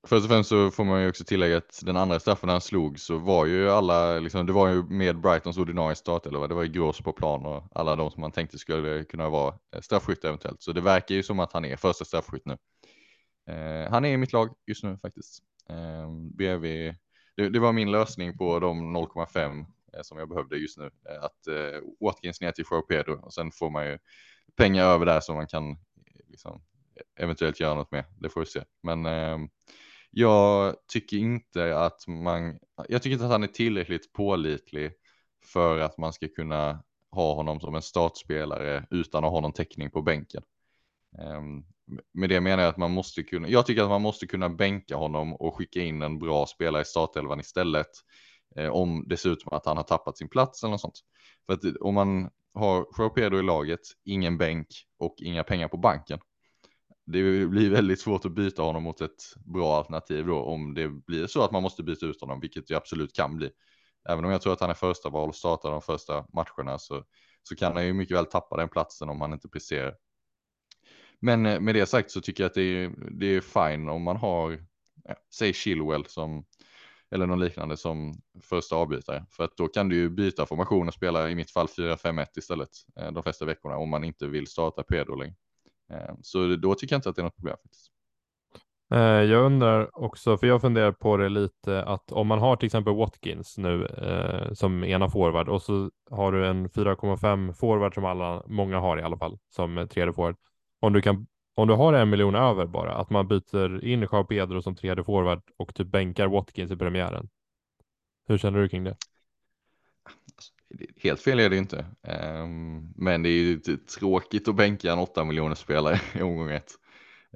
Först 0.07 0.23
och 0.23 0.29
främst 0.29 0.49
så 0.49 0.71
får 0.71 0.83
man 0.83 1.01
ju 1.01 1.09
också 1.09 1.23
tillägga 1.23 1.57
att 1.57 1.81
den 1.85 1.97
andra 1.97 2.19
straffen 2.19 2.49
han 2.49 2.61
slog 2.61 2.99
så 2.99 3.17
var 3.17 3.45
ju 3.45 3.69
alla, 3.69 4.19
liksom, 4.19 4.45
det 4.45 4.53
var 4.53 4.69
ju 4.69 4.83
med 4.83 5.21
Brightons 5.21 5.57
ordinarie 5.57 5.95
startelva, 5.95 6.47
det 6.47 6.55
var 6.55 6.63
ju 6.63 6.69
Grås 6.69 7.01
på 7.01 7.13
plan 7.13 7.45
och 7.45 7.63
alla 7.71 7.95
de 7.95 8.11
som 8.11 8.21
man 8.21 8.31
tänkte 8.31 8.57
skulle 8.57 9.03
kunna 9.03 9.29
vara 9.29 9.55
eh, 9.75 9.81
straffskytt 9.81 10.25
eventuellt. 10.25 10.63
Så 10.63 10.71
det 10.71 10.81
verkar 10.81 11.15
ju 11.15 11.23
som 11.23 11.39
att 11.39 11.53
han 11.53 11.65
är 11.65 11.75
första 11.75 12.05
straffskytt 12.05 12.45
nu. 12.45 12.57
Eh, 13.53 13.91
han 13.91 14.05
är 14.05 14.09
i 14.09 14.17
mitt 14.17 14.33
lag 14.33 14.49
just 14.67 14.83
nu 14.83 14.97
faktiskt. 14.97 15.43
Eh, 15.69 16.09
bredvid, 16.37 16.95
det, 17.35 17.49
det, 17.49 17.59
var 17.59 17.73
min 17.73 17.91
lösning 17.91 18.37
på 18.37 18.59
de 18.59 18.97
0,5 18.97 19.65
eh, 19.93 20.01
som 20.01 20.17
jag 20.17 20.29
behövde 20.29 20.57
just 20.57 20.77
nu. 20.77 20.85
Eh, 21.09 21.23
att 21.23 21.47
eh, 21.47 21.81
Watkins 21.99 22.41
ner 22.41 22.51
till 22.51 22.65
Pedro 22.89 23.25
och 23.25 23.33
sen 23.33 23.51
får 23.51 23.69
man 23.69 23.85
ju 23.85 23.97
pengar 24.55 24.85
över 24.85 25.05
där 25.05 25.19
som 25.19 25.35
man 25.35 25.47
kan 25.47 25.71
eh, 25.71 25.75
liksom, 26.27 26.61
eventuellt 27.19 27.59
göra 27.59 27.75
något 27.75 27.91
med. 27.91 28.05
Det 28.19 28.29
får 28.29 28.39
vi 28.39 28.45
se. 28.45 28.63
Men 28.83 29.05
eh, 29.05 29.37
jag 30.17 30.75
tycker 30.87 31.17
inte 31.17 31.77
att 31.77 32.07
man, 32.07 32.59
jag 32.89 33.01
tycker 33.01 33.13
inte 33.13 33.25
att 33.25 33.31
han 33.31 33.43
är 33.43 33.47
tillräckligt 33.47 34.13
pålitlig 34.13 34.91
för 35.45 35.79
att 35.79 35.97
man 35.97 36.13
ska 36.13 36.27
kunna 36.27 36.83
ha 37.11 37.35
honom 37.35 37.59
som 37.59 37.75
en 37.75 37.81
startspelare 37.81 38.87
utan 38.89 39.23
att 39.23 39.31
ha 39.31 39.41
någon 39.41 39.53
täckning 39.53 39.91
på 39.91 40.01
bänken. 40.01 40.43
Um, 41.37 41.65
med 42.13 42.29
det 42.29 42.41
menar 42.41 42.63
jag 42.63 42.69
att 42.69 42.77
man 42.77 42.91
måste 42.91 43.23
kunna, 43.23 43.47
jag 43.47 43.65
tycker 43.65 43.83
att 43.83 43.89
man 43.89 44.01
måste 44.01 44.27
kunna 44.27 44.49
bänka 44.49 44.95
honom 44.95 45.33
och 45.33 45.55
skicka 45.55 45.81
in 45.81 46.01
en 46.01 46.19
bra 46.19 46.45
spelare 46.45 46.81
i 46.81 46.85
startelvan 46.85 47.39
istället. 47.39 47.91
Eh, 48.55 48.69
om 48.69 49.05
det 49.07 49.17
ser 49.17 49.29
ut 49.29 49.41
som 49.41 49.53
att 49.53 49.65
han 49.65 49.77
har 49.77 49.83
tappat 49.83 50.17
sin 50.17 50.29
plats 50.29 50.63
eller 50.63 50.71
något 50.71 50.81
sånt. 50.81 50.99
För 51.45 51.53
att 51.53 51.77
om 51.81 51.93
man 51.93 52.29
har 52.53 52.85
Joao 52.97 53.09
Pedro 53.09 53.39
i 53.39 53.43
laget, 53.43 53.81
ingen 54.05 54.37
bänk 54.37 54.67
och 54.99 55.15
inga 55.17 55.43
pengar 55.43 55.67
på 55.67 55.77
banken, 55.77 56.19
det 57.05 57.47
blir 57.47 57.69
väldigt 57.69 57.99
svårt 57.99 58.25
att 58.25 58.31
byta 58.31 58.61
honom 58.61 58.83
mot 58.83 59.01
ett 59.01 59.23
bra 59.45 59.77
alternativ 59.77 60.25
då 60.25 60.39
om 60.39 60.73
det 60.73 60.87
blir 60.89 61.27
så 61.27 61.43
att 61.43 61.51
man 61.51 61.63
måste 61.63 61.83
byta 61.83 62.05
ut 62.05 62.21
honom, 62.21 62.39
vilket 62.39 62.67
det 62.67 62.75
absolut 62.75 63.15
kan 63.15 63.37
bli. 63.37 63.49
Även 64.09 64.25
om 64.25 64.31
jag 64.31 64.41
tror 64.41 64.53
att 64.53 64.61
han 64.61 64.69
är 64.69 64.73
första 64.73 65.09
val 65.09 65.29
och 65.29 65.35
startar 65.35 65.71
de 65.71 65.81
första 65.81 66.25
matcherna 66.33 66.79
så, 66.79 67.03
så 67.43 67.55
kan 67.55 67.73
han 67.73 67.85
ju 67.85 67.93
mycket 67.93 68.17
väl 68.17 68.25
tappa 68.25 68.57
den 68.57 68.69
platsen 68.69 69.09
om 69.09 69.21
han 69.21 69.33
inte 69.33 69.49
presterar. 69.49 69.95
Men 71.19 71.45
eh, 71.45 71.59
med 71.59 71.75
det 71.75 71.85
sagt 71.85 72.11
så 72.11 72.21
tycker 72.21 72.43
jag 72.43 72.49
att 72.49 72.53
det 72.53 72.61
är, 72.61 72.91
det 73.11 73.25
är 73.25 73.41
fine 73.41 73.89
om 73.89 74.03
man 74.03 74.17
har, 74.17 74.65
ja, 75.03 75.15
säg 75.33 75.53
Chilwell 75.53 76.05
som, 76.05 76.45
eller 77.11 77.25
någon 77.27 77.39
liknande 77.39 77.77
som 77.77 78.13
första 78.41 78.75
avbytare. 78.75 79.25
För 79.31 79.43
att 79.43 79.57
då 79.57 79.67
kan 79.67 79.89
du 79.89 79.95
ju 79.95 80.09
byta 80.09 80.45
formation 80.45 80.87
och 80.87 80.93
spela 80.93 81.29
i 81.29 81.35
mitt 81.35 81.51
fall 81.51 81.67
4-5-1 81.67 82.25
istället 82.37 82.69
eh, 82.99 83.11
de 83.11 83.23
flesta 83.23 83.45
veckorna 83.45 83.77
om 83.77 83.89
man 83.89 84.03
inte 84.03 84.27
vill 84.27 84.47
starta 84.47 84.83
Pedro 84.83 85.15
längre. 85.15 85.35
Eh, 85.91 86.15
så 86.21 86.55
då 86.55 86.75
tycker 86.75 86.93
jag 86.93 86.97
inte 86.97 87.09
att 87.09 87.15
det 87.15 87.21
är 87.21 87.23
något 87.23 87.35
problem. 87.35 87.57
faktiskt. 87.63 87.91
Eh, 88.91 88.99
jag 88.99 89.45
undrar 89.45 90.03
också, 90.03 90.37
för 90.37 90.47
jag 90.47 90.61
funderar 90.61 90.91
på 90.91 91.17
det 91.17 91.29
lite, 91.29 91.83
att 91.83 92.11
om 92.11 92.27
man 92.27 92.39
har 92.39 92.55
till 92.55 92.65
exempel 92.65 92.95
Watkins 92.95 93.57
nu 93.57 93.85
eh, 93.85 94.53
som 94.53 94.83
ena 94.83 95.09
forward 95.09 95.49
och 95.49 95.61
så 95.61 95.91
har 96.11 96.31
du 96.31 96.47
en 96.47 96.69
4,5 96.69 97.53
forward 97.53 97.93
som 97.93 98.05
alla, 98.05 98.43
många 98.47 98.79
har 98.79 98.97
i 98.97 99.01
alla 99.01 99.17
fall, 99.17 99.37
som 99.49 99.87
tredje 99.91 100.13
forward. 100.13 100.35
Om 100.79 100.93
du, 100.93 101.01
kan, 101.01 101.27
om 101.55 101.67
du 101.67 101.73
har 101.73 101.93
en 101.93 102.09
miljon 102.09 102.35
över 102.35 102.65
bara, 102.65 102.93
att 102.93 103.09
man 103.09 103.27
byter 103.27 103.83
in 103.85 104.07
Jean 104.11 104.27
Pedro 104.27 104.61
som 104.61 104.75
tredje 104.75 105.03
forward 105.03 105.41
och 105.57 105.75
typ 105.75 105.87
bänkar 105.87 106.27
Watkins 106.27 106.71
i 106.71 106.75
premiären. 106.75 107.29
Hur 108.27 108.37
känner 108.37 108.59
du 108.59 108.69
kring 108.69 108.83
det? 108.83 108.95
Helt 110.97 111.21
fel 111.21 111.39
är 111.39 111.49
det 111.49 111.57
inte. 111.57 111.85
Um, 112.01 112.93
men 112.95 113.23
det 113.23 113.29
är 113.29 113.31
ju 113.31 113.59
tråkigt 113.77 114.47
att 114.47 114.55
bänka 114.55 114.91
en 114.91 114.99
8 114.99 115.23
miljoner 115.25 115.55
spelare 115.55 115.99
i 116.15 116.21
omgång 116.21 116.51
ett. 116.51 116.71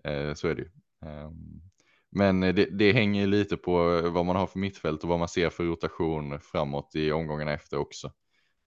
Uh, 0.08 0.34
så 0.34 0.48
är 0.48 0.56
det 0.56 0.62
ju. 0.62 0.70
Um, 1.10 1.62
men 2.12 2.40
det, 2.42 2.52
det, 2.52 2.94
hänger 2.94 3.28
lite 3.28 3.58
på 3.58 4.02
vad 4.02 4.26
man 4.26 4.36
har 4.36 4.48
för 4.48 4.60
mittfält 4.60 5.04
och 5.04 5.10
vad 5.10 5.20
man 5.20 5.28
ser 5.28 5.50
för 5.50 5.64
rotation 5.64 6.40
framåt 6.40 6.96
i 6.96 7.12
omgångarna 7.12 7.54
efter 7.54 7.78
också. 7.78 8.12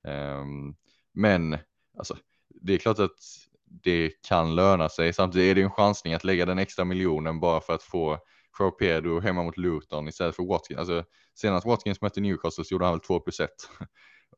Um, 0.09 0.77
men 1.15 1.59
alltså, 1.99 2.17
det 2.49 2.75
är 2.75 2.79
klart 2.79 2.99
att 2.99 3.19
det 3.65 4.11
kan 4.29 4.55
löna 4.55 4.89
sig. 4.89 5.13
Samtidigt 5.13 5.51
är 5.51 5.55
det 5.55 5.63
en 5.63 5.71
chansning 5.71 6.15
att 6.15 6.25
lägga 6.25 6.47
den 6.47 6.59
extra 6.59 6.85
miljonen 6.85 7.41
bara 7.41 7.61
för 7.61 7.75
att 7.75 7.83
få 7.83 8.19
Joao 8.59 8.71
Pedro 8.71 9.21
hemma 9.21 9.43
mot 9.43 9.57
Luton 9.57 10.09
istället 10.09 10.37
för 10.37 10.43
Watkins. 10.43 10.79
Alltså, 10.79 11.05
senast 11.35 11.67
Watkins 11.67 12.01
mötte 12.01 12.21
Newcastle 12.21 12.65
så 12.65 12.75
gjorde 12.75 12.85
han 12.85 12.95
väl 12.95 13.01
2 13.01 13.21
plus 13.21 13.41
1. 13.41 13.51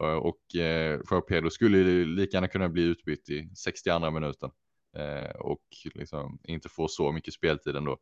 Eh, 0.00 0.16
och 0.16 0.57
eh, 0.57 1.00
för 1.09 1.20
Pedro 1.20 1.50
skulle 1.50 2.04
lika 2.04 2.37
gärna 2.37 2.48
kunna 2.48 2.68
bli 2.68 2.83
utbytt 2.83 3.30
i 3.30 3.50
62 3.57 4.11
minuten 4.11 4.50
eh, 4.96 5.30
och 5.30 5.64
liksom 5.94 6.38
inte 6.44 6.68
få 6.68 6.88
så 6.88 7.12
mycket 7.12 7.35
speltid 7.35 7.76
ändå. 7.76 7.98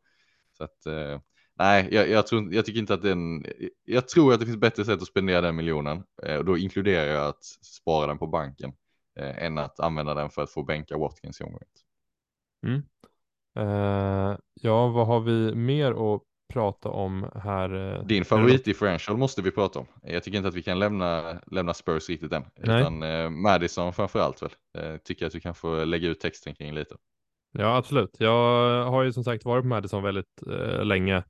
Så 0.57 0.63
att 0.63 0.77
nej, 1.59 1.87
jag, 1.91 2.09
jag, 2.09 2.27
tror, 2.27 2.53
jag 2.53 2.65
tycker 2.65 2.79
inte 2.79 2.93
att 2.93 3.01
den. 3.01 3.45
Jag 3.83 4.07
tror 4.07 4.33
att 4.33 4.39
det 4.39 4.45
finns 4.45 4.57
bättre 4.57 4.85
sätt 4.85 5.01
att 5.01 5.07
spendera 5.07 5.41
den 5.41 5.55
miljonen 5.55 6.03
och 6.37 6.45
då 6.45 6.57
inkluderar 6.57 7.13
jag 7.13 7.27
att 7.27 7.43
spara 7.61 8.07
den 8.07 8.17
på 8.17 8.27
banken 8.27 8.73
än 9.15 9.57
att 9.57 9.79
använda 9.79 10.13
den 10.13 10.29
för 10.29 10.41
att 10.41 10.51
få 10.51 10.63
bänka 10.63 10.97
Watkins 10.97 11.41
i 11.41 11.43
omgången. 11.43 11.67
Mm. 12.65 12.83
Uh, 13.59 14.37
ja, 14.53 14.87
vad 14.87 15.07
har 15.07 15.19
vi 15.19 15.55
mer 15.55 16.15
att 16.15 16.21
prata 16.47 16.89
om 16.89 17.29
här. 17.35 17.95
Eh, 17.95 18.05
Din 18.05 18.25
favorit 18.25 18.65
differential 18.65 19.17
måste 19.17 19.41
vi 19.41 19.51
prata 19.51 19.79
om. 19.79 19.85
Jag 20.03 20.23
tycker 20.23 20.37
inte 20.37 20.49
att 20.49 20.55
vi 20.55 20.63
kan 20.63 20.79
lämna, 20.79 21.39
lämna 21.51 21.73
Spurs 21.73 22.09
riktigt 22.09 22.31
än. 22.31 22.43
Nej. 22.55 22.81
Utan 22.81 23.03
eh, 23.03 23.29
Madison 23.29 23.93
framför 23.93 24.19
allt 24.19 24.41
väl. 24.41 24.51
Eh, 24.77 24.97
tycker 24.97 25.25
att 25.25 25.31
du 25.31 25.39
kan 25.39 25.55
få 25.55 25.83
lägga 25.85 26.09
ut 26.09 26.19
texten 26.19 26.55
kring 26.55 26.73
lite. 26.73 26.95
Ja, 27.51 27.77
absolut. 27.77 28.15
Jag 28.19 28.85
har 28.85 29.03
ju 29.03 29.13
som 29.13 29.23
sagt 29.23 29.45
varit 29.45 29.63
på 29.63 29.67
Madison 29.67 30.03
väldigt 30.03 30.43
eh, 30.51 30.85
länge. 30.85 31.23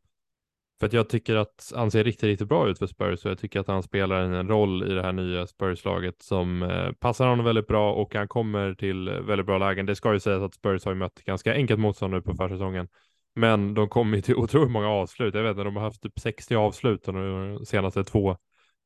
För 0.80 0.88
att 0.88 0.94
jag 0.94 1.10
tycker 1.10 1.36
att 1.36 1.72
han 1.76 1.92
ser 1.92 2.04
riktigt, 2.04 2.24
riktigt 2.24 2.48
bra 2.48 2.68
ut 2.70 2.80
för 2.80 2.88
Spurs 2.88 3.26
och 3.26 3.32
jag 3.32 3.40
tycker 3.40 3.60
att 3.60 3.68
han 3.68 3.84
spelar 3.84 4.22
en 4.22 4.48
roll 4.48 4.92
i 4.92 4.94
det 4.94 5.02
här 5.02 5.12
nya 5.12 5.48
Spurs-laget 5.48 6.22
som 6.22 6.64
eh, 6.64 6.92
passar 6.92 7.28
honom 7.28 7.46
väldigt 7.46 7.68
bra 7.68 7.94
och 7.94 8.16
han 8.16 8.28
kommer 8.28 8.74
till 8.74 9.10
väldigt 9.10 9.46
bra 9.46 9.58
lägen. 9.58 9.86
Det 9.86 9.96
ska 9.96 10.14
ju 10.14 10.20
sägas 10.20 10.42
att 10.42 10.54
Spurs 10.54 10.86
har 10.86 10.92
ju 10.92 10.98
mött 10.98 11.24
ganska 11.26 11.54
enkelt 11.54 11.80
motstånd 11.80 12.14
nu 12.14 12.22
på 12.22 12.34
försäsongen. 12.34 12.88
Men 13.36 13.74
de 13.74 13.90
kommer 13.90 14.22
till 14.22 14.36
otroligt 14.38 14.72
många 14.72 14.90
avslut. 14.90 15.36
Jag 15.36 15.44
vet 15.44 15.50
inte, 15.50 15.64
de 15.64 15.76
har 15.76 15.84
haft 15.84 16.04
typ 16.04 16.20
60 16.20 16.56
avslut 16.56 17.04
de 17.04 17.60
senaste 17.66 18.04
två 18.04 18.38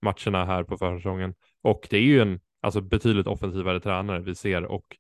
matcherna 0.02 0.46
här 0.46 0.64
på 0.64 0.78
försäsongen. 0.78 1.34
Och 1.62 1.88
det 1.90 1.98
är 1.98 2.02
ju 2.02 2.22
en 2.22 2.40
alltså, 2.62 2.82
betydligt 2.82 3.28
offensivare 3.28 3.80
tränare 3.80 4.20
vi 4.20 4.36
ser. 4.36 4.66
Och 4.66 4.98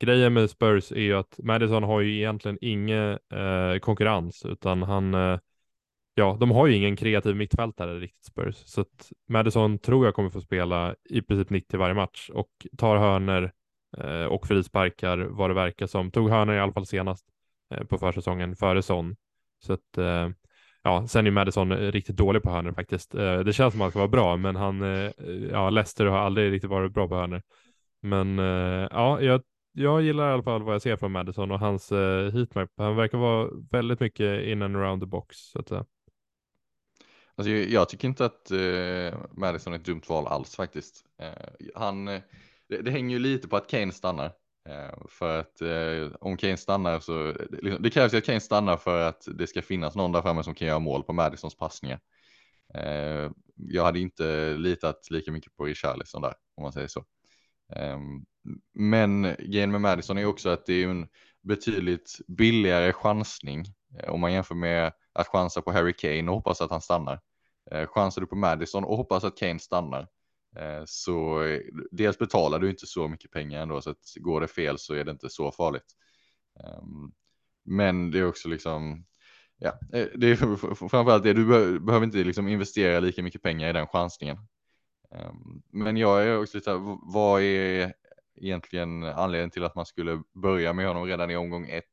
grejen 0.00 0.32
med 0.32 0.50
Spurs 0.50 0.92
är 0.92 1.00
ju 1.00 1.14
att 1.14 1.38
Madison 1.38 1.82
har 1.82 2.00
ju 2.00 2.16
egentligen 2.16 2.58
ingen 2.60 3.10
eh, 3.12 3.78
konkurrens, 3.80 4.44
utan 4.44 4.82
han, 4.82 5.14
eh, 5.14 5.38
ja, 6.14 6.36
de 6.40 6.50
har 6.50 6.66
ju 6.66 6.76
ingen 6.76 6.96
kreativ 6.96 7.36
mittfältare 7.36 7.98
riktigt 7.98 8.24
Spurs. 8.24 8.56
Så 8.56 8.80
att 8.80 9.12
Madison 9.28 9.78
tror 9.78 10.04
jag 10.04 10.14
kommer 10.14 10.30
få 10.30 10.40
spela 10.40 10.94
i 11.10 11.22
princip 11.22 11.50
90 11.50 11.78
varje 11.78 11.94
match 11.94 12.30
och 12.32 12.50
tar 12.78 12.96
hörner 12.96 13.52
eh, 13.98 14.24
och 14.24 14.46
frisparkar 14.46 15.18
vad 15.18 15.50
det 15.50 15.54
verkar 15.54 15.86
som. 15.86 16.10
Tog 16.10 16.30
hörner 16.30 16.54
i 16.54 16.60
alla 16.60 16.72
fall 16.72 16.86
senast. 16.86 17.26
Eh, 17.74 17.84
på 17.84 17.98
försäsongen 17.98 18.56
före 18.56 18.82
Son. 18.82 19.16
Så 19.58 19.72
att, 19.72 19.98
eh, 19.98 20.28
ja, 20.82 21.06
sen 21.08 21.26
är 21.26 21.30
Madison 21.30 21.72
riktigt 21.76 22.16
dålig 22.16 22.42
på 22.42 22.50
hörnor 22.50 22.72
faktiskt. 22.72 23.14
Eh, 23.14 23.38
det 23.38 23.52
känns 23.52 23.74
som 23.74 23.80
att 23.80 23.84
han 23.84 23.90
ska 23.90 23.98
vara 23.98 24.08
bra, 24.08 24.36
men 24.36 24.56
han, 24.56 24.80
ja, 25.50 25.70
Leicester 25.70 26.06
har 26.06 26.18
aldrig 26.18 26.52
riktigt 26.52 26.70
varit 26.70 26.92
bra 26.92 27.08
på 27.08 27.14
hörnor. 27.14 27.42
Men 28.02 28.38
ja, 28.90 29.20
jag, 29.20 29.42
jag 29.72 30.02
gillar 30.02 30.30
i 30.30 30.32
alla 30.32 30.42
fall 30.42 30.62
vad 30.62 30.74
jag 30.74 30.82
ser 30.82 30.96
från 30.96 31.12
Madison 31.12 31.50
och 31.50 31.58
hans 31.58 31.90
heatmap. 32.32 32.70
Han 32.76 32.96
verkar 32.96 33.18
vara 33.18 33.50
väldigt 33.70 34.00
mycket 34.00 34.44
in 34.44 34.62
and 34.62 34.76
around 34.76 35.02
the 35.02 35.06
box. 35.06 35.36
Så 35.36 35.58
att 35.58 35.68
säga. 35.68 35.84
Alltså, 37.34 37.50
jag 37.50 37.88
tycker 37.88 38.08
inte 38.08 38.24
att 38.24 38.50
eh, 38.50 39.18
Madison 39.32 39.72
är 39.72 39.78
ett 39.78 39.84
dumt 39.84 40.02
val 40.08 40.26
alls 40.26 40.56
faktiskt. 40.56 41.04
Eh, 41.18 41.30
han, 41.74 42.04
det, 42.04 42.82
det, 42.82 42.90
hänger 42.90 43.16
ju 43.16 43.22
lite 43.22 43.48
på 43.48 43.56
att 43.56 43.70
Kane 43.70 43.92
stannar. 43.92 44.32
Eh, 44.68 45.06
för 45.08 45.40
att 45.40 45.60
eh, 45.60 46.16
om 46.20 46.36
Kane 46.36 46.56
stannar 46.56 47.00
så, 47.00 47.34
liksom, 47.50 47.82
det 47.82 47.90
krävs 47.90 48.14
ju 48.14 48.18
att 48.18 48.24
Kane 48.24 48.40
stannar 48.40 48.76
för 48.76 49.08
att 49.08 49.28
det 49.34 49.46
ska 49.46 49.62
finnas 49.62 49.96
någon 49.96 50.12
där 50.12 50.22
framme 50.22 50.42
som 50.42 50.54
kan 50.54 50.68
göra 50.68 50.78
mål 50.78 51.02
på 51.02 51.12
Madisons 51.12 51.56
passningar. 51.56 52.00
Eh, 52.74 53.30
jag 53.54 53.84
hade 53.84 54.00
inte 54.00 54.56
litat 54.56 55.10
lika 55.10 55.32
mycket 55.32 55.56
på 55.56 55.64
Richarlison 55.64 56.22
där, 56.22 56.34
om 56.56 56.62
man 56.62 56.72
säger 56.72 56.88
så. 56.88 57.04
Ehm, 57.72 58.24
men 58.74 59.22
grejen 59.38 59.70
med 59.70 59.80
Madison 59.80 60.18
är 60.18 60.26
också 60.26 60.48
att 60.48 60.66
det 60.66 60.74
är 60.74 60.88
en 60.88 61.08
betydligt 61.42 62.18
billigare 62.28 62.92
chansning 62.92 63.64
eh, 63.98 64.10
om 64.10 64.20
man 64.20 64.32
jämför 64.32 64.54
med 64.54 64.92
att 65.12 65.28
chansa 65.28 65.62
på 65.62 65.72
Harry 65.72 65.92
Kane 65.92 66.30
och 66.30 66.34
hoppas 66.34 66.60
att 66.60 66.70
han 66.70 66.80
stannar. 66.80 67.20
Eh, 67.70 67.86
chansar 67.86 68.20
du 68.20 68.26
på 68.26 68.36
Madison 68.36 68.84
och 68.84 68.96
hoppas 68.96 69.24
att 69.24 69.36
Kane 69.36 69.58
stannar 69.58 70.08
Eh, 70.58 70.82
så 70.86 71.42
dels 71.90 72.18
betalar 72.18 72.58
du 72.58 72.70
inte 72.70 72.86
så 72.86 73.08
mycket 73.08 73.30
pengar 73.30 73.62
ändå 73.62 73.80
så 73.80 73.90
att 73.90 74.14
går 74.16 74.40
det 74.40 74.48
fel 74.48 74.78
så 74.78 74.94
är 74.94 75.04
det 75.04 75.10
inte 75.10 75.30
så 75.30 75.52
farligt. 75.52 75.96
Ehm, 76.60 77.12
men 77.64 78.10
det 78.10 78.18
är 78.18 78.28
också 78.28 78.48
liksom 78.48 79.04
Ja, 79.58 79.68
eh, 79.92 80.06
det 80.14 80.30
är 80.30 80.36
framförallt 80.88 81.22
det. 81.22 81.32
Du 81.32 81.44
behöver 81.80 82.04
inte 82.04 82.18
liksom 82.18 82.48
investera 82.48 83.00
lika 83.00 83.22
mycket 83.22 83.42
pengar 83.42 83.68
i 83.68 83.72
den 83.72 83.86
chansningen. 83.86 84.36
Ehm, 85.10 85.62
men 85.72 85.96
jag 85.96 86.24
är 86.24 86.38
också 86.40 86.56
lite, 86.56 86.74
vad 87.02 87.42
är 87.42 87.92
egentligen 88.34 89.02
anledningen 89.02 89.50
till 89.50 89.64
att 89.64 89.74
man 89.74 89.86
skulle 89.86 90.22
börja 90.34 90.72
med 90.72 90.86
honom 90.88 91.06
redan 91.06 91.30
i 91.30 91.36
omgång 91.36 91.68
ett? 91.68 91.84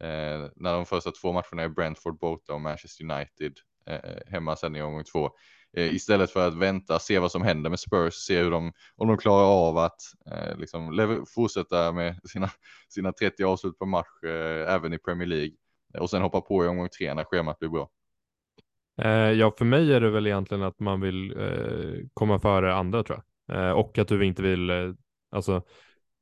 Eh, 0.00 0.48
när 0.56 0.72
de 0.72 0.86
första 0.86 1.10
två 1.10 1.32
matcherna 1.32 1.62
är 1.62 1.68
Brentford 1.68 2.18
borta 2.18 2.54
och 2.54 2.60
Manchester 2.60 3.04
United 3.04 3.52
hemma 4.26 4.56
sen 4.56 4.76
i 4.76 4.82
omgång 4.82 5.04
två. 5.04 5.30
Eh, 5.76 5.94
istället 5.94 6.30
för 6.30 6.48
att 6.48 6.56
vänta, 6.56 6.98
se 6.98 7.18
vad 7.18 7.32
som 7.32 7.42
händer 7.42 7.70
med 7.70 7.80
Spurs, 7.80 8.14
se 8.14 8.42
hur 8.42 8.50
de, 8.50 8.72
om 8.96 9.08
de 9.08 9.18
klarar 9.18 9.68
av 9.68 9.78
att 9.78 10.00
eh, 10.32 10.58
liksom 10.58 11.24
fortsätta 11.34 11.92
med 11.92 12.20
sina, 12.24 12.50
sina 12.88 13.12
30 13.12 13.44
avslut 13.44 13.78
per 13.78 13.86
match 13.86 14.24
eh, 14.24 14.74
även 14.74 14.92
i 14.92 14.98
Premier 14.98 15.28
League 15.28 15.52
eh, 15.94 16.00
och 16.00 16.10
sen 16.10 16.22
hoppa 16.22 16.40
på 16.40 16.64
i 16.64 16.68
omgång 16.68 16.88
tre 16.98 17.14
när 17.14 17.24
schemat 17.24 17.58
blir 17.58 17.68
bra. 17.68 17.90
Eh, 19.02 19.10
ja, 19.10 19.54
för 19.58 19.64
mig 19.64 19.92
är 19.92 20.00
det 20.00 20.10
väl 20.10 20.26
egentligen 20.26 20.62
att 20.62 20.80
man 20.80 21.00
vill 21.00 21.38
eh, 21.38 22.06
komma 22.14 22.38
före 22.38 22.74
andra 22.74 23.02
tror 23.02 23.22
jag. 23.46 23.56
Eh, 23.56 23.70
och 23.70 23.98
att 23.98 24.08
du 24.08 24.26
inte 24.26 24.42
vill, 24.42 24.70
eh, 24.70 24.92
alltså, 25.30 25.62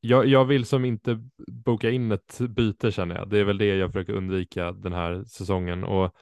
jag, 0.01 0.27
jag 0.27 0.45
vill 0.45 0.65
som 0.65 0.85
inte 0.85 1.29
boka 1.47 1.91
in 1.91 2.13
ett 2.13 2.39
byte 2.41 2.93
känner 2.93 3.15
jag. 3.15 3.31
Det 3.31 3.39
är 3.39 3.45
väl 3.45 3.59
det 3.59 3.77
jag 3.77 3.93
försöker 3.93 4.13
undvika 4.13 4.73
den 4.73 4.93
här 4.93 5.25
säsongen. 5.25 5.85
Och 5.85 6.15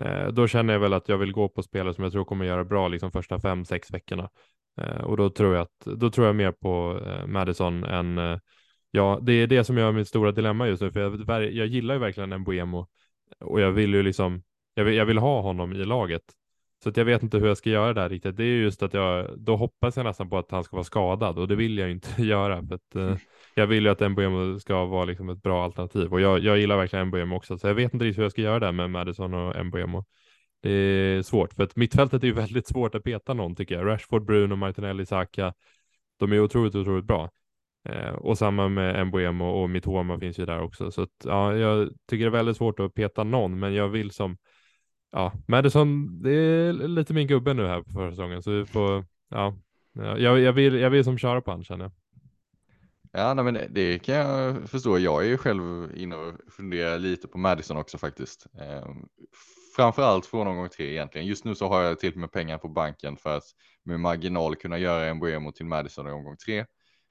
eh, 0.00 0.28
då 0.28 0.48
känner 0.48 0.72
jag 0.72 0.80
väl 0.80 0.92
att 0.92 1.08
jag 1.08 1.18
vill 1.18 1.32
gå 1.32 1.48
på 1.48 1.62
spelare 1.62 1.94
som 1.94 2.04
jag 2.04 2.12
tror 2.12 2.24
kommer 2.24 2.44
göra 2.44 2.64
bra 2.64 2.88
liksom 2.88 3.12
första 3.12 3.40
fem, 3.40 3.64
sex 3.64 3.90
veckorna. 3.90 4.30
Eh, 4.80 5.00
och 5.04 5.16
då 5.16 5.30
tror 5.30 5.54
jag 5.54 5.62
att, 5.62 5.98
då 5.98 6.10
tror 6.10 6.26
jag 6.26 6.36
mer 6.36 6.52
på 6.52 7.00
eh, 7.06 7.26
Madison 7.26 7.84
än 7.84 8.18
eh, 8.18 8.38
Ja, 8.96 9.18
det 9.22 9.32
är 9.32 9.46
det 9.46 9.64
som 9.64 9.78
gör 9.78 9.92
mitt 9.92 10.08
stora 10.08 10.32
dilemma 10.32 10.68
just 10.68 10.82
nu, 10.82 10.92
för 10.92 11.00
jag, 11.00 11.52
jag 11.52 11.66
gillar 11.66 11.94
ju 11.94 12.00
verkligen 12.00 12.32
en 12.32 12.44
Buemo 12.44 12.86
och 13.40 13.60
jag 13.60 13.72
vill 13.72 13.94
ju 13.94 14.02
liksom 14.02 14.42
jag 14.74 14.84
vill, 14.84 14.94
jag 14.94 15.06
vill 15.06 15.18
ha 15.18 15.40
honom 15.40 15.72
i 15.72 15.84
laget. 15.84 16.22
Så 16.82 16.88
att 16.88 16.96
jag 16.96 17.04
vet 17.04 17.22
inte 17.22 17.38
hur 17.38 17.46
jag 17.46 17.58
ska 17.58 17.70
göra 17.70 17.92
där 17.92 18.08
riktigt. 18.08 18.36
Det 18.36 18.44
är 18.44 18.46
just 18.46 18.82
att 18.82 18.94
jag, 18.94 19.38
då 19.38 19.56
hoppas 19.56 19.96
jag 19.96 20.04
nästan 20.04 20.30
på 20.30 20.38
att 20.38 20.50
han 20.50 20.64
ska 20.64 20.76
vara 20.76 20.84
skadad 20.84 21.38
och 21.38 21.48
det 21.48 21.56
vill 21.56 21.78
jag 21.78 21.90
inte 21.90 22.22
göra. 22.22 22.66
För 22.66 22.74
att, 22.74 22.94
eh, 22.94 23.02
mm 23.02 23.18
jag 23.54 23.66
vill 23.66 23.84
ju 23.84 23.90
att 23.90 24.10
Mbuemo 24.10 24.58
ska 24.58 24.84
vara 24.84 25.04
liksom 25.04 25.28
ett 25.28 25.42
bra 25.42 25.64
alternativ 25.64 26.12
och 26.12 26.20
jag, 26.20 26.38
jag 26.38 26.58
gillar 26.58 26.76
verkligen 26.76 27.06
Mbuemo 27.08 27.36
också. 27.36 27.58
Så 27.58 27.66
jag 27.66 27.74
vet 27.74 27.94
inte 27.94 28.04
riktigt 28.04 28.18
hur 28.18 28.22
jag 28.22 28.32
ska 28.32 28.42
göra 28.42 28.60
det 28.60 28.72
med 28.72 28.90
Madison 28.90 29.34
och 29.34 29.66
Mbuemo. 29.66 30.04
Det 30.62 30.70
är 30.70 31.22
svårt 31.22 31.52
för 31.52 31.62
att 31.62 31.76
mittfältet 31.76 32.22
är 32.22 32.26
ju 32.26 32.32
väldigt 32.44 32.66
svårt 32.66 32.94
att 32.94 33.04
peta 33.04 33.34
någon 33.34 33.56
tycker 33.56 33.74
jag. 33.74 33.86
Rashford, 33.86 34.24
Bruno, 34.24 34.56
Martinelli, 34.56 35.06
Saka. 35.06 35.54
De 36.18 36.32
är 36.32 36.40
otroligt, 36.40 36.74
otroligt 36.74 37.04
bra. 37.04 37.30
Eh, 37.88 38.14
och 38.14 38.38
samma 38.38 38.68
med 38.68 39.06
Mbuemo 39.06 39.44
och 39.44 39.70
Mitoma 39.70 40.18
finns 40.18 40.38
ju 40.38 40.46
där 40.46 40.60
också. 40.60 40.90
Så 40.90 41.02
att, 41.02 41.10
ja, 41.24 41.56
jag 41.56 41.90
tycker 42.08 42.24
det 42.24 42.28
är 42.28 42.30
väldigt 42.30 42.56
svårt 42.56 42.80
att 42.80 42.94
peta 42.94 43.24
någon, 43.24 43.58
men 43.58 43.74
jag 43.74 43.88
vill 43.88 44.10
som 44.10 44.36
ja, 45.14 45.32
Madison, 45.48 46.22
det 46.22 46.30
är 46.30 46.72
lite 46.72 47.14
min 47.14 47.26
gubbe 47.26 47.54
nu 47.54 47.66
här 47.66 47.82
på 47.82 47.90
förra 47.90 48.10
säsongen, 48.10 48.42
så 48.42 48.50
vi 48.50 48.66
får, 48.66 49.04
ja, 49.28 49.56
jag, 49.92 50.40
jag, 50.40 50.52
vill, 50.52 50.74
jag 50.74 50.90
vill 50.90 51.04
som 51.04 51.18
köra 51.18 51.40
på 51.40 51.50
han 51.50 51.64
känner 51.64 51.84
jag. 51.84 51.92
Ja, 53.16 53.34
nej, 53.34 53.44
men 53.44 53.58
det 53.70 53.98
kan 53.98 54.14
jag 54.14 54.70
förstå. 54.70 54.98
Jag 54.98 55.24
är 55.24 55.28
ju 55.28 55.38
själv 55.38 55.92
inne 55.96 56.16
och 56.16 56.34
funderar 56.52 56.98
lite 56.98 57.28
på 57.28 57.38
Madison 57.38 57.76
också 57.76 57.98
faktiskt. 57.98 58.46
Eh, 58.60 58.88
framförallt 59.76 60.26
från 60.26 60.46
omgång 60.46 60.68
tre 60.68 60.90
egentligen. 60.90 61.26
Just 61.26 61.44
nu 61.44 61.54
så 61.54 61.68
har 61.68 61.82
jag 61.82 61.98
till 61.98 62.18
med 62.18 62.32
pengar 62.32 62.58
på 62.58 62.68
banken 62.68 63.16
för 63.16 63.36
att 63.36 63.44
med 63.84 64.00
marginal 64.00 64.56
kunna 64.56 64.78
göra 64.78 65.04
en 65.04 65.20
Buemo 65.20 65.52
till 65.52 65.66
Madison 65.66 66.08
i 66.08 66.10
omgång 66.10 66.36
tre. 66.36 66.64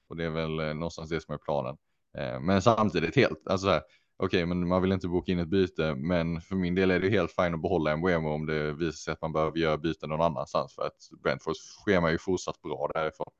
Och 0.08 0.16
det 0.16 0.24
är 0.24 0.30
väl 0.30 0.60
eh, 0.60 0.74
någonstans 0.74 1.10
det 1.10 1.20
som 1.20 1.34
är 1.34 1.38
planen. 1.38 1.76
Ehm, 2.18 2.46
men 2.46 2.62
samtidigt 2.62 3.16
helt, 3.16 3.48
alltså 3.48 3.68
här, 3.68 3.82
okej, 4.16 4.26
okay, 4.26 4.46
men 4.46 4.68
man 4.68 4.82
vill 4.82 4.92
inte 4.92 5.08
boka 5.08 5.32
in 5.32 5.38
ett 5.38 5.48
byte, 5.48 5.94
men 5.94 6.40
för 6.40 6.56
min 6.56 6.74
del 6.74 6.90
är 6.90 7.00
det 7.00 7.10
helt 7.10 7.32
fint 7.32 7.54
att 7.54 7.62
behålla 7.62 7.92
en 7.92 7.98
Mbeumo 7.98 8.34
om 8.34 8.46
det 8.46 8.72
visar 8.72 8.92
sig 8.92 9.12
att 9.12 9.22
man 9.22 9.32
behöver 9.32 9.58
göra 9.58 9.76
byten 9.78 10.08
någon 10.08 10.22
annanstans 10.22 10.74
för 10.74 10.82
att 10.82 11.22
Brentfords 11.22 11.76
schema 11.84 12.08
är 12.08 12.12
ju 12.12 12.18
fortsatt 12.18 12.62
bra 12.62 12.90
därifrån. 12.94 13.32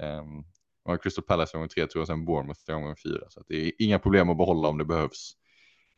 Ehm, 0.00 0.44
och 0.84 1.02
Crystal 1.02 1.24
Palace 1.24 1.58
gång 1.58 1.68
tre 1.68 1.86
tror 1.86 2.00
jag, 2.00 2.06
sen 2.06 2.24
Bournemouth 2.24 2.72
gång 2.72 2.96
fyra, 2.96 3.30
så 3.30 3.40
att 3.40 3.46
det 3.48 3.66
är 3.66 3.72
inga 3.78 3.98
problem 3.98 4.30
att 4.30 4.36
behålla 4.36 4.68
om 4.68 4.78
det 4.78 4.84
behövs. 4.84 5.32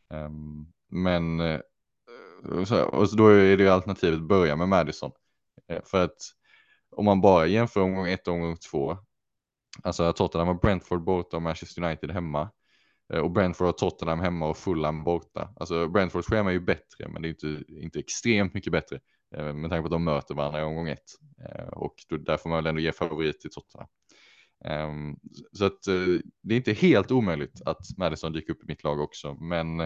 Um, 0.09 0.73
men 0.89 1.41
uh, 1.41 2.65
så, 2.65 2.85
och 2.85 3.11
så 3.11 3.17
då 3.17 3.29
är 3.29 3.57
det 3.57 3.63
ju 3.63 3.69
alternativet 3.69 4.21
börja 4.21 4.57
med 4.57 4.69
Madison. 4.69 5.13
Uh, 5.73 5.81
för 5.85 6.05
att 6.05 6.17
om 6.91 7.05
man 7.05 7.21
bara 7.21 7.47
jämför 7.47 7.81
omgång 7.81 8.09
ett 8.09 8.29
och 8.29 8.35
omgång 8.35 8.57
två, 8.57 8.99
alltså 9.83 10.13
Tottenham 10.13 10.49
har 10.49 10.55
Brentford 10.55 11.05
borta 11.05 11.37
och 11.37 11.43
Manchester 11.43 11.83
United 11.83 12.11
hemma, 12.11 12.51
eh, 13.13 13.21
och 13.21 13.31
Brentford 13.31 13.67
har 13.67 13.73
Tottenham 13.73 14.21
hemma 14.21 14.49
och 14.49 14.57
Fulham 14.57 15.05
borta. 15.05 15.55
Alltså 15.57 15.89
Brentfords 15.89 16.29
schema 16.29 16.51
är 16.51 16.55
ju 16.55 16.61
bättre, 16.61 17.09
men 17.09 17.23
det 17.23 17.29
är 17.29 17.31
inte, 17.31 17.65
inte 17.69 17.99
extremt 17.99 18.55
mycket 18.55 18.73
bättre 18.73 19.01
med 19.31 19.71
tanke 19.71 19.81
på 19.81 19.87
att 19.87 19.91
de 19.91 20.05
möter 20.05 20.35
varandra 20.35 20.61
i 20.61 20.65
omgång 20.65 20.89
ett. 20.89 21.05
Och 21.73 21.95
och 22.11 22.21
där 22.21 22.37
får 22.37 22.51
man 22.51 22.57
väl 22.57 22.67
ändå 22.67 22.81
ge 22.81 22.93
favorit 22.93 23.41
till 23.41 23.51
Tottenham. 23.51 23.89
Um, 24.65 25.19
så 25.53 25.65
att 25.65 25.87
eh, 25.87 26.21
det 26.43 26.55
är 26.55 26.57
inte 26.57 26.73
helt 26.73 27.11
omöjligt 27.11 27.63
att 27.67 27.99
Madison 27.99 28.33
dyker 28.33 28.53
upp 28.53 28.63
i 28.63 28.67
mitt 28.67 28.85
lag 28.85 29.01
också, 29.01 29.35
men 29.35 29.79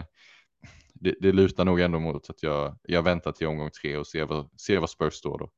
det, 0.93 1.15
det 1.21 1.31
lutar 1.31 1.65
nog 1.65 1.79
ändå 1.79 1.99
mot 1.99 2.29
att 2.29 2.43
jag, 2.43 2.77
jag 2.83 3.03
väntar 3.03 3.31
till 3.31 3.47
omgång 3.47 3.69
tre 3.81 3.97
och 3.97 4.07
ser 4.07 4.25
vad, 4.25 4.49
ser 4.61 4.77
vad 4.79 4.89
Spurs 4.89 5.13
står 5.13 5.39
då. 5.39 5.49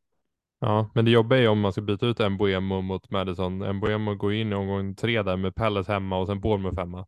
Ja, 0.60 0.91
men 0.95 1.06
det 1.06 1.12
jobbiga 1.12 1.39
är 1.39 1.47
om 1.47 1.60
man 1.60 1.71
ska 1.71 1.82
byta 1.82 2.06
ut 2.06 2.32
Mbuemo 2.32 2.82
mot 2.82 3.12
Madison. 3.12 3.76
Mbuemo 3.76 4.15
går 4.15 4.34
in 4.34 4.52
i 4.52 4.56
omgång 4.56 4.95
tre 4.95 5.21
där 5.21 5.38
med 5.38 5.56
Palace 5.56 5.91
hemma 5.91 6.17
och 6.17 6.28
sen 6.28 6.41
Bournemouth 6.41 6.78
hemma. 6.78 7.08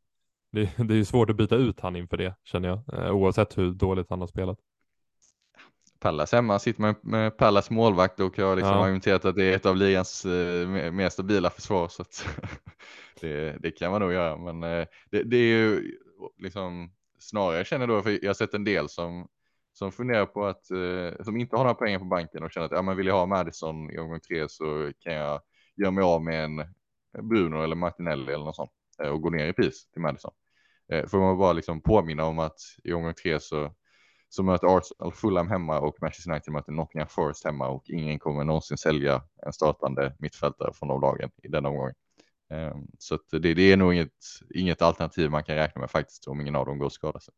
Det, 0.52 0.78
det 0.78 0.96
är 0.96 1.04
svårt 1.04 1.30
att 1.30 1.36
byta 1.36 1.56
ut 1.56 1.80
han 1.80 1.96
inför 1.96 2.18
det 2.18 2.36
känner 2.44 2.70
jag, 2.70 3.06
eh, 3.06 3.12
oavsett 3.12 3.58
hur 3.58 3.72
dåligt 3.72 4.10
han 4.10 4.20
har 4.20 4.28
spelat. 4.28 4.60
Pallas 6.06 6.32
hemma, 6.32 6.60
sitter 6.60 6.82
man 6.82 6.96
med 7.02 7.38
Pallas 7.38 7.70
målvakt 7.70 8.20
och 8.20 8.38
jag 8.38 8.56
liksom 8.58 8.74
ja. 8.74 8.84
argumenterat 8.84 9.26
att 9.26 9.36
det 9.36 9.46
är 9.46 9.56
ett 9.56 9.66
av 9.66 9.76
ligans 9.76 10.26
eh, 10.26 10.92
mer 10.92 11.10
stabila 11.10 11.50
försvar. 11.50 11.88
Så 11.88 12.02
att 12.02 12.28
det, 13.22 13.58
det, 13.62 13.72
kan 13.72 13.92
man 13.92 14.02
nog 14.02 14.14
göra, 14.14 14.38
men 14.38 14.64
eh, 14.64 14.88
det, 15.12 15.24
det, 15.24 15.38
är 15.38 15.58
ju 15.58 15.98
liksom 16.38 16.92
snarare 17.20 17.66
känner 17.66 17.88
då, 17.88 18.02
för 18.02 18.20
jag 18.22 18.30
har 18.30 18.34
sett 18.34 18.54
en 18.54 18.64
del 18.64 18.90
som 18.90 19.28
som 19.74 19.92
funderar 19.92 20.26
på 20.26 20.46
att, 20.46 20.72
eh, 20.72 21.24
som 21.24 21.38
inte 21.38 21.56
har 21.56 21.64
några 21.64 21.76
pengar 21.76 22.00
på 22.00 22.06
banken 22.06 22.44
och 22.44 22.52
känner 22.52 22.66
att 22.66 22.72
ja, 22.72 22.82
men 22.82 22.98
vill 22.98 23.08
jag 23.08 23.16
ha 23.16 23.26
Madison 23.26 23.92
i 23.92 23.98
omgång 23.98 24.20
tre 24.20 24.50
så 24.50 24.92
kan 25.00 25.14
jag 25.14 25.42
göra 25.76 25.92
mig 25.92 26.04
av 26.04 26.24
med 26.24 26.44
en 26.44 26.66
Bruno 27.30 27.64
eller 27.64 27.76
Martinelli 27.76 28.34
eller 28.34 28.46
något 28.46 28.56
sånt 28.56 28.72
eh, 29.04 29.10
och 29.10 29.22
gå 29.22 29.30
ner 29.30 29.48
i 29.48 29.54
pris 29.54 29.90
till 29.92 30.02
Madison. 30.02 30.32
Eh, 30.92 31.08
får 31.08 31.20
man 31.20 31.38
bara 31.38 31.54
liksom 31.54 31.82
påminna 31.82 32.26
om 32.26 32.40
att 32.40 32.58
i 32.84 32.94
omgång 32.94 33.14
tre 33.14 33.40
så, 33.40 33.74
så 34.36 34.44
möter 34.44 34.78
Arsenal 34.78 35.14
Fulham 35.14 35.50
hemma 35.50 35.80
och 35.80 35.96
Manchester 36.02 36.32
United 36.32 36.54
möter 36.54 36.72
Nottingham 36.72 37.08
Forest 37.08 37.46
hemma 37.46 37.68
och 37.68 37.90
ingen 37.90 38.20
kommer 38.20 38.44
någonsin 38.44 38.78
sälja 38.78 39.22
en 39.46 39.54
startande 39.54 40.16
mittfältare 40.20 40.74
från 40.74 40.90
de 40.90 41.02
lagen 41.02 41.30
i 41.44 41.48
den 41.48 41.66
omgången. 41.66 41.96
Ehm, 42.50 42.88
så 43.00 43.20
det, 43.32 43.54
det, 43.54 43.72
är 43.72 43.78
nog 43.78 43.94
inget, 43.94 44.10
inget 44.56 44.82
alternativ 44.82 45.30
man 45.30 45.44
kan 45.44 45.56
räkna 45.56 45.82
med 45.82 45.92
faktiskt 45.92 46.28
om 46.28 46.42
ingen 46.42 46.56
av 46.56 46.66
dem 46.66 46.78
går 46.78 46.90
skada 46.90 47.20
sig. 47.20 47.34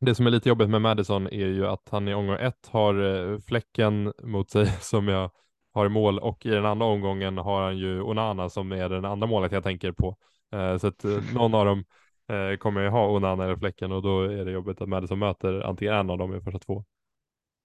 Det 0.00 0.14
som 0.14 0.26
är 0.26 0.30
lite 0.30 0.48
jobbigt 0.48 0.70
med 0.70 0.82
Madison 0.82 1.26
är 1.26 1.46
ju 1.46 1.66
att 1.66 1.88
han 1.90 2.08
i 2.08 2.14
omgång 2.14 2.36
ett 2.36 2.66
har 2.66 3.02
eh, 3.32 3.38
fläcken 3.38 4.12
mot 4.22 4.50
sig 4.50 4.66
som 4.80 5.08
jag 5.08 5.30
har 5.72 5.86
i 5.86 5.88
mål 5.88 6.18
och 6.18 6.46
i 6.46 6.50
den 6.50 6.66
andra 6.66 6.86
omgången 6.86 7.38
har 7.38 7.62
han 7.62 7.78
ju 7.78 8.02
Onana 8.02 8.48
som 8.48 8.72
är 8.72 8.88
den 8.88 9.04
andra 9.04 9.26
målet 9.26 9.52
jag 9.52 9.62
tänker 9.62 9.92
på. 9.92 10.16
Eh, 10.52 10.76
så 10.78 10.86
att 10.86 11.04
eh, 11.04 11.34
någon 11.34 11.54
av 11.54 11.66
dem 11.66 11.84
eh, 12.30 12.56
kommer 12.56 12.80
jag 12.80 12.90
ha 12.90 13.08
Onana 13.08 13.44
eller 13.44 13.56
Fläcken 13.56 13.92
och 13.92 14.02
då 14.02 14.22
är 14.22 14.44
det 14.44 14.50
jobbigt 14.50 14.80
att 14.80 14.88
Madison 14.88 15.18
möter 15.18 15.60
antingen 15.60 15.94
en 15.94 16.10
av 16.10 16.18
dem 16.18 16.34
i 16.34 16.40
första 16.40 16.58
två. 16.58 16.84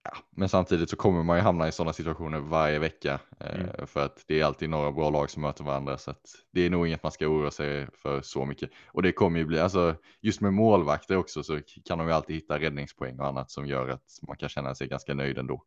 Ja, 0.03 0.17
men 0.29 0.49
samtidigt 0.49 0.89
så 0.89 0.95
kommer 0.95 1.23
man 1.23 1.37
ju 1.37 1.43
hamna 1.43 1.67
i 1.67 1.71
sådana 1.71 1.93
situationer 1.93 2.39
varje 2.39 2.79
vecka 2.79 3.19
eh, 3.39 3.55
mm. 3.55 3.87
för 3.87 4.05
att 4.05 4.23
det 4.27 4.39
är 4.39 4.45
alltid 4.45 4.69
några 4.69 4.91
bra 4.91 5.09
lag 5.09 5.29
som 5.29 5.41
möter 5.41 5.63
varandra 5.63 5.97
så 5.97 6.11
att 6.11 6.21
det 6.51 6.65
är 6.65 6.69
nog 6.69 6.87
inget 6.87 7.03
man 7.03 7.11
ska 7.11 7.27
oroa 7.27 7.51
sig 7.51 7.87
för 7.93 8.21
så 8.21 8.45
mycket 8.45 8.69
och 8.87 9.01
det 9.01 9.11
kommer 9.11 9.39
ju 9.39 9.45
bli 9.45 9.59
alltså 9.59 9.95
just 10.21 10.41
med 10.41 10.53
målvakter 10.53 11.17
också 11.17 11.43
så 11.43 11.59
kan 11.85 11.97
de 11.97 12.07
ju 12.07 12.13
alltid 12.13 12.35
hitta 12.35 12.59
räddningspoäng 12.59 13.19
och 13.19 13.27
annat 13.27 13.51
som 13.51 13.67
gör 13.67 13.89
att 13.89 14.03
man 14.27 14.37
kan 14.37 14.49
känna 14.49 14.75
sig 14.75 14.87
ganska 14.87 15.13
nöjd 15.13 15.37
ändå. 15.37 15.63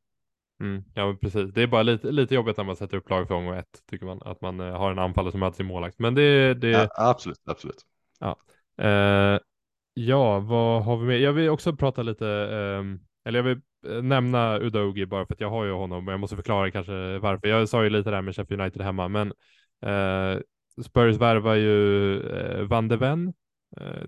Mm, 0.61 0.85
ja, 0.95 1.07
men 1.07 1.19
precis. 1.19 1.53
Det 1.55 1.63
är 1.63 1.67
bara 1.67 1.83
lite, 1.83 2.11
lite 2.11 2.35
jobbigt 2.35 2.57
när 2.57 2.65
man 2.65 2.77
sätter 2.77 2.97
upp 2.97 3.11
lag 3.11 3.29
för 3.29 3.35
omgång 3.35 3.57
ett, 3.57 3.83
tycker 3.91 4.07
man, 4.07 4.23
att 4.23 4.41
man 4.41 4.61
eh, 4.61 4.77
har 4.77 4.91
en 4.91 4.99
anfallare 4.99 5.31
som 5.31 5.41
möter 5.41 5.57
sin 5.57 5.67
målvakt. 5.67 5.99
Men 5.99 6.15
det, 6.15 6.55
det... 6.55 6.69
Ja, 6.69 6.89
absolut, 6.97 7.41
absolut. 7.47 7.83
Ja. 8.21 8.37
Eh, 8.79 9.39
ja, 9.95 10.41
vad 10.41 10.85
har 10.85 10.97
vi 10.97 11.07
med? 11.07 11.21
Jag 11.21 11.33
vill 11.33 11.49
också 11.49 11.77
prata 11.77 12.03
lite, 12.03 12.27
eh, 12.29 12.85
eller 13.29 13.39
jag 13.39 13.43
vill 13.43 13.61
eh, 13.87 14.03
nämna 14.03 14.59
Udogi 14.59 15.07
bara 15.07 15.27
för 15.27 15.35
att 15.35 15.41
jag 15.41 15.51
har 15.51 15.65
ju 15.65 15.73
honom 15.73 16.07
och 16.07 16.13
jag 16.13 16.21
måste 16.21 16.37
förklara 16.37 16.71
kanske 16.71 17.19
varför. 17.19 17.49
Jag 17.49 17.69
sa 17.69 17.85
ju 17.85 17.91
lite 17.91 18.11
där 18.11 18.23
med 18.23 18.37
Sheffield 18.37 18.61
United 18.63 18.83
hemma, 18.83 19.09
men 19.09 19.33
eh, 19.83 20.41
Spurs 20.85 21.17
värvar 21.17 21.55
ju 21.55 22.21
eh, 22.31 22.63
Van 22.63 22.89
de 22.89 22.97
Ven, 22.97 23.35
eh, 23.77 24.03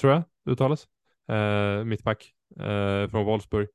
tror 0.00 0.12
jag 0.12 0.22
uttalas, 0.50 0.88
eh, 1.28 1.84
mittback 1.84 2.30
från 3.10 3.24
Wolfsburg. 3.24 3.68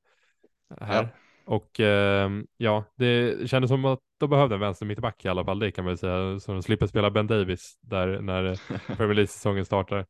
Här. 0.81 1.03
Ja. 1.03 1.09
Och 1.45 1.79
eh, 1.79 2.29
ja, 2.57 2.83
det 2.95 3.49
kändes 3.49 3.69
som 3.69 3.85
att 3.85 3.99
de 4.17 4.29
behövde 4.29 4.55
en 4.55 4.61
vänster 4.61 4.85
mittback 4.85 5.25
i 5.25 5.27
alla 5.27 5.45
fall, 5.45 5.59
det 5.59 5.71
kan 5.71 5.83
man 5.83 5.93
ju 5.93 5.97
säga, 5.97 6.39
så 6.39 6.51
de 6.51 6.63
slipper 6.63 6.87
spela 6.87 7.11
Ben 7.11 7.27
Davis 7.27 7.79
där 7.81 8.21
när 8.21 8.55
Premier 8.95 9.13
League-säsongen 9.15 9.65
startar. 9.65 10.05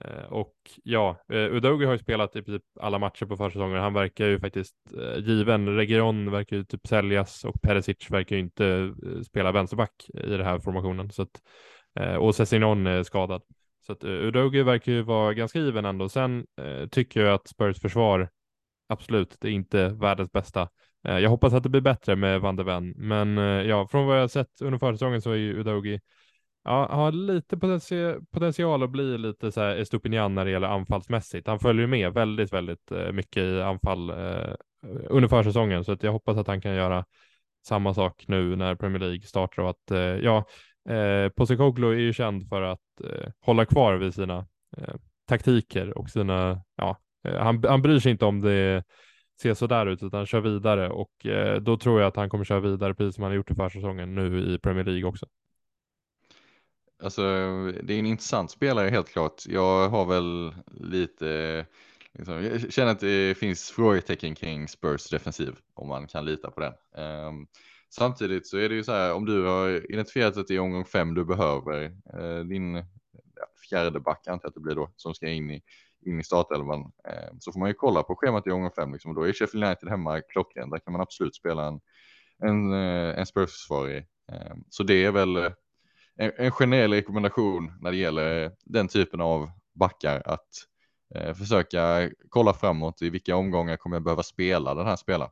Eh, 0.00 0.24
och 0.24 0.54
ja, 0.84 1.16
eh, 1.32 1.36
Udogi 1.36 1.84
har 1.84 1.92
ju 1.92 1.98
spelat 1.98 2.36
i 2.36 2.42
princip 2.42 2.64
alla 2.80 2.98
matcher 2.98 3.26
på 3.26 3.36
försäsongen. 3.36 3.80
Han 3.80 3.94
verkar 3.94 4.26
ju 4.26 4.40
faktiskt 4.40 4.76
eh, 4.98 5.24
given. 5.24 5.76
Region 5.76 6.30
verkar 6.30 6.56
ju 6.56 6.64
typ 6.64 6.86
säljas 6.86 7.44
och 7.44 7.62
Perisic 7.62 8.10
verkar 8.10 8.36
ju 8.36 8.42
inte 8.42 8.94
spela 9.26 9.52
vänsterback 9.52 10.06
i 10.14 10.30
den 10.30 10.46
här 10.46 10.58
formationen. 10.58 11.10
Så 11.10 11.22
att, 11.22 11.40
och 12.18 12.34
Sessinon 12.34 12.86
är 12.86 13.02
skadad. 13.02 13.42
Så 13.86 13.92
att 13.92 14.04
Udogi 14.04 14.62
verkar 14.62 14.92
ju 14.92 15.02
vara 15.02 15.34
ganska 15.34 15.58
given 15.58 15.84
ändå. 15.84 16.08
Sen 16.08 16.46
tycker 16.90 17.20
jag 17.20 17.34
att 17.34 17.48
Spurs 17.48 17.80
försvar, 17.80 18.28
absolut, 18.88 19.36
det 19.40 19.48
är 19.48 19.52
inte 19.52 19.88
världens 19.88 20.32
bästa. 20.32 20.68
Jag 21.02 21.30
hoppas 21.30 21.52
att 21.52 21.62
det 21.62 21.68
blir 21.68 21.80
bättre 21.80 22.16
med 22.16 22.40
Van 22.40 22.56
de 22.56 22.66
Ven, 22.66 22.90
men 22.96 23.36
ja, 23.66 23.88
från 23.88 24.06
vad 24.06 24.16
jag 24.16 24.20
har 24.20 24.28
sett 24.28 24.62
under 24.62 24.78
försäsongen 24.78 25.22
så 25.22 25.30
är 25.30 25.36
ju 25.36 25.60
Udogi 25.60 26.00
Ja, 26.64 26.88
har 26.90 27.12
lite 27.12 27.56
potential, 27.56 28.20
potential 28.30 28.82
att 28.82 28.90
bli 28.90 29.18
lite 29.18 29.52
så 29.52 29.60
här 29.60 29.76
Estupinian 29.76 30.34
när 30.34 30.44
det 30.44 30.50
gäller 30.50 30.68
anfallsmässigt. 30.68 31.46
Han 31.46 31.58
följer 31.58 31.86
med 31.86 32.12
väldigt, 32.12 32.52
väldigt 32.52 32.90
eh, 32.90 33.12
mycket 33.12 33.42
i 33.42 33.62
anfall 33.62 34.10
eh, 34.10 34.54
under 35.08 35.28
försäsongen, 35.28 35.84
så 35.84 35.92
att 35.92 36.02
jag 36.02 36.12
hoppas 36.12 36.36
att 36.36 36.46
han 36.46 36.60
kan 36.60 36.74
göra 36.74 37.04
samma 37.66 37.94
sak 37.94 38.24
nu 38.28 38.56
när 38.56 38.74
Premier 38.74 39.00
League 39.00 39.22
startar 39.22 39.62
och 39.62 39.70
att, 39.70 39.90
eh, 39.90 39.98
ja, 40.00 40.44
eh, 40.88 41.28
Postecoglou 41.28 41.92
är 41.92 41.98
ju 41.98 42.12
känd 42.12 42.48
för 42.48 42.62
att 42.62 43.00
eh, 43.04 43.32
hålla 43.40 43.64
kvar 43.64 43.94
vid 43.94 44.14
sina 44.14 44.46
eh, 44.76 44.94
taktiker 45.28 45.98
och 45.98 46.10
sina, 46.10 46.62
ja, 46.76 46.98
eh, 47.24 47.38
han, 47.38 47.64
han 47.68 47.82
bryr 47.82 47.98
sig 47.98 48.12
inte 48.12 48.24
om 48.24 48.40
det 48.40 48.84
ser 49.42 49.54
så 49.54 49.66
där 49.66 49.86
ut 49.86 50.02
utan 50.02 50.26
kör 50.26 50.40
vidare 50.40 50.90
och 50.90 51.26
eh, 51.26 51.60
då 51.60 51.76
tror 51.76 52.00
jag 52.00 52.08
att 52.08 52.16
han 52.16 52.30
kommer 52.30 52.44
köra 52.44 52.60
vidare 52.60 52.94
precis 52.94 53.14
som 53.14 53.22
han 53.22 53.30
har 53.30 53.36
gjort 53.36 53.50
i 53.50 53.54
försäsongen 53.54 54.14
nu 54.14 54.54
i 54.54 54.58
Premier 54.58 54.84
League 54.84 55.04
också. 55.04 55.26
Alltså, 57.02 57.22
det 57.82 57.94
är 57.94 57.98
en 57.98 58.06
intressant 58.06 58.50
spelare 58.50 58.90
helt 58.90 59.08
klart. 59.08 59.46
Jag 59.46 59.88
har 59.88 60.04
väl 60.06 60.54
lite, 60.66 61.66
liksom, 62.12 62.44
jag 62.44 62.72
känner 62.72 62.92
att 62.92 63.00
det 63.00 63.38
finns 63.38 63.70
frågetecken 63.70 64.34
kring 64.34 64.68
Spurs 64.68 65.10
defensiv, 65.10 65.56
om 65.74 65.88
man 65.88 66.06
kan 66.06 66.24
lita 66.24 66.50
på 66.50 66.60
den. 66.60 66.72
Um, 67.04 67.46
samtidigt 67.90 68.46
så 68.46 68.58
är 68.58 68.68
det 68.68 68.74
ju 68.74 68.84
så 68.84 68.92
här, 68.92 69.14
om 69.14 69.26
du 69.26 69.44
har 69.44 69.90
identifierat 69.90 70.36
att 70.36 70.46
det 70.46 70.54
är 70.54 70.60
omgång 70.60 70.84
fem 70.84 71.14
du 71.14 71.24
behöver 71.24 71.84
uh, 72.20 72.44
din 72.44 72.74
ja, 72.74 73.46
fjärde 73.70 74.00
back, 74.00 74.26
antar 74.26 74.44
jag 74.44 74.48
att 74.48 74.54
det 74.54 74.60
blir 74.60 74.74
då, 74.74 74.92
som 74.96 75.14
ska 75.14 75.28
in 75.28 75.50
i, 75.50 75.62
in 76.06 76.20
i 76.20 76.24
startelvan, 76.24 76.80
uh, 76.80 77.38
så 77.40 77.52
får 77.52 77.60
man 77.60 77.68
ju 77.68 77.74
kolla 77.74 78.02
på 78.02 78.16
schemat 78.16 78.46
i 78.46 78.50
omgång 78.50 78.70
fem, 78.76 78.92
liksom, 78.92 79.10
och 79.10 79.14
då 79.14 79.22
är 79.22 79.32
Sheffield 79.32 79.64
United 79.64 79.88
hemma 79.88 80.20
klockan, 80.20 80.70
där 80.70 80.78
kan 80.78 80.92
man 80.92 81.02
absolut 81.02 81.34
spela 81.34 81.66
en, 81.66 81.80
en, 82.42 82.72
eh, 82.72 83.18
en 83.18 83.26
Spurs-försvarare. 83.26 84.04
Um, 84.52 84.64
så 84.70 84.82
det 84.82 85.04
är 85.04 85.10
väl 85.10 85.36
eh, 85.36 85.52
en, 86.18 86.32
en 86.36 86.50
generell 86.50 86.92
rekommendation 86.92 87.72
när 87.80 87.90
det 87.90 87.96
gäller 87.96 88.44
eh, 88.44 88.50
den 88.64 88.88
typen 88.88 89.20
av 89.20 89.50
backar 89.74 90.22
att 90.24 90.48
eh, 91.14 91.34
försöka 91.34 92.10
kolla 92.28 92.54
framåt 92.54 93.02
i 93.02 93.10
vilka 93.10 93.36
omgångar 93.36 93.76
kommer 93.76 93.96
jag 93.96 94.02
behöva 94.02 94.22
spela 94.22 94.74
den 94.74 94.86
här 94.86 94.96
spelaren. 94.96 95.30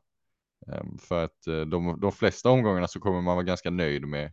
Eh, 0.72 0.82
för 0.98 1.24
att 1.24 1.46
eh, 1.46 1.60
de, 1.60 2.00
de 2.00 2.12
flesta 2.12 2.50
omgångarna 2.50 2.88
så 2.88 3.00
kommer 3.00 3.20
man 3.20 3.36
vara 3.36 3.44
ganska 3.44 3.70
nöjd 3.70 4.08
med 4.08 4.32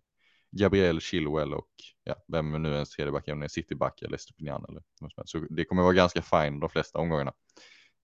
Gabriel 0.52 1.00
Chilwell 1.00 1.54
och 1.54 1.70
ja, 2.04 2.16
vem 2.28 2.64
nu 2.64 2.74
ens 2.74 2.90
tredje 2.90 3.22
det 3.26 3.32
är, 3.32 3.48
Cityback 3.48 4.02
eller 4.02 4.18
Stupinian 4.18 4.66
eller 4.70 4.82
något 5.02 5.30
Så 5.30 5.40
det 5.50 5.66
kommer 5.66 5.84
vara 5.84 5.94
ganska 5.94 6.22
fine 6.22 6.60
de 6.60 6.70
flesta 6.70 7.00
omgångarna. 7.00 7.34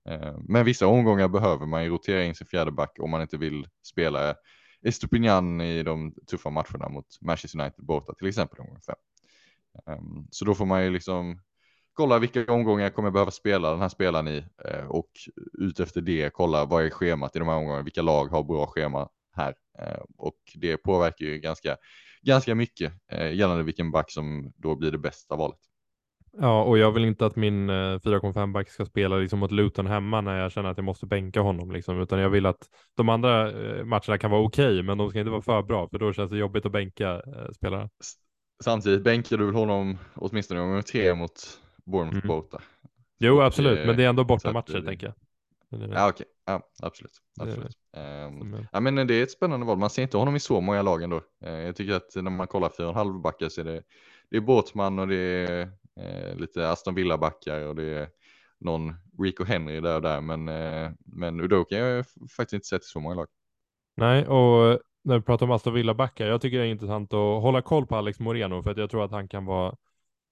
Ehm, 0.10 0.46
men 0.48 0.66
vissa 0.66 0.88
omgångar 0.88 1.28
behöver 1.28 1.66
man 1.66 1.84
ju 1.84 1.90
rotera 1.90 2.24
in 2.24 2.36
sin 2.36 2.48
fjärde 2.48 2.72
back 2.72 2.98
om 3.00 3.10
man 3.10 3.22
inte 3.22 3.38
vill 3.38 3.68
spela 3.84 4.36
Estupinian 4.84 5.62
i 5.62 5.84
de 5.84 6.13
tuffa 6.28 6.50
matcherna 6.50 6.89
mot 6.89 7.06
Manchester 7.22 7.60
United 7.60 7.86
borta 7.86 8.13
till 8.13 8.28
exempel 8.28 8.60
omgång 8.60 8.82
fem. 8.82 8.96
Um, 9.86 10.28
så 10.32 10.46
då 10.46 10.56
får 10.56 10.65
man 10.65 10.84
ju 10.84 10.89
liksom 10.89 11.42
kolla 11.94 12.20
vilka 12.20 12.54
omgångar 12.54 12.84
jag 12.84 12.96
kommer 12.96 13.12
behöva 13.12 13.32
spela 13.32 13.72
den 13.72 13.82
här 13.82 13.89
spelaren 13.89 14.28
i 14.28 14.46
uh, 14.70 14.86
och 14.88 15.10
utefter 15.54 16.02
det 16.02 16.34
kolla 16.34 16.65
vad 16.65 16.86
är 16.86 16.89
schemat 16.89 17.36
i 17.36 17.39
de 17.39 17.48
här 17.48 17.56
omgångarna, 17.56 17.84
vilka 17.84 18.02
lag 18.02 18.28
har 18.28 18.44
bra 18.44 18.68
schema 18.68 19.10
här 19.36 19.56
uh, 19.82 20.04
och 20.18 20.39
det 20.56 20.78
påverkar 20.78 21.26
ju 21.26 21.39
ganska, 21.39 21.78
ganska 22.22 22.56
mycket 22.56 22.94
uh, 23.13 23.34
gällande 23.34 23.63
vilken 23.63 23.92
back 23.92 24.12
som 24.12 24.54
då 24.56 24.76
blir 24.76 24.92
det 24.92 24.98
bästa 24.98 25.36
valet. 25.36 25.68
Ja, 26.32 26.63
och 26.63 26.78
jag 26.78 26.92
vill 26.92 27.06
inte 27.06 27.26
att 27.26 27.36
min 27.36 27.70
4,5 27.70 28.54
back 28.54 28.70
ska 28.70 28.86
spela 28.86 29.18
liksom 29.18 29.39
mot 29.39 29.52
Luton 29.52 29.88
hemma 29.88 30.22
när 30.22 30.39
jag 30.39 30.52
känner 30.52 30.70
att 30.70 30.78
jag 30.78 30.84
måste 30.84 31.06
bänka 31.06 31.42
honom, 31.42 31.72
liksom, 31.72 32.02
utan 32.02 32.20
jag 32.20 32.30
vill 32.30 32.46
att 32.46 32.70
de 32.96 33.10
andra 33.10 33.52
matcherna 33.84 34.18
kan 34.18 34.32
vara 34.32 34.42
okej, 34.42 34.65
okay, 34.65 34.84
men 34.84 34.98
de 34.98 35.10
ska 35.10 35.20
inte 35.20 35.32
vara 35.32 35.42
för 35.42 35.62
bra, 35.62 35.89
för 35.89 36.00
då 36.00 36.13
känns 36.13 36.32
det 36.32 36.38
jobbigt 36.38 36.65
att 36.65 36.72
bänka 36.72 37.13
eh, 37.15 37.52
spelaren. 37.56 37.89
Samtidigt 38.63 39.04
bänkar 39.04 39.38
du 39.38 39.46
väl 39.46 39.56
honom 39.56 39.98
åtminstone 40.15 40.60
gånger 40.60 40.82
tre 40.82 41.15
mot 41.15 41.60
Bournemouth 41.86 42.26
mm. 42.26 42.28
borta. 42.28 42.62
Jo, 43.20 43.42
absolut, 43.42 43.86
men 43.86 43.98
det 43.98 44.04
är 44.04 44.10
ändå 44.10 44.24
borta 44.24 44.54
matcher, 44.54 44.82
tänker 44.86 45.08
jag. 45.08 45.15
Ja, 45.72 46.10
okej, 46.10 46.10
okay. 46.10 46.26
ja, 46.46 46.62
absolut. 46.82 47.12
absolut. 47.42 47.78
Um, 47.98 48.68
ja, 48.72 48.80
men 48.80 49.08
det 49.08 49.13
är 49.13 49.24
ett 49.24 49.32
spännande 49.32 49.65
val. 49.65 49.78
Man 49.78 49.89
ser 49.89 50.02
inte 50.02 50.18
honom 50.18 50.36
i 50.36 50.39
så 50.39 50.62
många 50.62 50.82
lag 50.82 51.04
ändå. 51.04 51.22
Uh, 51.46 51.52
jag 51.52 51.76
tycker 51.76 51.94
att 51.94 52.15
när 52.15 52.32
man 52.32 52.48
kollar 52.48 52.70
4,5 52.70 53.22
backar 53.22 53.50
så 53.50 53.62
är 53.62 53.65
det, 53.65 53.84
det 54.30 54.38
är 54.38 54.42
Båtman 54.42 55.00
och 55.00 55.08
det 55.08 55.15
är 55.15 55.72
eh, 56.00 56.36
lite 56.36 56.70
Aston 56.70 56.96
Villa-backar 56.96 57.68
och 57.68 57.76
det 57.76 57.84
är 57.84 58.08
någon 58.60 58.94
Rico 59.24 59.44
Henry 59.44 59.80
där 59.80 59.96
och 59.96 60.02
där. 60.02 60.22
Men, 60.22 60.48
eh, 60.48 60.92
men 61.06 61.40
Udoka 61.40 61.76
har 61.76 61.90
jag 61.90 62.06
faktiskt 62.38 62.54
inte 62.54 62.68
sett 62.68 62.82
i 62.82 62.86
så 62.86 63.00
många 63.00 63.16
lag. 63.16 63.28
Nej, 63.98 64.28
och 64.28 64.68
eh, 64.68 64.78
när 65.04 65.18
vi 65.18 65.24
pratar 65.24 65.46
om 65.46 65.52
Aston 65.52 65.74
Villa-backar, 65.74 66.28
jag 66.28 66.42
tycker 66.42 66.58
det 66.58 66.66
är 66.66 66.72
intressant 66.72 67.14
att 67.14 67.42
hålla 67.42 67.62
koll 67.62 67.88
på 67.88 67.96
Alex 67.96 68.20
Moreno 68.20 68.64
för 68.64 68.72
att 68.72 68.78
jag 68.78 68.90
tror 68.90 69.06
att 69.06 69.12
han 69.12 69.28
kan 69.28 69.46
vara 69.46 69.76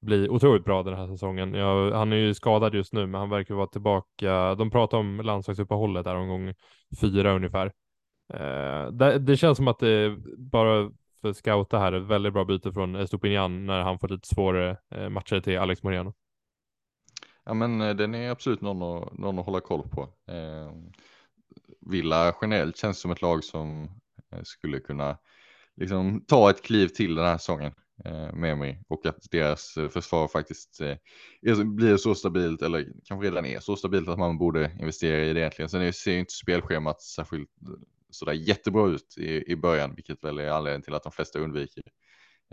bli 0.01 0.29
otroligt 0.29 0.65
bra 0.65 0.83
den 0.83 0.93
här 0.93 1.07
säsongen. 1.07 1.53
Jag, 1.53 1.91
han 1.91 2.13
är 2.13 2.17
ju 2.17 2.33
skadad 2.33 2.73
just 2.73 2.93
nu, 2.93 3.07
men 3.07 3.19
han 3.19 3.29
verkar 3.29 3.55
vara 3.55 3.67
tillbaka. 3.67 4.55
De 4.55 4.71
pratar 4.71 4.97
om 4.97 5.21
landslagsuppehållet 5.21 6.05
där 6.05 6.15
omgång 6.15 6.53
fyra 7.01 7.35
ungefär. 7.35 7.71
Eh, 8.33 8.91
det, 8.91 9.19
det, 9.19 9.37
känns 9.37 9.57
som 9.57 9.67
att 9.67 9.79
det 9.79 10.17
bara 10.37 10.91
för 11.21 11.33
scouta 11.33 11.79
här, 11.79 11.93
ett 11.93 12.03
väldigt 12.03 12.33
bra 12.33 12.45
byte 12.45 12.73
från 12.73 12.95
eh, 12.95 13.01
Estopinian 13.01 13.65
när 13.65 13.81
han 13.81 13.99
får 13.99 14.07
lite 14.07 14.27
svårare 14.27 14.77
eh, 14.91 15.09
matcher 15.09 15.39
till 15.39 15.59
Alex 15.59 15.83
Moreno. 15.83 16.13
Ja 17.45 17.53
men 17.53 17.81
eh, 17.81 17.95
den 17.95 18.15
är 18.15 18.29
absolut 18.29 18.61
någon 18.61 18.81
att, 18.81 19.17
någon 19.17 19.39
att 19.39 19.45
hålla 19.45 19.59
koll 19.59 19.89
på. 19.89 20.01
Eh, 20.31 20.71
Villa 21.81 22.35
generellt 22.41 22.77
känns 22.77 22.99
som 22.99 23.11
ett 23.11 23.21
lag 23.21 23.43
som 23.43 23.89
skulle 24.43 24.79
kunna 24.79 25.17
liksom 25.75 26.25
ta 26.27 26.49
ett 26.49 26.63
kliv 26.63 26.87
till 26.87 27.15
den 27.15 27.25
här 27.25 27.37
säsongen 27.37 27.73
eh, 28.05 28.33
med 28.33 28.57
mig 28.57 28.83
och 28.87 29.05
att 29.05 29.31
deras 29.31 29.77
försvar 29.91 30.27
faktiskt 30.27 30.81
eh, 30.81 31.63
blir 31.63 31.97
så 31.97 32.15
stabilt 32.15 32.61
eller 32.61 32.87
kanske 33.05 33.27
redan 33.27 33.45
är 33.45 33.59
så 33.59 33.75
stabilt 33.75 34.09
att 34.09 34.19
man 34.19 34.37
borde 34.37 34.77
investera 34.79 35.25
i 35.25 35.33
det 35.33 35.39
egentligen. 35.39 35.69
Sen 35.69 35.93
ser 35.93 36.11
ju 36.11 36.19
inte 36.19 36.33
spelschemat 36.33 37.01
särskilt 37.01 37.49
sådär 38.09 38.33
jättebra 38.33 38.87
ut 38.87 39.17
i, 39.17 39.51
i 39.51 39.55
början, 39.55 39.95
vilket 39.95 40.23
väl 40.23 40.39
är 40.39 40.49
anledningen 40.49 40.81
till 40.81 40.93
att 40.93 41.03
de 41.03 41.11
flesta 41.11 41.39
undviker 41.39 41.83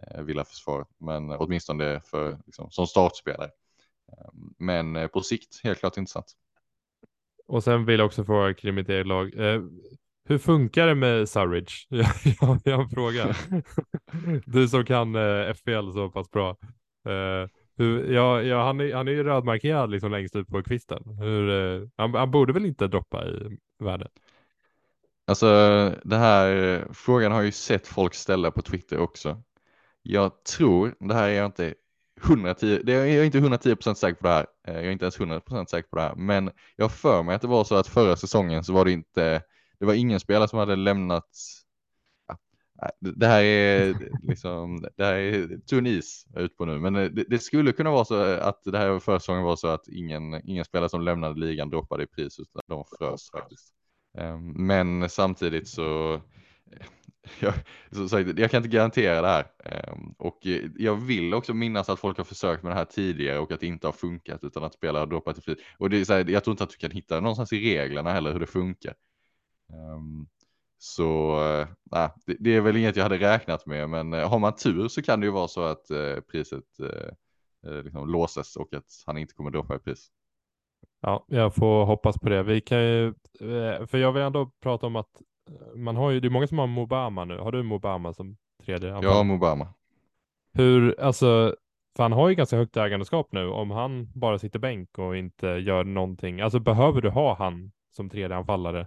eh, 0.03 0.23
villaförsvar, 0.23 0.87
men 0.99 1.31
åtminstone 1.31 2.01
för, 2.01 2.39
liksom, 2.47 2.71
som 2.71 2.87
startspelare. 2.87 3.51
Eh, 4.13 4.31
men 4.59 4.97
eh, 4.97 5.07
på 5.07 5.21
sikt 5.21 5.61
helt 5.65 5.79
klart 5.79 5.97
intressant. 5.97 6.33
Och 7.47 7.65
sen 7.65 7.85
vill 7.85 7.99
jag 7.99 8.07
också 8.07 8.25
fråga 8.25 8.55
kring 8.55 8.75
mitt 8.75 8.89
eget 8.89 9.07
lag. 9.07 9.35
Eh, 9.35 9.63
hur 10.29 10.39
funkar 10.39 10.87
det 10.87 10.95
med 10.95 11.29
Surridge? 11.29 11.73
jag, 11.89 12.07
jag, 12.41 12.61
jag 12.65 12.77
har 12.77 12.83
en 12.83 12.89
fråga. 12.89 13.35
du 14.47 14.69
som 14.69 14.85
kan 14.85 15.15
eh, 15.15 15.55
FPL 15.55 15.93
så 15.93 16.11
pass 16.11 16.31
bra. 16.31 16.57
Eh, 17.09 17.49
hur, 17.77 18.13
ja, 18.13 18.43
ja, 18.43 18.65
han, 18.65 18.81
är, 18.81 18.95
han 18.95 19.09
är 19.09 19.13
ju 19.13 19.25
rödmarkerad 19.25 19.91
liksom 19.91 20.11
längst 20.11 20.37
ut 20.37 20.49
på 20.49 20.63
kvisten. 20.63 21.03
Hur, 21.19 21.51
eh, 21.51 21.89
han, 21.97 22.15
han, 22.15 22.31
borde 22.31 22.53
väl 22.53 22.67
inte 22.67 22.87
droppa 22.87 23.27
i 23.27 23.59
världen? 23.79 24.09
Alltså 25.27 25.47
det 26.05 26.17
här 26.17 26.89
frågan 26.93 27.33
har 27.33 27.43
ju 27.43 27.53
sett 27.53 27.87
folk 27.87 28.15
ställa 28.15 28.51
på 28.51 28.63
Twitter 28.63 28.99
också. 28.99 29.43
Jag 30.03 30.45
tror, 30.45 30.95
det 31.01 31.15
här 31.15 31.29
är 31.29 31.33
jag 31.33 31.47
inte 31.47 31.75
110, 32.25 32.81
det 32.85 32.93
är 32.93 33.07
jag 33.07 33.27
inte 33.27 33.39
110% 33.39 33.95
säker 33.95 34.21
på 34.21 34.27
det 34.27 34.33
här. 34.33 34.47
Eh, 34.67 34.75
jag 34.75 34.85
är 34.85 34.91
inte 34.91 35.05
ens 35.05 35.19
100% 35.19 35.67
säker 35.67 35.89
på 35.89 35.97
det 35.97 36.03
här, 36.03 36.15
men 36.15 36.51
jag 36.77 36.93
för 36.93 37.23
mig 37.23 37.35
att 37.35 37.43
det 37.43 37.49
var 37.49 37.65
så 37.65 37.75
att 37.75 37.87
förra 37.87 38.17
säsongen 38.17 38.65
så 38.65 38.73
var 38.73 38.85
det 38.85 38.93
inte, 38.93 39.43
det 39.79 39.85
var 39.87 39.95
ingen 39.95 40.21
spelare 40.21 40.49
som 40.49 40.59
hade 40.59 40.77
lämnat 40.77 41.29
det 43.01 43.27
här 43.27 43.43
är 43.43 43.95
liksom, 44.23 44.87
det 44.97 45.05
här 45.05 45.15
är 45.15 45.59
tunn 45.59 45.87
is 45.87 46.27
ut 46.37 46.57
på 46.57 46.65
nu, 46.65 46.79
men 46.79 46.93
det, 46.93 47.09
det, 47.09 47.39
skulle 47.39 47.73
kunna 47.73 47.91
vara 47.91 48.05
så 48.05 48.23
att 48.23 48.65
det 48.65 48.79
här 48.79 48.99
förra 48.99 49.21
säsongen 49.21 49.43
var 49.43 49.57
så 49.57 49.69
att 49.69 49.89
ingen, 49.89 50.49
ingen 50.49 50.65
spelare 50.65 50.89
som 50.89 51.03
lämnade 51.03 51.41
ligan 51.41 51.71
droppade 51.71 52.03
i 52.03 52.07
pris 52.07 52.39
utan 52.39 52.63
de 52.67 52.85
frös 52.99 53.31
faktiskt. 53.31 53.75
Ehm, 54.19 54.53
men 54.67 55.09
samtidigt 55.09 55.69
så 55.69 56.21
jag, 57.41 57.55
så 57.93 58.09
sagt, 58.09 58.39
jag 58.39 58.51
kan 58.51 58.59
inte 58.59 58.77
garantera 58.77 59.23
det 59.23 59.29
här. 59.29 59.47
Ehm, 59.65 60.15
och 60.19 60.47
eh, 60.47 60.71
jag 60.77 60.97
vill 60.97 61.35
också 61.35 61.55
minnas 61.55 61.89
att 61.89 62.01
folk 62.01 62.17
har 62.17 62.25
försökt 62.25 62.63
med 62.63 62.73
det 62.73 62.77
här 62.77 62.85
tidigare 62.85 63.39
och 63.39 63.53
att 63.53 63.61
det 63.61 63.67
inte 63.67 63.87
har 63.87 63.93
funkat 63.93 64.45
utan 64.45 64.65
att 64.65 64.75
spelare 64.75 65.01
har 65.01 65.07
droppat 65.07 65.39
i 65.39 65.41
fri. 65.41 65.57
Och 65.79 65.91
det 65.91 66.01
är 66.01 66.05
så 66.05 66.13
här, 66.13 66.31
jag 66.31 66.45
tror 66.45 66.53
inte 66.53 66.65
att 66.65 66.71
du 66.71 66.77
kan 66.77 66.91
hitta 66.91 67.21
någonstans 67.21 67.53
i 67.53 67.77
reglerna 67.77 68.13
heller 68.13 68.33
hur 68.33 68.41
det 68.41 68.47
funkar. 68.47 68.95
Ehm, 69.73 70.27
så 70.79 71.41
äh, 71.95 72.11
det, 72.27 72.37
det, 72.41 72.57
är 72.57 72.61
väl 72.61 72.77
inget 72.77 72.97
jag 72.97 73.03
hade 73.03 73.19
räknat 73.19 73.67
med, 73.67 73.91
men 73.91 74.13
äh, 74.13 74.29
har 74.29 74.39
man 74.39 74.57
tur 74.57 74.89
så 74.89 75.03
kan 75.03 75.21
det 75.21 75.27
ju 75.27 75.33
vara 75.33 75.49
så 75.49 75.63
att 75.63 75.91
äh, 75.91 76.21
priset 76.21 76.65
liksom 77.85 78.09
låses 78.09 78.57
och 78.57 78.75
att 78.75 79.03
han 79.07 79.19
inte 79.19 79.35
kommer 79.35 79.51
droppa 79.51 79.77
i 79.77 79.79
pris. 79.79 80.11
Ja, 81.07 81.25
jag 81.29 81.55
får 81.55 81.85
hoppas 81.85 82.19
på 82.19 82.29
det. 82.29 82.43
Vi 82.43 82.61
kan 82.61 82.83
ju, 82.83 83.15
för 83.87 83.97
jag 83.97 84.13
vill 84.13 84.23
ändå 84.23 84.51
prata 84.63 84.87
om 84.87 84.97
att 84.97 85.09
man 85.75 85.97
har 85.97 86.11
ju, 86.11 86.21
det 86.21 86.29
är 86.29 86.31
många 86.31 86.47
som 86.47 86.59
har 86.59 86.67
Mobama 86.67 87.25
nu. 87.25 87.39
Har 87.39 87.53
du 87.53 87.63
Mobama 87.63 88.13
som 88.13 88.37
tredje? 88.65 88.89
Jag 88.89 89.15
har 89.15 89.25
Mobama. 89.25 89.69
Hur, 90.53 91.01
alltså, 91.01 91.57
för 91.97 92.03
han 92.03 92.13
har 92.13 92.29
ju 92.29 92.35
ganska 92.35 92.57
högt 92.57 92.77
ägandeskap 92.77 93.29
nu. 93.33 93.49
Om 93.49 93.71
han 93.71 94.13
bara 94.15 94.39
sitter 94.39 94.59
bänk 94.59 94.99
och 94.99 95.17
inte 95.17 95.47
gör 95.47 95.85
någonting, 95.85 96.41
alltså 96.41 96.59
behöver 96.59 97.01
du 97.01 97.11
ha 97.11 97.35
han 97.35 97.73
som 97.97 98.11
tredje 98.11 98.37
anfallare? 98.37 98.87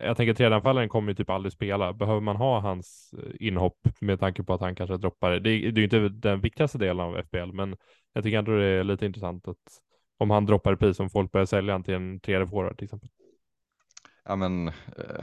Jag 0.00 0.16
tänker 0.16 0.34
tredjeanfallaren 0.34 0.88
kommer 0.88 1.10
ju 1.10 1.14
typ 1.14 1.30
aldrig 1.30 1.52
spela. 1.52 1.92
Behöver 1.92 2.20
man 2.20 2.36
ha 2.36 2.60
hans 2.60 3.14
eh, 3.18 3.46
inhopp 3.46 3.88
med 4.00 4.20
tanke 4.20 4.42
på 4.42 4.54
att 4.54 4.60
han 4.60 4.74
kanske 4.74 4.96
droppar? 4.96 5.30
Det, 5.30 5.40
det 5.40 5.50
är 5.50 5.72
ju 5.72 5.84
inte 5.84 6.08
den 6.08 6.40
viktigaste 6.40 6.78
delen 6.78 7.00
av 7.00 7.22
FBL, 7.22 7.52
men 7.52 7.76
jag 8.12 8.24
tycker 8.24 8.38
ändå 8.38 8.52
det 8.52 8.64
är 8.64 8.84
lite 8.84 9.06
intressant 9.06 9.48
att 9.48 9.56
om 10.20 10.30
han 10.30 10.46
droppar 10.46 10.72
i 10.72 10.76
pris, 10.76 11.00
om 11.00 11.10
folk 11.10 11.32
börjar 11.32 11.46
sälja 11.46 11.74
han 11.74 11.82
till 11.82 11.94
en 11.94 12.20
tredje 12.20 12.46
forward 12.46 12.78
till 12.78 12.84
exempel. 12.84 13.08
Ja 14.24 14.36
men 14.36 14.68
eh, 14.68 14.74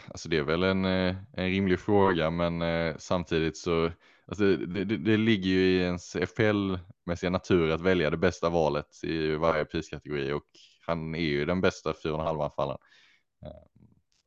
alltså 0.07 0.29
det 0.29 0.37
är 0.37 0.43
väl 0.43 0.63
en, 0.63 0.85
eh, 0.85 1.15
en 1.33 1.49
rimlig 1.49 1.79
fråga 1.79 2.29
men 2.29 2.61
eh, 2.61 2.95
samtidigt 2.97 3.57
så 3.57 3.91
alltså 4.27 4.43
det, 4.43 4.85
det, 4.85 4.97
det 4.97 5.17
ligger 5.17 5.49
ju 5.49 5.59
i 5.59 5.81
ens 5.81 6.15
FPL-mässiga 6.15 7.29
natur 7.29 7.71
att 7.71 7.81
välja 7.81 8.09
det 8.09 8.17
bästa 8.17 8.49
valet 8.49 9.03
i 9.03 9.35
varje 9.35 9.65
priskategori 9.65 10.31
och 10.31 10.45
han 10.87 11.15
är 11.15 11.19
ju 11.19 11.45
den 11.45 11.61
bästa 11.61 11.91
4,5 11.91 12.43
anfallaren. 12.43 12.79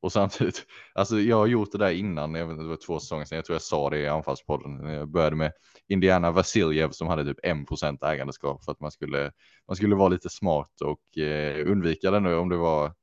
Och 0.00 0.12
samtidigt, 0.12 0.66
alltså 0.94 1.20
jag 1.20 1.36
har 1.36 1.46
gjort 1.46 1.72
det 1.72 1.78
där 1.78 1.90
innan, 1.90 2.34
jag 2.34 2.46
vet 2.46 2.52
inte, 2.52 2.62
det 2.62 2.68
var 2.68 2.76
två 2.76 3.00
säsonger 3.00 3.24
sedan, 3.24 3.36
jag 3.36 3.44
tror 3.44 3.54
jag 3.54 3.62
sa 3.62 3.90
det 3.90 3.98
i 3.98 4.08
anfallspodden. 4.08 4.86
Jag 4.86 5.08
började 5.08 5.36
med 5.36 5.52
Indiana 5.88 6.30
Vasiljev 6.30 6.90
som 6.90 7.08
hade 7.08 7.24
typ 7.24 7.44
1% 7.44 8.06
ägandeskap 8.06 8.64
för 8.64 8.72
att 8.72 8.80
man 8.80 8.90
skulle, 8.90 9.32
man 9.68 9.76
skulle 9.76 9.94
vara 9.94 10.08
lite 10.08 10.28
smart 10.28 10.80
och 10.80 11.18
eh, 11.18 11.70
undvika 11.70 12.10
det 12.10 12.20
nu 12.20 12.36
om 12.36 12.48
det 12.48 12.56
var, 12.56 12.86
kan 12.86 12.94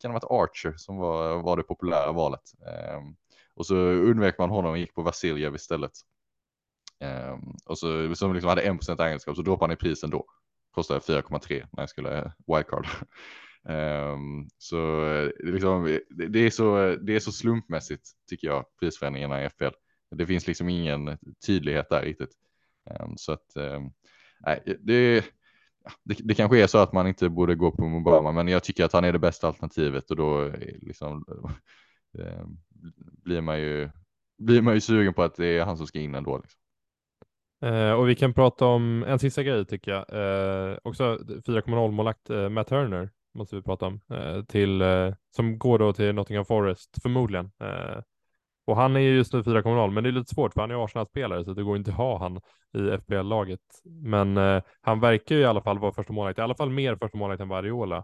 det 0.00 0.08
ha 0.08 0.12
varit 0.12 0.50
Archer 0.50 0.74
som 0.76 0.96
var, 0.96 1.42
var 1.42 1.56
det 1.56 1.62
populära 1.62 2.12
valet. 2.12 2.52
Eh, 2.66 3.00
och 3.54 3.66
så 3.66 3.76
undvek 3.76 4.38
man 4.38 4.50
honom 4.50 4.70
och 4.70 4.78
gick 4.78 4.94
på 4.94 5.02
Vasiljev 5.02 5.54
istället. 5.54 5.92
Eh, 7.00 7.38
och 7.66 7.78
så 7.78 8.14
som 8.14 8.32
liksom 8.32 8.48
hade 8.48 8.62
1% 8.62 9.02
ägandeskap 9.02 9.36
så 9.36 9.42
droppade 9.42 9.70
han 9.70 9.74
i 9.74 9.76
prisen 9.76 10.10
då. 10.10 10.24
Kostade 10.70 11.00
4,3 11.00 11.66
när 11.72 11.82
jag 11.82 11.90
skulle 11.90 12.18
eh, 12.18 12.30
wildcard. 12.46 12.86
Um, 13.68 14.48
så 14.58 15.04
eh, 15.06 15.30
liksom, 15.38 15.86
eh, 15.86 15.98
det, 16.28 16.38
är 16.38 16.50
så 16.50 16.96
det 17.02 17.16
är 17.16 17.20
så 17.20 17.32
slumpmässigt 17.32 18.10
tycker 18.28 18.46
jag 18.48 18.64
prisförändringarna 18.80 19.44
i 19.44 19.50
FPL. 19.50 19.74
Det 20.10 20.26
finns 20.26 20.46
liksom 20.46 20.68
ingen 20.68 21.18
tydlighet 21.46 21.88
där 21.88 22.02
riktigt. 22.02 22.30
Um, 23.00 23.16
så 23.16 23.32
att 23.32 23.56
um, 23.56 23.92
nej, 24.46 24.62
det, 24.66 24.76
det, 24.82 25.24
det 26.18 26.34
kanske 26.34 26.62
är 26.62 26.66
så 26.66 26.78
att 26.78 26.92
man 26.92 27.06
inte 27.06 27.28
borde 27.28 27.54
gå 27.54 27.70
på 27.70 27.88
Mobama, 27.88 28.32
men 28.32 28.48
jag 28.48 28.64
tycker 28.64 28.84
att 28.84 28.92
han 28.92 29.04
är 29.04 29.12
det 29.12 29.18
bästa 29.18 29.46
alternativet 29.46 30.10
och 30.10 30.16
då 30.16 30.44
eh, 30.44 30.76
liksom, 30.80 31.24
blir 33.24 33.40
man 33.40 33.60
ju 33.60 33.90
blir 34.38 34.62
man 34.62 34.74
ju 34.74 34.80
sugen 34.80 35.14
på 35.14 35.22
att 35.22 35.34
det 35.34 35.46
är 35.46 35.64
han 35.64 35.76
som 35.76 35.86
ska 35.86 35.98
in 35.98 36.14
ändå. 36.14 36.38
Liksom. 36.38 36.60
Eh, 37.62 37.92
och 37.92 38.08
vi 38.08 38.14
kan 38.14 38.34
prata 38.34 38.66
om 38.66 39.04
en 39.08 39.18
sista 39.18 39.42
grej 39.42 39.66
tycker 39.66 39.90
jag. 39.90 40.04
Eh, 40.08 40.78
också 40.82 41.04
4,0 41.16 41.90
målakt 41.90 42.30
eh, 42.30 42.48
Matt 42.48 42.68
Turner 42.68 43.10
måste 43.34 43.56
vi 43.56 43.62
prata 43.62 43.86
om, 43.86 44.00
eh, 44.10 44.44
till, 44.44 44.82
eh, 44.82 45.14
som 45.36 45.58
går 45.58 45.78
då 45.78 45.92
till 45.92 46.14
Nottingham 46.14 46.44
Forest 46.44 47.02
förmodligen. 47.02 47.50
Eh, 47.60 48.02
och 48.66 48.76
han 48.76 48.96
är 48.96 49.00
just 49.00 49.32
nu 49.32 49.42
4,0, 49.42 49.90
men 49.90 50.04
det 50.04 50.10
är 50.10 50.12
lite 50.12 50.34
svårt 50.34 50.54
för 50.54 50.60
han 50.60 50.70
är 50.70 50.84
Arsenal-spelare 50.84 51.44
så 51.44 51.54
det 51.54 51.62
går 51.62 51.76
inte 51.76 51.90
att 51.90 51.96
ha 51.96 52.18
han 52.18 52.40
i 52.78 52.98
FBL-laget. 52.98 53.60
Men 53.84 54.36
eh, 54.36 54.62
han 54.80 55.00
verkar 55.00 55.34
ju 55.34 55.40
i 55.40 55.44
alla 55.44 55.62
fall 55.62 55.78
vara 55.78 55.92
första 55.92 56.12
målvakt, 56.12 56.38
i 56.38 56.42
alla 56.42 56.54
fall 56.54 56.70
mer 56.70 56.96
första 56.96 57.18
målvakt 57.18 57.40
än 57.42 57.48
vad 57.48 57.66
eh, 57.66 58.02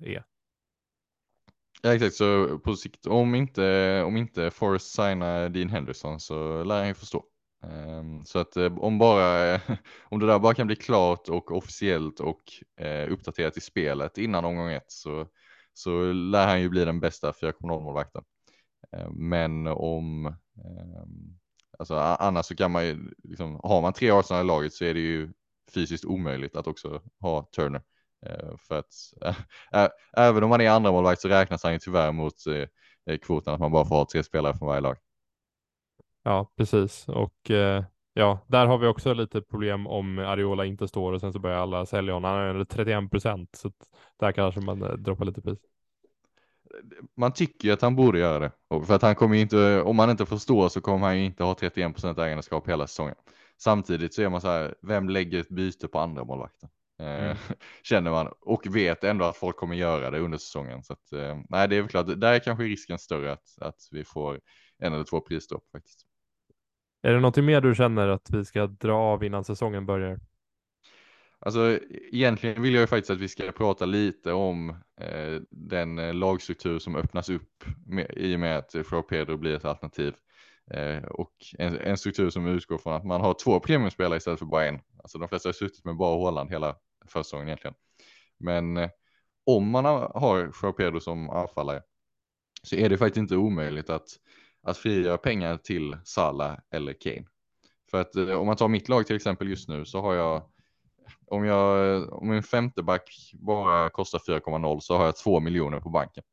är. 0.00 0.24
Ja 1.82 1.94
exakt, 1.94 2.14
så 2.14 2.58
på 2.58 2.76
sikt, 2.76 3.06
om 3.06 3.34
inte, 3.34 4.02
om 4.06 4.16
inte 4.16 4.50
Forest 4.50 4.94
signar 4.94 5.48
Dean 5.48 5.68
Henderson 5.68 6.20
så 6.20 6.64
lär 6.64 6.78
han 6.78 6.88
ju 6.88 6.94
förstå. 6.94 7.24
Ehm, 7.70 8.24
så 8.24 8.38
att 8.38 8.56
eh, 8.56 8.78
om, 8.78 8.98
bara, 8.98 9.54
om 10.10 10.20
det 10.20 10.26
där 10.26 10.38
bara 10.38 10.54
kan 10.54 10.66
bli 10.66 10.76
klart 10.76 11.28
och 11.28 11.52
officiellt 11.52 12.20
och 12.20 12.42
eh, 12.80 13.12
uppdaterat 13.12 13.56
i 13.56 13.60
spelet 13.60 14.18
innan 14.18 14.44
omgång 14.44 14.72
ett 14.72 14.92
så, 14.92 15.26
så 15.74 16.12
lär 16.12 16.46
han 16.46 16.60
ju 16.60 16.68
bli 16.68 16.84
den 16.84 17.00
bästa 17.00 17.32
4,0 17.32 17.80
målvakten. 17.82 18.24
Ehm, 18.92 19.28
men 19.28 19.66
om, 19.66 20.26
ehm, 20.26 21.38
alltså 21.78 21.94
annars 21.96 22.46
så 22.46 22.56
kan 22.56 22.70
man 22.70 22.86
ju, 22.86 23.10
liksom, 23.22 23.60
har 23.62 23.82
man 23.82 23.92
tre 23.92 24.10
Arsenal 24.10 24.44
i 24.44 24.48
laget 24.48 24.72
så 24.72 24.84
är 24.84 24.94
det 24.94 25.00
ju 25.00 25.32
fysiskt 25.74 26.04
omöjligt 26.04 26.56
att 26.56 26.66
också 26.66 27.02
ha 27.20 27.42
Turner. 27.56 27.82
För 28.68 28.78
att 28.78 28.94
äh, 29.72 29.88
även 30.16 30.42
om 30.44 30.50
man 30.50 30.60
är 30.60 30.70
andra 30.70 30.92
målvakt 30.92 31.20
så 31.20 31.28
räknas 31.28 31.62
han 31.62 31.72
ju 31.72 31.78
tyvärr 31.78 32.12
mot 32.12 32.34
eh, 33.06 33.18
kvoten 33.18 33.54
att 33.54 33.60
man 33.60 33.72
bara 33.72 33.84
får 33.84 33.96
ha 33.96 34.06
tre 34.12 34.22
spelare 34.22 34.54
från 34.54 34.68
varje 34.68 34.80
lag. 34.80 34.96
Ja, 36.24 36.52
precis. 36.56 37.08
Och 37.08 37.50
eh, 37.50 37.84
ja, 38.12 38.38
där 38.46 38.66
har 38.66 38.78
vi 38.78 38.86
också 38.86 39.12
lite 39.12 39.40
problem 39.42 39.86
om 39.86 40.18
Ariola 40.18 40.64
inte 40.64 40.88
står 40.88 41.12
och 41.12 41.20
sen 41.20 41.32
så 41.32 41.38
börjar 41.38 41.58
alla 41.58 41.86
sälja 41.86 42.14
honom. 42.14 42.30
Han 42.30 42.60
är 42.60 42.64
31 42.64 43.10
procent, 43.10 43.56
så 43.56 43.72
där 44.20 44.32
kanske 44.32 44.60
man 44.60 44.82
eh, 44.82 44.92
droppar 44.92 45.24
lite 45.24 45.42
pris. 45.42 45.58
Man 47.16 47.32
tycker 47.32 47.72
att 47.72 47.82
han 47.82 47.96
borde 47.96 48.18
göra 48.18 48.38
det, 48.38 48.52
för 48.86 48.94
att 48.94 49.02
han 49.02 49.14
kommer 49.14 49.36
inte, 49.36 49.82
om 49.82 49.98
han 49.98 50.10
inte 50.10 50.26
förstår 50.26 50.68
så 50.68 50.80
kommer 50.80 51.06
han 51.06 51.18
ju 51.18 51.24
inte 51.24 51.44
ha 51.44 51.54
31 51.54 51.92
procent 51.92 52.18
ägandeskap 52.18 52.68
hela 52.68 52.86
säsongen. 52.86 53.14
Samtidigt 53.58 54.14
så 54.14 54.22
är 54.22 54.28
man 54.28 54.40
så 54.40 54.48
här, 54.48 54.74
vem 54.82 55.08
lägger 55.08 55.40
ett 55.40 55.48
byte 55.48 55.88
på 55.88 55.98
andra 55.98 56.24
målvakten? 56.24 56.68
Eh, 57.00 57.24
mm. 57.24 57.36
Känner 57.82 58.10
man 58.10 58.32
och 58.40 58.76
vet 58.76 59.04
ändå 59.04 59.24
att 59.24 59.36
folk 59.36 59.56
kommer 59.56 59.74
göra 59.74 60.10
det 60.10 60.18
under 60.18 60.38
säsongen. 60.38 60.82
Så 60.82 60.92
att, 60.92 61.12
eh, 61.12 61.38
nej, 61.48 61.68
det 61.68 61.76
är 61.76 61.80
väl 61.80 61.90
klart, 61.90 62.06
där 62.20 62.32
är 62.32 62.38
kanske 62.38 62.64
risken 62.64 62.98
större 62.98 63.32
att, 63.32 63.58
att 63.60 63.88
vi 63.90 64.04
får 64.04 64.40
en 64.78 64.92
eller 64.92 65.04
två 65.04 65.20
prisstopp 65.20 65.64
faktiskt. 65.72 66.03
Är 67.04 67.12
det 67.12 67.20
någonting 67.20 67.44
mer 67.44 67.60
du 67.60 67.74
känner 67.74 68.08
att 68.08 68.30
vi 68.30 68.44
ska 68.44 68.66
dra 68.66 68.94
av 68.94 69.24
innan 69.24 69.44
säsongen 69.44 69.86
börjar? 69.86 70.20
Alltså 71.38 71.78
egentligen 72.12 72.62
vill 72.62 72.74
jag 72.74 72.80
ju 72.80 72.86
faktiskt 72.86 73.10
att 73.10 73.18
vi 73.18 73.28
ska 73.28 73.52
prata 73.52 73.84
lite 73.84 74.32
om 74.32 74.70
eh, 75.00 75.40
den 75.50 75.98
eh, 75.98 76.14
lagstruktur 76.14 76.78
som 76.78 76.96
öppnas 76.96 77.28
upp 77.28 77.64
med, 77.86 78.10
i 78.16 78.36
och 78.36 78.40
med 78.40 78.58
att 78.58 78.74
Joao 78.74 79.02
Pedro 79.02 79.36
blir 79.36 79.54
ett 79.54 79.64
alternativ. 79.64 80.14
Eh, 80.70 81.04
och 81.04 81.32
en, 81.58 81.78
en, 81.78 81.96
struktur 81.96 82.30
som 82.30 82.46
utgår 82.46 82.78
från 82.78 82.94
att 82.94 83.04
man 83.04 83.20
har 83.20 83.34
två 83.34 83.60
premiumspelare 83.60 84.16
istället 84.16 84.38
för 84.38 84.46
bara 84.46 84.66
en. 84.66 84.80
Alltså 85.02 85.18
de 85.18 85.28
flesta 85.28 85.48
har 85.48 85.52
suttit 85.52 85.84
med 85.84 85.96
bara 85.96 86.16
Håland 86.16 86.50
hela 86.50 86.76
försäsongen 87.06 87.48
egentligen. 87.48 87.74
Men 88.38 88.76
eh, 88.76 88.90
om 89.46 89.70
man 89.70 89.84
har 89.84 90.52
Joao 90.62 90.72
Pedro 90.72 91.00
som 91.00 91.30
anfallare 91.30 91.82
så 92.62 92.76
är 92.76 92.88
det 92.88 92.98
faktiskt 92.98 93.20
inte 93.20 93.36
omöjligt 93.36 93.90
att 93.90 94.08
att 94.64 94.78
frigöra 94.78 95.18
pengar 95.18 95.56
till 95.56 95.96
Salah 96.04 96.58
eller 96.70 96.92
Kane. 96.92 97.24
För 97.90 98.00
att 98.00 98.16
eh, 98.16 98.30
om 98.30 98.46
man 98.46 98.56
tar 98.56 98.68
mitt 98.68 98.88
lag 98.88 99.06
till 99.06 99.16
exempel 99.16 99.48
just 99.48 99.68
nu 99.68 99.84
så 99.84 100.00
har 100.00 100.14
jag 100.14 100.50
om 101.26 101.44
jag 101.44 102.12
om 102.12 102.28
min 102.28 102.42
femte 102.42 102.82
back 102.82 103.30
bara 103.34 103.90
kostar 103.90 104.18
4,0 104.18 104.80
så 104.80 104.96
har 104.96 105.04
jag 105.04 105.16
2 105.16 105.40
miljoner 105.40 105.80
på 105.80 105.88
banken. 105.88 106.24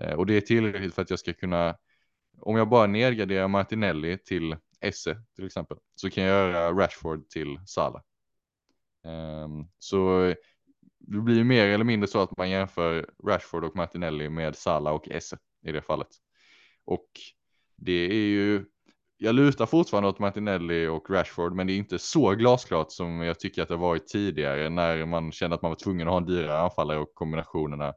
Eh, 0.00 0.12
och 0.12 0.26
det 0.26 0.36
är 0.36 0.40
tillräckligt 0.40 0.94
för 0.94 1.02
att 1.02 1.10
jag 1.10 1.18
ska 1.18 1.32
kunna 1.32 1.76
om 2.40 2.56
jag 2.56 2.68
bara 2.68 2.86
nedgraderar 2.86 3.48
Martinelli 3.48 4.18
till 4.18 4.56
Esse 4.80 5.22
till 5.36 5.46
exempel 5.46 5.76
så 5.94 6.10
kan 6.10 6.24
jag 6.24 6.50
göra 6.50 6.72
Rashford 6.72 7.28
till 7.28 7.60
Salah. 7.66 8.02
Um, 9.04 9.70
så 9.78 10.34
det 10.98 11.20
blir 11.20 11.44
mer 11.44 11.66
eller 11.66 11.84
mindre 11.84 12.08
så 12.08 12.22
att 12.22 12.36
man 12.36 12.50
jämför 12.50 13.10
Rashford 13.26 13.64
och 13.64 13.76
Martinelli 13.76 14.28
med 14.28 14.56
Salah 14.56 14.94
och 14.94 15.08
Esse 15.08 15.38
i 15.66 15.72
det 15.72 15.82
fallet. 15.82 16.08
Och 16.84 17.08
det 17.80 17.92
är 17.92 18.28
ju, 18.28 18.64
jag 19.18 19.34
lutar 19.34 19.66
fortfarande 19.66 20.08
åt 20.08 20.18
Martinelli 20.18 20.86
och 20.86 21.10
Rashford, 21.10 21.54
men 21.54 21.66
det 21.66 21.72
är 21.72 21.76
inte 21.76 21.98
så 21.98 22.30
glasklart 22.30 22.92
som 22.92 23.20
jag 23.20 23.40
tycker 23.40 23.62
att 23.62 23.68
det 23.68 23.76
varit 23.76 24.08
tidigare 24.08 24.70
när 24.70 25.06
man 25.06 25.32
kände 25.32 25.56
att 25.56 25.62
man 25.62 25.70
var 25.70 25.76
tvungen 25.76 26.08
att 26.08 26.12
ha 26.12 26.18
en 26.18 26.26
dyrare 26.26 26.58
anfallare 26.58 26.98
och 26.98 27.14
kombinationerna 27.14 27.88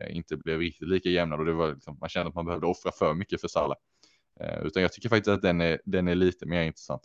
eh, 0.00 0.16
inte 0.16 0.36
blev 0.36 0.58
riktigt 0.58 0.88
lika 0.88 1.08
jämna 1.08 1.36
och 1.36 1.44
det 1.44 1.52
var 1.52 1.74
liksom, 1.74 1.98
man 2.00 2.08
kände 2.08 2.28
att 2.28 2.34
man 2.34 2.46
behövde 2.46 2.66
offra 2.66 2.92
för 2.92 3.14
mycket 3.14 3.40
för 3.40 3.48
Salah. 3.48 3.76
Eh, 4.40 4.62
utan 4.62 4.82
jag 4.82 4.92
tycker 4.92 5.08
faktiskt 5.08 5.28
att 5.28 5.42
den 5.42 5.60
är, 5.60 5.80
den 5.84 6.08
är 6.08 6.14
lite 6.14 6.46
mer 6.46 6.62
intressant. 6.62 7.02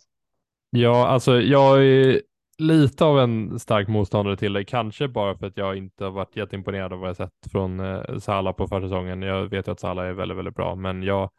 Ja, 0.70 1.06
alltså 1.06 1.40
jag 1.40 1.84
är 1.84 2.22
lite 2.58 3.04
av 3.04 3.20
en 3.20 3.58
stark 3.58 3.88
motståndare 3.88 4.36
till 4.36 4.52
det, 4.52 4.64
kanske 4.64 5.08
bara 5.08 5.36
för 5.36 5.46
att 5.46 5.56
jag 5.56 5.76
inte 5.76 6.04
har 6.04 6.10
varit 6.10 6.36
jätteimponerad 6.36 6.92
av 6.92 6.98
vad 6.98 7.08
jag 7.08 7.16
sett 7.16 7.52
från 7.52 7.80
eh, 7.80 8.18
Salah 8.18 8.52
på 8.52 8.68
försäsongen. 8.68 9.22
Jag 9.22 9.46
vet 9.46 9.68
ju 9.68 9.72
att 9.72 9.80
Salah 9.80 10.06
är 10.06 10.12
väldigt, 10.12 10.38
väldigt 10.38 10.54
bra, 10.54 10.74
men 10.74 11.02
jag 11.02 11.30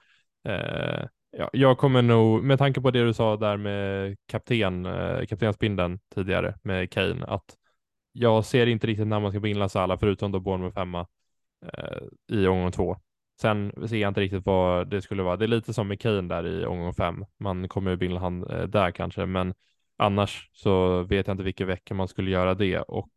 Eh, 0.45 1.07
Ja, 1.37 1.49
jag 1.53 1.77
kommer 1.77 2.01
nog, 2.01 2.43
med 2.43 2.59
tanke 2.59 2.81
på 2.81 2.91
det 2.91 3.03
du 3.03 3.13
sa 3.13 3.37
där 3.37 3.57
med 3.57 4.17
kapten, 4.27 4.85
eh, 4.85 5.25
kaptensbindeln 5.25 5.99
tidigare 6.15 6.55
med 6.63 6.91
Kane, 6.91 7.25
att 7.25 7.55
jag 8.11 8.45
ser 8.45 8.67
inte 8.67 8.87
riktigt 8.87 9.07
när 9.07 9.19
man 9.19 9.31
ska 9.31 9.39
binda 9.39 9.69
Salah 9.69 9.99
förutom 9.99 10.31
då 10.31 10.39
Bournemouth 10.39 10.73
femma 10.73 11.07
eh, 11.65 12.37
i 12.37 12.47
omgång 12.47 12.71
två. 12.71 12.97
Sen 13.41 13.87
ser 13.87 13.97
jag 13.97 14.07
inte 14.07 14.21
riktigt 14.21 14.45
vad 14.45 14.89
det 14.89 15.01
skulle 15.01 15.23
vara. 15.23 15.35
Det 15.37 15.45
är 15.45 15.47
lite 15.47 15.73
som 15.73 15.87
med 15.87 15.99
Kane 16.01 16.21
där 16.21 16.47
i 16.47 16.65
omgång 16.65 16.93
fem. 16.93 17.25
Man 17.39 17.67
kommer 17.67 17.91
ju 17.91 17.97
binda 17.97 18.19
han 18.19 18.43
eh, 18.43 18.63
där 18.63 18.91
kanske, 18.91 19.25
men 19.25 19.53
annars 19.97 20.49
så 20.53 21.03
vet 21.03 21.27
jag 21.27 21.33
inte 21.33 21.43
vilken 21.43 21.67
vecka 21.67 21.93
man 21.93 22.07
skulle 22.07 22.31
göra 22.31 22.53
det 22.53 22.79
och 22.79 23.11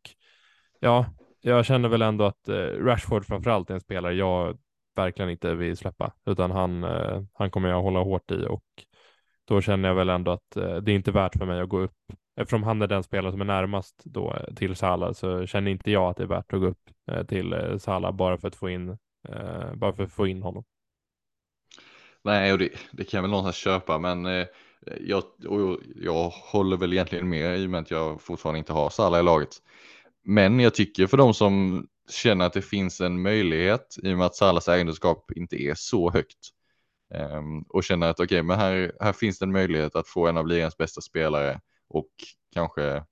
ja, 0.81 1.07
jag 1.41 1.65
känner 1.65 1.89
väl 1.89 2.03
ändå 2.03 2.25
att 2.25 2.49
eh, 2.49 2.85
Rashford 2.85 3.27
framförallt 3.27 3.71
är 3.71 3.75
en 3.75 3.81
spelare 3.81 4.15
jag 4.15 4.59
verkligen 4.99 5.31
inte 5.31 5.55
vill 5.55 5.77
släppa, 5.77 6.13
utan 6.27 6.51
han, 6.51 6.85
eh, 6.85 7.23
han 7.35 7.51
kommer 7.51 7.69
jag 7.69 7.83
hålla 7.83 8.01
hårt 8.01 8.31
i 8.31 8.47
och 8.47 8.65
då 9.45 9.61
känner 9.61 9.89
jag 9.89 9.97
väl 9.97 10.09
ändå 10.09 10.31
att 10.31 10.57
eh, 10.57 10.77
det 10.77 10.93
är 10.93 10.97
inte 10.97 11.13
värt 11.13 11.39
för 11.39 11.47
mig 11.47 11.61
att 11.61 11.69
gå 11.69 11.81
upp. 11.81 11.97
Eftersom 12.37 12.63
han 12.63 12.83
är 12.83 12.87
den 12.87 13.03
spelare 13.03 13.33
som 13.33 13.41
är 13.41 13.45
närmast 13.45 14.03
då 14.05 14.35
eh, 14.35 14.55
till 14.55 14.77
Salah 14.77 15.13
så 15.13 15.47
känner 15.47 15.71
inte 15.71 15.91
jag 15.91 16.11
att 16.11 16.17
det 16.17 16.23
är 16.23 16.27
värt 16.27 16.53
att 16.53 16.61
gå 16.61 16.67
upp 16.67 16.91
eh, 17.11 17.27
till 17.27 17.53
eh, 17.53 17.77
Salah 17.79 18.13
bara 18.13 18.39
för 18.39 18.49
att 18.49 18.57
få 18.57 18.71
in, 18.71 18.89
eh, 19.29 19.75
bara 19.75 19.93
för 19.93 20.03
att 20.03 20.13
få 20.13 20.27
in 20.27 20.43
honom. 20.43 20.65
Nej, 22.25 22.53
och 22.53 22.59
det, 22.59 22.69
det 22.91 23.05
kan 23.05 23.19
jag 23.19 23.23
väl 23.23 23.31
någonstans 23.31 23.57
köpa, 23.57 23.99
men 23.99 24.27
eh, 24.27 24.47
jag, 25.01 25.23
och 25.49 25.79
jag 25.97 26.29
håller 26.29 26.77
väl 26.77 26.93
egentligen 26.93 27.29
med 27.29 27.59
i 27.59 27.67
och 27.67 27.71
med 27.71 27.81
att 27.81 27.91
jag 27.91 28.23
fortfarande 28.23 28.59
inte 28.59 28.73
har 28.73 28.91
Salah 28.91 29.21
i 29.21 29.23
laget. 29.23 29.51
Men 30.25 30.61
jag 30.61 30.75
tycker 30.75 31.07
för 31.07 31.17
de 31.17 31.35
som 31.35 31.87
känner 32.11 32.45
att 32.45 32.53
det 32.53 32.63
finns 32.63 33.01
en 33.01 33.23
möjlighet 33.23 33.97
i 34.03 34.13
och 34.13 34.19
med 34.19 34.27
att 34.27 34.37
Salas 34.37 34.69
ägandeskap 34.69 35.33
inte 35.33 35.63
är 35.63 35.75
så 35.75 36.11
högt 36.11 36.39
um, 37.15 37.63
och 37.63 37.85
känner 37.85 38.11
att 38.11 38.21
okej, 38.21 38.25
okay, 38.25 38.43
men 38.43 38.59
här, 38.59 38.93
här 39.01 39.13
finns 39.13 39.39
det 39.39 39.45
en 39.45 39.53
möjlighet 39.53 39.97
att 39.97 40.09
få 40.09 40.27
en 40.27 40.37
av 40.37 40.47
ligans 40.47 40.77
bästa 40.77 41.01
spelare 41.01 41.61
och 41.89 42.11
kanske 42.55 43.05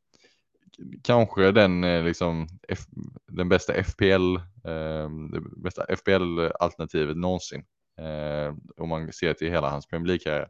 kanske 1.03 1.53
den 1.53 1.85
eh, 1.85 2.05
liksom 2.05 2.49
F, 2.69 2.79
den 3.29 3.49
bästa 3.49 3.83
FPL, 3.83 4.37
eh, 4.65 5.11
det 5.33 5.41
bästa 5.57 5.97
FPL 5.97 6.41
alternativet 6.61 7.17
någonsin. 7.17 7.65
Eh, 7.99 8.55
om 8.77 8.89
man 8.89 9.13
ser 9.13 9.35
till 9.35 9.51
hela 9.51 9.71
hans 9.71 9.87
Premier 9.87 10.07
League-karriär. 10.07 10.49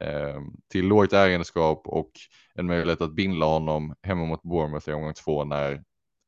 Eh, 0.00 0.40
till 0.68 0.86
lågt 0.86 1.12
ägandeskap 1.12 1.82
och 1.86 2.10
en 2.54 2.66
möjlighet 2.66 3.00
att 3.00 3.14
binda 3.14 3.46
honom 3.46 3.94
hemma 4.02 4.24
mot 4.24 4.42
Bournemouth 4.42 4.88
i 4.88 4.92
omgång 4.92 5.14
två 5.14 5.44
när 5.44 5.84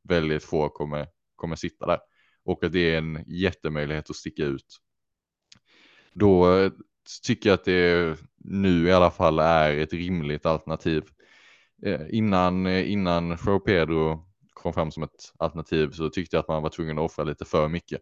väldigt 0.09 0.45
få 0.45 0.69
kommer, 0.69 1.09
kommer 1.45 1.57
sitta 1.57 1.87
där. 1.87 1.99
Och 2.45 2.65
att 2.65 2.73
det 2.73 2.95
är 2.95 2.99
en 2.99 3.25
jättemöjlighet 3.27 4.11
att 4.11 4.17
sticka 4.17 4.45
ut. 4.45 4.81
Då 6.13 6.57
eh, 6.57 6.73
tycker 7.23 7.51
jag 7.51 7.55
att 7.55 7.65
det 7.65 8.19
nu 8.37 8.89
i 8.89 8.93
alla 8.93 9.11
fall 9.11 9.39
är 9.39 9.79
ett 9.79 9.93
rimligt 9.93 10.47
alternativ. 10.47 11.05
Eh, 11.83 12.01
innan, 12.11 12.67
eh, 12.67 12.93
innan 12.93 13.39
Joe 13.47 13.61
Pedro 13.61 14.27
kom 14.53 14.73
fram 14.73 14.91
som 14.91 15.03
ett 15.03 15.33
alternativ 15.39 15.91
så 15.91 16.11
tyckte 16.11 16.37
jag 16.37 16.41
att 16.41 16.49
man 16.49 16.63
var 16.63 16.71
tvungen 16.71 16.99
att 16.99 17.05
offra 17.05 17.25
lite 17.25 17.45
för 17.45 17.69
mycket. 17.69 18.01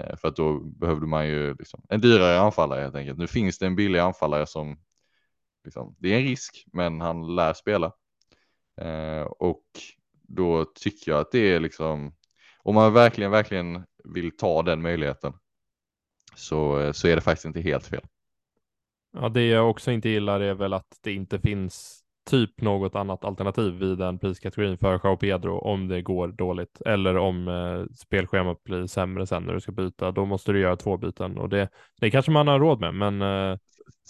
Eh, 0.00 0.16
för 0.16 0.28
att 0.28 0.36
då 0.36 0.60
behövde 0.60 1.06
man 1.06 1.28
ju 1.28 1.54
liksom 1.54 1.82
en 1.88 2.00
dyrare 2.00 2.40
anfallare 2.40 2.80
helt 2.80 2.94
enkelt. 2.94 3.18
Nu 3.18 3.26
finns 3.26 3.58
det 3.58 3.66
en 3.66 3.76
billig 3.76 3.98
anfallare 3.98 4.46
som 4.46 4.78
liksom, 5.64 5.96
det 5.98 6.14
är 6.14 6.18
en 6.18 6.24
risk, 6.24 6.64
men 6.72 7.00
han 7.00 7.34
lär 7.34 7.52
spela. 7.52 7.92
och 9.38 9.64
då 10.28 10.64
tycker 10.64 11.10
jag 11.10 11.20
att 11.20 11.32
det 11.32 11.52
är 11.52 11.60
liksom, 11.60 12.12
om 12.62 12.74
man 12.74 12.92
verkligen, 12.92 13.30
verkligen 13.30 13.84
vill 14.04 14.36
ta 14.36 14.62
den 14.62 14.82
möjligheten 14.82 15.32
så, 16.34 16.80
eh, 16.80 16.92
så 16.92 17.08
är 17.08 17.14
det 17.14 17.22
faktiskt 17.22 17.44
inte 17.44 17.60
helt 17.60 17.86
fel. 17.86 18.02
Ja, 19.12 19.28
det 19.28 19.46
jag 19.46 19.70
också 19.70 19.90
inte 19.90 20.08
gillar 20.08 20.40
är 20.40 20.54
väl 20.54 20.72
att 20.72 20.98
det 21.02 21.12
inte 21.12 21.38
finns 21.38 22.04
typ 22.30 22.60
något 22.60 22.94
annat 22.94 23.24
alternativ 23.24 23.72
vid 23.72 23.98
den 23.98 24.18
priskategorin 24.18 24.78
för 24.78 25.00
Jao 25.04 25.16
Pedro 25.16 25.58
om 25.58 25.88
det 25.88 26.02
går 26.02 26.28
dåligt 26.28 26.80
eller 26.86 27.16
om 27.16 27.48
eh, 27.48 27.94
spelschemat 27.94 28.64
blir 28.64 28.86
sämre 28.86 29.26
sen 29.26 29.42
när 29.42 29.54
du 29.54 29.60
ska 29.60 29.72
byta. 29.72 30.10
Då 30.10 30.24
måste 30.24 30.52
du 30.52 30.60
göra 30.60 30.76
två 30.76 30.96
byten 30.96 31.38
och 31.38 31.48
det, 31.48 31.68
det 32.00 32.10
kanske 32.10 32.30
man 32.30 32.48
har 32.48 32.58
råd 32.58 32.80
med, 32.80 32.94
men 32.94 33.22
eh, 33.22 33.58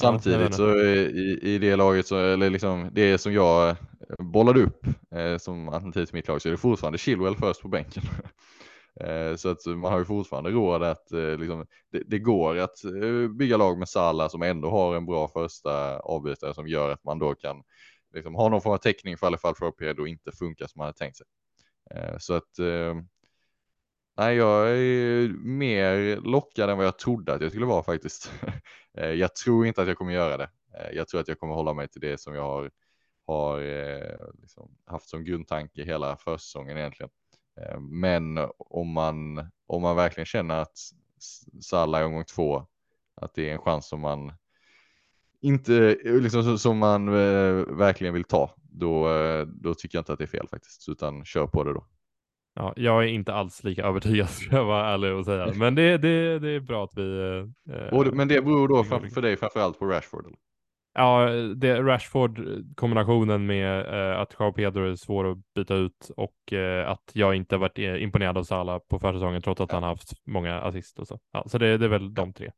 Samtidigt 0.01 0.55
så 0.55 0.79
i, 0.79 1.39
i 1.43 1.59
det 1.59 1.77
laget, 1.77 2.07
så, 2.07 2.17
eller 2.17 2.51
liksom 2.51 2.91
det 2.93 3.19
som 3.19 3.33
jag 3.33 3.77
bollade 4.19 4.63
upp 4.63 4.87
eh, 5.15 5.39
som 5.39 5.69
alternativ 5.69 6.07
till 6.07 6.15
mitt 6.15 6.29
lag 6.29 6.43
så 6.43 6.49
är 6.49 6.51
det 6.51 6.57
fortfarande 6.59 6.99
Chilwell 6.99 7.37
först 7.37 7.63
på 7.63 7.69
bänken. 7.69 8.03
eh, 9.01 9.37
så 9.37 9.49
att 9.49 9.67
man 9.67 9.93
har 9.93 9.99
ju 9.99 10.05
fortfarande 10.05 10.51
råd 10.51 10.83
att 10.83 11.13
eh, 11.13 11.39
liksom, 11.39 11.67
det, 11.93 12.03
det, 12.07 12.19
går 12.19 12.57
att 12.57 12.85
eh, 12.85 13.29
bygga 13.29 13.57
lag 13.57 13.79
med 13.79 13.89
Salah 13.89 14.29
som 14.29 14.43
ändå 14.43 14.71
har 14.71 14.97
en 14.97 15.07
bra 15.07 15.29
första 15.29 15.99
avbytare 15.99 16.55
som 16.55 16.69
gör 16.69 16.91
att 16.91 17.05
man 17.05 17.19
då 17.19 17.35
kan 17.35 17.63
liksom, 18.15 18.35
ha 18.35 18.49
någon 18.49 18.61
form 18.61 18.73
av 18.73 18.79
täckning 18.79 19.17
för 19.17 19.27
alla 19.27 19.39
fall 19.39 19.55
för 19.55 19.71
Pedro 19.71 20.07
inte 20.07 20.33
funkar 20.33 20.67
som 20.67 20.79
man 20.79 20.87
hade 20.87 20.99
tänkt 20.99 21.17
sig. 21.17 21.27
Eh, 21.95 22.19
så 22.19 22.35
att 22.35 22.59
eh, 22.59 22.95
Nej, 24.19 24.37
jag 24.37 24.69
är 24.69 25.29
mer 25.29 26.17
lockad 26.17 26.71
än 26.71 26.77
vad 26.77 26.87
jag 26.87 26.99
trodde 26.99 27.35
att 27.35 27.41
jag 27.41 27.51
skulle 27.51 27.67
vara 27.67 27.83
faktiskt. 27.83 28.33
Eh, 28.99 29.11
jag 29.11 29.35
tror 29.35 29.67
inte 29.67 29.83
att 29.83 29.89
jag 29.89 29.99
kommer 29.99 30.13
göra 30.13 30.37
det. 30.37 30.51
Eh, 30.75 30.97
jag 30.97 31.09
tror 31.09 31.21
att 31.21 31.29
jag 31.29 31.41
kommer 31.41 31.55
hålla 31.55 31.75
mig 31.75 31.89
till 31.89 32.01
det 32.01 32.21
som 32.21 32.35
jag 32.35 32.43
har, 32.43 32.71
har 33.27 33.61
eh, 33.61 34.17
liksom 34.41 34.71
haft 34.87 35.09
som 35.09 35.25
grundtanke 35.25 35.85
hela 35.85 36.17
försäsongen 36.17 36.79
egentligen. 36.79 37.11
Men 37.81 38.39
om 38.59 38.89
man, 38.89 39.49
om 39.67 39.83
man 39.83 39.97
verkligen 39.97 40.27
känner 40.27 40.57
att 40.57 40.79
Salah 41.61 42.01
i 42.01 42.05
omgång 42.05 42.25
två, 42.25 42.67
att 43.15 43.35
det 43.35 43.49
är 43.49 43.53
en 43.53 43.59
chans 43.59 43.89
som 43.89 44.01
man 44.01 44.33
inte, 45.41 45.97
liksom 46.05 46.59
som 46.59 46.79
man 46.79 47.13
verkligen 47.79 48.15
vill 48.15 48.25
ta, 48.25 48.55
då, 48.57 49.09
då 49.47 49.75
tycker 49.75 49.99
jag 49.99 50.01
inte 50.01 50.13
att 50.13 50.19
det 50.19 50.25
är 50.25 50.39
fel 50.39 50.49
faktiskt, 50.49 50.89
utan 50.89 51.25
kör 51.25 51.47
på 51.47 51.65
det 51.65 51.73
då. 51.73 51.85
Ja, 52.59 52.73
jag 52.77 53.05
är 53.05 53.09
inte 53.09 53.35
alls 53.35 53.65
lika 53.65 53.83
övertygad 53.83 54.29
ska 54.31 54.57
jag 54.57 54.65
vara 54.65 54.89
ärlig 54.89 55.13
och 55.13 55.25
säga, 55.25 55.53
men 55.55 55.75
det, 55.75 55.99
det, 55.99 56.39
det 56.39 56.51
är 56.51 56.61
bra 56.61 56.85
att 56.85 56.95
vi. 56.95 57.29
Eh, 57.71 58.13
men 58.13 58.29
det 58.29 58.43
beror 58.43 58.69
då 58.69 58.85
för, 58.85 59.01
för 59.01 59.23
dig 59.23 59.37
framförallt 59.37 59.79
på 59.79 59.87
Rashford? 59.87 60.27
Eller? 60.27 60.39
Ja, 60.95 61.29
det 61.57 61.83
Rashford 61.83 62.41
kombinationen 62.77 63.47
med 63.47 63.81
eh, 63.81 64.21
att 64.21 64.35
Joao 64.39 64.53
Pedro 64.53 64.91
är 64.91 64.97
svår 64.97 65.31
att 65.31 65.39
byta 65.55 65.75
ut 65.75 66.11
och 66.17 66.53
eh, 66.53 66.91
att 66.91 67.11
jag 67.13 67.35
inte 67.35 67.57
varit 67.57 67.79
eh, 67.79 68.03
imponerad 68.03 68.39
av 68.39 68.45
Salah 68.45 68.79
på 68.79 68.99
försäsongen 68.99 69.43
trots 69.43 69.61
att 69.61 69.73
ja. 69.73 69.77
han 69.77 69.83
haft 69.83 70.13
många 70.27 70.61
assist 70.61 70.99
och 70.99 71.09
så. 71.09 71.19
Ja, 71.33 71.45
så 71.47 71.59
det, 71.59 71.79
det 71.79 71.85
är 71.85 71.89
väl 71.89 72.15
de 72.15 72.33
tre. 72.33 72.51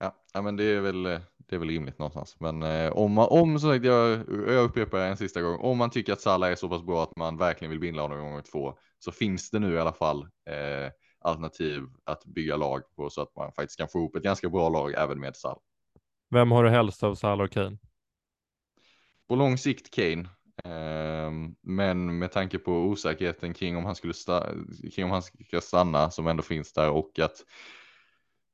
Ja, 0.00 0.14
ja, 0.34 0.42
men 0.42 0.56
det 0.56 0.64
är 0.64 0.80
väl, 0.80 1.02
det 1.36 1.54
är 1.54 1.58
väl 1.58 1.68
rimligt 1.68 1.98
någonstans. 1.98 2.36
Men 2.40 2.62
eh, 2.62 2.92
om, 2.92 3.12
man, 3.12 3.26
om 3.30 3.58
så 3.58 3.68
sagt, 3.68 3.84
jag, 3.84 4.18
jag 4.48 4.64
upprepar 4.64 4.98
en 4.98 5.16
sista 5.16 5.42
gång, 5.42 5.58
om 5.60 5.78
man 5.78 5.90
tycker 5.90 6.12
att 6.12 6.20
Salah 6.20 6.50
är 6.50 6.54
så 6.54 6.68
pass 6.68 6.82
bra 6.82 7.02
att 7.02 7.16
man 7.16 7.36
verkligen 7.36 7.70
vill 7.70 7.80
binda 7.80 8.02
honom 8.02 8.20
gånger 8.20 8.42
två, 8.42 8.74
så 9.04 9.12
finns 9.12 9.50
det 9.50 9.58
nu 9.58 9.74
i 9.74 9.78
alla 9.78 9.92
fall 9.92 10.22
eh, 10.22 10.90
alternativ 11.18 11.82
att 12.04 12.24
bygga 12.24 12.56
lag 12.56 12.82
på 12.96 13.10
så 13.10 13.22
att 13.22 13.36
man 13.36 13.52
faktiskt 13.52 13.78
kan 13.78 13.88
få 13.88 13.98
ihop 13.98 14.16
ett 14.16 14.22
ganska 14.22 14.48
bra 14.48 14.68
lag 14.68 14.94
även 14.96 15.20
med 15.20 15.36
Salah. 15.36 15.58
Vem 16.30 16.50
har 16.50 16.64
du 16.64 16.70
helst 16.70 17.02
av 17.02 17.14
Salah 17.14 17.44
och 17.44 17.52
Kane? 17.52 17.78
På 19.28 19.36
lång 19.36 19.58
sikt 19.58 19.94
Kane. 19.94 20.28
Eh, 20.64 21.32
men 21.60 22.18
med 22.18 22.32
tanke 22.32 22.58
på 22.58 22.72
osäkerheten 22.72 23.54
kring 23.54 23.76
om 23.76 23.84
han 23.84 23.94
skulle 23.94 24.14
kring 24.94 25.04
om 25.04 25.10
han 25.10 25.22
ska 25.22 25.60
stanna 25.60 26.10
som 26.10 26.26
ändå 26.26 26.42
finns 26.42 26.72
där 26.72 26.90
och 26.90 27.18
att 27.18 27.44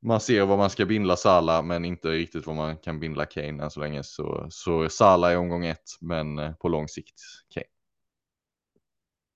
man 0.01 0.21
ser 0.21 0.47
vad 0.47 0.59
man 0.59 0.71
ska 0.71 0.87
bindla 0.87 1.17
Sala 1.17 1.63
men 1.63 1.85
inte 1.85 2.09
riktigt 2.09 2.47
vad 2.47 2.57
man 2.57 2.77
kan 2.77 3.01
bindla 3.01 3.27
Kane 3.27 3.65
än 3.65 3.71
så 3.71 3.81
länge 3.81 4.03
så, 4.03 4.47
så 4.51 4.89
Sala 4.89 5.33
i 5.33 5.37
omgång 5.37 5.67
ett 5.67 5.91
men 6.01 6.39
eh, 6.39 6.53
på 6.53 6.69
lång 6.69 6.89
sikt 6.89 7.21
Kane. 7.55 7.67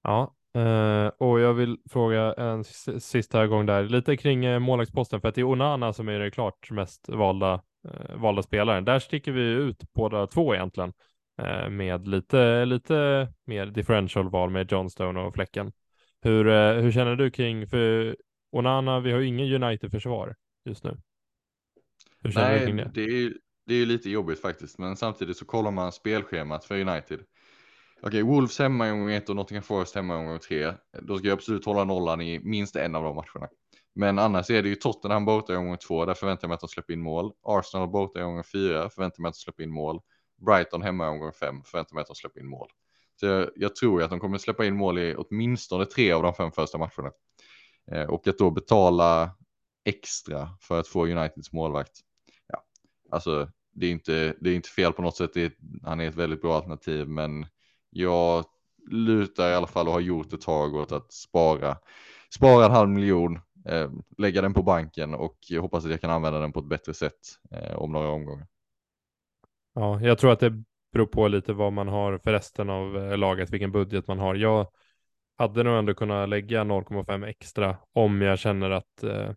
Ja, 0.03 0.35
Uh, 0.59 1.07
och 1.07 1.41
jag 1.41 1.55
vill 1.55 1.79
fråga 1.91 2.33
en 2.33 2.65
sista 3.01 3.47
gång 3.47 3.67
där, 3.67 3.85
lite 3.85 4.17
kring 4.17 4.47
uh, 4.47 4.59
målvaktsposten, 4.59 5.21
för 5.21 5.29
att 5.29 5.35
det 5.35 5.41
är 5.41 5.45
Onana 5.45 5.93
som 5.93 6.09
är 6.09 6.19
det 6.19 6.31
klart 6.31 6.71
mest 6.71 7.09
valda, 7.09 7.63
uh, 7.89 8.17
valda 8.17 8.43
spelaren. 8.43 8.85
Där 8.85 8.99
sticker 8.99 9.33
vi 9.33 9.43
ut 9.43 9.93
båda 9.93 10.27
två 10.27 10.55
egentligen, 10.55 10.93
uh, 11.43 11.69
med 11.69 12.09
lite, 12.09 12.65
lite 12.65 13.29
mer 13.47 13.67
differential 13.67 14.31
val 14.31 14.51
med 14.51 14.73
Johnstone 14.73 15.21
och 15.21 15.35
Fläcken. 15.35 15.73
Hur, 16.23 16.45
hur 16.81 16.93
känner 16.93 17.17
du 17.17 17.31
kring, 17.31 17.67
för 17.67 18.17
Onana, 18.51 19.01
vi 19.01 19.13
har 19.13 19.19
ju 19.19 19.27
ingen 19.27 19.63
United-försvar 19.63 20.35
just 20.65 20.85
nu. 20.85 20.97
Hur 22.23 22.31
känner 22.31 22.49
Nej, 22.49 22.61
du 22.61 22.67
kring 22.67 22.77
det? 22.77 22.91
Det 22.95 23.03
är, 23.03 23.33
det 23.67 23.75
är 23.75 23.87
lite 23.87 24.11
jobbigt 24.11 24.41
faktiskt, 24.41 24.79
men 24.79 24.97
samtidigt 24.97 25.37
så 25.37 25.45
kollar 25.45 25.71
man 25.71 25.93
spelschemat 25.93 26.65
för 26.65 26.81
United 26.81 27.21
Okej, 28.07 28.23
Wolves 28.23 28.59
hemma 28.59 28.89
i 28.89 28.91
omgång 28.91 29.11
1 29.11 29.29
och 29.29 29.37
Nottingham 29.37 29.63
Forest 29.63 29.95
hemma 29.95 30.15
i 30.15 30.17
omgång 30.17 30.39
3. 30.39 30.73
Då 31.03 31.19
ska 31.19 31.29
jag 31.29 31.37
absolut 31.37 31.65
hålla 31.65 31.85
nollan 31.85 32.21
i 32.21 32.39
minst 32.39 32.77
en 32.77 32.95
av 32.95 33.03
de 33.03 33.17
matcherna. 33.17 33.49
Men 33.95 34.19
annars 34.19 34.51
är 34.51 34.63
det 34.63 34.69
ju 34.69 34.75
Tottenham 34.75 35.25
borta 35.25 35.53
i 35.53 35.57
omgång 35.57 35.77
2, 35.77 36.05
där 36.05 36.15
förväntar 36.15 36.45
jag 36.45 36.49
mig 36.49 36.55
att 36.55 36.61
de 36.61 36.69
släpper 36.69 36.93
in 36.93 37.03
mål. 37.03 37.33
Arsenal 37.43 37.89
borta 37.89 38.21
i 38.21 38.23
omgång 38.23 38.45
4, 38.45 38.91
förväntar 38.91 39.15
jag 39.17 39.23
mig 39.23 39.29
att 39.29 39.35
de 39.35 39.39
släpper 39.39 39.63
in 39.63 39.71
mål. 39.71 40.01
Brighton 40.47 40.83
hemma 40.83 41.07
i 41.07 41.09
omgång 41.09 41.33
5, 41.33 41.63
förväntar 41.65 41.91
jag 41.91 41.95
mig 41.95 42.01
att 42.01 42.07
de 42.07 42.17
släpper 42.17 42.41
in 42.41 42.47
mål. 42.47 42.69
Så 43.21 43.27
jag, 43.27 43.51
jag 43.57 43.77
tror 43.77 44.01
ju 44.01 44.05
att 44.05 44.11
de 44.11 44.21
kommer 44.21 44.39
släppa 44.39 44.65
in 44.65 44.77
mål 44.77 44.99
i 44.99 45.15
åtminstone 45.15 45.85
tre 45.85 46.13
av 46.13 46.23
de 46.23 46.35
fem 46.35 46.53
första 46.53 46.79
matcherna. 46.79 47.13
Eh, 47.93 48.05
och 48.05 48.29
att 48.29 48.39
då 48.39 48.51
betala 48.51 49.31
extra 49.85 50.49
för 50.61 50.81
att 50.81 50.89
få 50.89 51.07
Uniteds 51.07 51.53
målvakt. 51.53 52.01
Ja, 52.47 52.65
alltså 53.11 53.51
det 53.75 53.87
är 53.87 53.91
inte, 53.91 54.35
det 54.41 54.51
är 54.51 54.55
inte 54.55 54.69
fel 54.69 54.93
på 54.93 55.03
något 55.03 55.17
sätt. 55.17 55.37
Är, 55.37 55.53
han 55.83 56.01
är 56.01 56.09
ett 56.09 56.15
väldigt 56.15 56.43
bra 56.43 56.57
alternativ, 56.57 57.09
men 57.09 57.47
jag 57.93 58.45
lutar 58.91 59.51
i 59.51 59.55
alla 59.55 59.67
fall 59.67 59.87
och 59.87 59.93
har 59.93 60.01
gjort 60.01 60.33
ett 60.33 60.41
tag 60.41 60.75
åt 60.75 60.93
att 60.93 61.13
spara, 61.13 61.77
spara 62.35 62.65
en 62.65 62.71
halv 62.71 62.89
miljon, 62.89 63.39
eh, 63.69 63.91
lägga 64.19 64.43
den 64.43 64.55
på 64.55 64.63
banken 64.63 65.15
och 65.15 65.39
hoppas 65.61 65.85
att 65.85 65.91
jag 65.91 66.01
kan 66.01 66.11
använda 66.11 66.39
den 66.39 66.53
på 66.53 66.61
ett 66.61 66.69
bättre 66.69 66.95
sätt 66.95 67.21
eh, 67.51 67.77
om 67.77 67.93
några 67.93 68.09
omgångar. 68.09 68.47
Ja, 69.75 70.01
jag 70.01 70.19
tror 70.19 70.33
att 70.33 70.41
det 70.41 70.63
beror 70.93 71.07
på 71.07 71.29
lite 71.29 71.53
vad 71.53 71.73
man 71.73 71.89
har 71.89 72.19
för 72.19 72.33
resten 72.33 72.71
av 72.71 72.97
eh, 72.97 73.19
laget, 73.19 73.51
vilken 73.51 73.73
budget 73.73 74.09
man 74.09 74.19
har. 74.19 74.35
Jag 74.35 74.67
hade 75.39 75.63
nog 75.63 75.79
ändå 75.79 75.95
kunnat 75.95 76.29
lägga 76.29 76.65
0,5 76.65 77.27
extra 77.27 77.77
om 77.93 78.23
jag 78.23 78.39
känner 78.39 78.71
att 78.71 79.03
eh, 79.03 79.31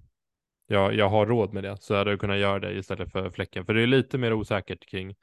jag, 0.68 0.94
jag 0.96 1.10
har 1.10 1.26
råd 1.26 1.54
med 1.54 1.64
det. 1.64 1.78
Så 1.82 1.96
hade 1.96 2.10
jag 2.10 2.20
kunnat 2.20 2.38
göra 2.38 2.60
det 2.60 2.74
istället 2.74 3.12
för 3.12 3.30
Fläcken. 3.30 3.66
För 3.66 3.74
det 3.74 3.82
är 3.84 3.88
lite 3.88 4.18
mer 4.18 4.34
osäkert 4.34 4.86
kring 4.90 5.16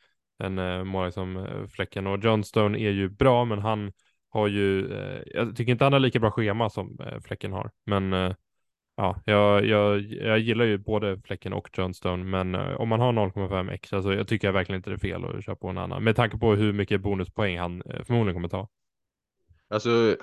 en 0.43 0.59
eh, 0.59 0.85
målvakt 0.85 1.15
som 1.15 1.37
eh, 1.37 1.67
Fläcken. 1.67 2.07
Och 2.07 2.25
Johnstone 2.25 2.79
är 2.79 2.91
ju 2.91 3.09
bra, 3.09 3.45
men 3.45 3.59
han 3.59 3.93
har 4.29 4.49
ju, 4.49 4.93
eh, 4.93 5.23
jag 5.27 5.57
tycker 5.57 5.73
inte 5.73 5.85
han 5.85 5.93
har 5.93 6.01
lika 6.01 6.21
bra 6.21 6.31
schema 6.31 6.71
som 6.71 7.01
eh, 7.01 7.21
Fläcken 7.21 7.53
har. 7.53 7.71
Men 7.87 8.13
eh, 8.13 8.35
ja, 8.97 9.23
jag, 9.25 9.67
jag, 9.67 10.01
jag 10.01 10.39
gillar 10.39 10.65
ju 10.65 10.79
både 10.79 11.21
Fläcken 11.21 11.53
och 11.53 11.79
Johnstone, 11.79 12.25
men 12.25 12.55
eh, 12.55 12.75
om 12.75 12.89
man 12.89 13.01
har 13.01 13.13
0,5 13.13 13.71
extra 13.71 14.03
så 14.03 14.13
jag 14.13 14.29
tycker 14.29 14.49
jag 14.49 14.53
verkligen 14.53 14.79
inte 14.79 14.91
det 14.91 14.97
är 14.97 14.99
fel 14.99 15.25
att 15.25 15.45
köra 15.45 15.57
på 15.57 15.69
en 15.69 15.79
annan. 15.79 16.05
Med 16.05 16.17
tanke 16.17 16.39
på 16.39 16.55
hur 16.55 16.73
mycket 16.73 17.01
bonuspoäng 17.01 17.59
han 17.59 17.83
eh, 17.83 18.05
förmodligen 18.05 18.35
kommer 18.35 18.49
ta. 18.49 18.69
Alltså, 19.69 20.17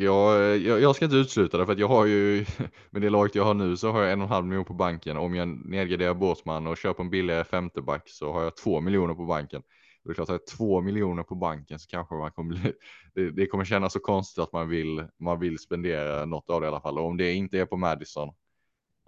jag, 0.00 0.40
eh, 0.40 0.66
jag, 0.66 0.80
jag 0.80 0.96
ska 0.96 1.04
inte 1.04 1.16
utesluta 1.16 1.58
det 1.58 1.66
för 1.66 1.72
att 1.72 1.78
jag 1.78 1.88
har 1.88 2.06
ju 2.06 2.46
med 2.90 3.02
det 3.02 3.10
laget 3.10 3.34
jag 3.34 3.44
har 3.44 3.54
nu 3.54 3.76
så 3.76 3.92
har 3.92 4.02
jag 4.02 4.12
en 4.12 4.20
och 4.20 4.26
en 4.26 4.32
halv 4.32 4.46
miljon 4.46 4.64
på 4.64 4.74
banken. 4.74 5.16
Om 5.16 5.34
jag 5.34 5.48
nedgraderar 5.48 6.14
Båtsman 6.14 6.66
och 6.66 6.76
köper 6.76 7.02
en 7.02 7.10
billigare 7.10 7.44
femteback 7.44 8.02
så 8.06 8.32
har 8.32 8.42
jag 8.42 8.56
två 8.56 8.80
miljoner 8.80 9.14
på 9.14 9.24
banken. 9.24 9.62
Det 10.04 10.10
är 10.10 10.14
klart 10.14 10.30
att 10.30 10.46
två 10.46 10.80
miljoner 10.80 11.22
på 11.22 11.34
banken 11.34 11.78
så 11.78 11.88
kanske 11.88 12.14
man 12.14 12.30
kommer 12.30 12.50
bli, 12.50 12.72
det, 13.14 13.30
det, 13.30 13.46
kommer 13.46 13.64
kännas 13.64 13.92
så 13.92 14.00
konstigt 14.00 14.42
att 14.42 14.52
man 14.52 14.68
vill, 14.68 15.06
man 15.18 15.40
vill 15.40 15.58
spendera 15.58 16.24
något 16.24 16.50
av 16.50 16.60
det 16.60 16.64
i 16.64 16.68
alla 16.68 16.80
fall. 16.80 16.98
Och 16.98 17.06
om 17.06 17.16
det 17.16 17.32
inte 17.32 17.58
är 17.58 17.66
på 17.66 17.76
Madison 17.76 18.28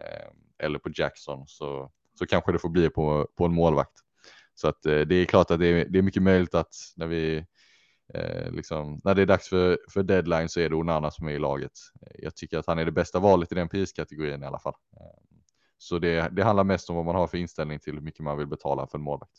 eh, 0.00 0.66
eller 0.66 0.78
på 0.78 0.90
Jackson 0.94 1.44
så, 1.46 1.92
så 2.18 2.26
kanske 2.26 2.52
det 2.52 2.58
får 2.58 2.68
bli 2.68 2.90
på, 2.90 3.28
på 3.36 3.44
en 3.44 3.54
målvakt. 3.54 3.98
Så 4.54 4.68
att 4.68 4.86
eh, 4.86 5.00
det 5.00 5.14
är 5.14 5.24
klart 5.24 5.50
att 5.50 5.60
det 5.60 5.66
är, 5.66 5.86
det 5.88 5.98
är 5.98 6.02
mycket 6.02 6.22
möjligt 6.22 6.54
att 6.54 6.74
när 6.96 7.06
vi 7.06 7.46
eh, 8.14 8.52
liksom, 8.52 9.00
när 9.04 9.14
det 9.14 9.22
är 9.22 9.26
dags 9.26 9.48
för, 9.48 9.78
för 9.92 10.02
deadline 10.02 10.48
så 10.48 10.60
är 10.60 10.68
det 10.68 10.76
Onana 10.76 11.10
som 11.10 11.28
är 11.28 11.32
i 11.32 11.38
laget. 11.38 11.72
Jag 12.18 12.36
tycker 12.36 12.58
att 12.58 12.66
han 12.66 12.78
är 12.78 12.84
det 12.84 12.92
bästa 12.92 13.18
valet 13.18 13.52
i 13.52 13.54
den 13.54 13.68
priskategorin 13.68 14.42
i 14.42 14.46
alla 14.46 14.58
fall. 14.58 14.74
Eh, 14.92 15.06
så 15.78 15.98
det, 15.98 16.28
det 16.32 16.42
handlar 16.44 16.64
mest 16.64 16.90
om 16.90 16.96
vad 16.96 17.04
man 17.04 17.14
har 17.14 17.26
för 17.26 17.38
inställning 17.38 17.78
till 17.78 17.94
hur 17.94 18.00
mycket 18.00 18.20
man 18.20 18.38
vill 18.38 18.46
betala 18.46 18.86
för 18.86 18.98
en 18.98 19.04
målvakt. 19.04 19.32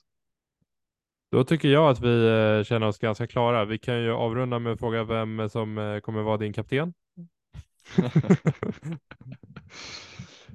Då 1.32 1.43
tycker 1.43 1.67
jag 1.67 1.89
att 1.89 1.99
vi 1.99 2.26
eh, 2.28 2.63
känner 2.63 2.88
oss 2.88 2.99
ganska 2.99 3.28
klara. 3.28 3.65
Vi 3.65 3.78
kan 3.78 4.01
ju 4.01 4.11
avrunda 4.11 4.59
med 4.59 4.74
att 4.74 4.80
fråga 4.80 5.03
vem 5.03 5.49
som 5.49 5.78
eh, 5.78 5.99
kommer 5.99 6.21
vara 6.21 6.38
din 6.38 6.53
kapten. 6.53 6.93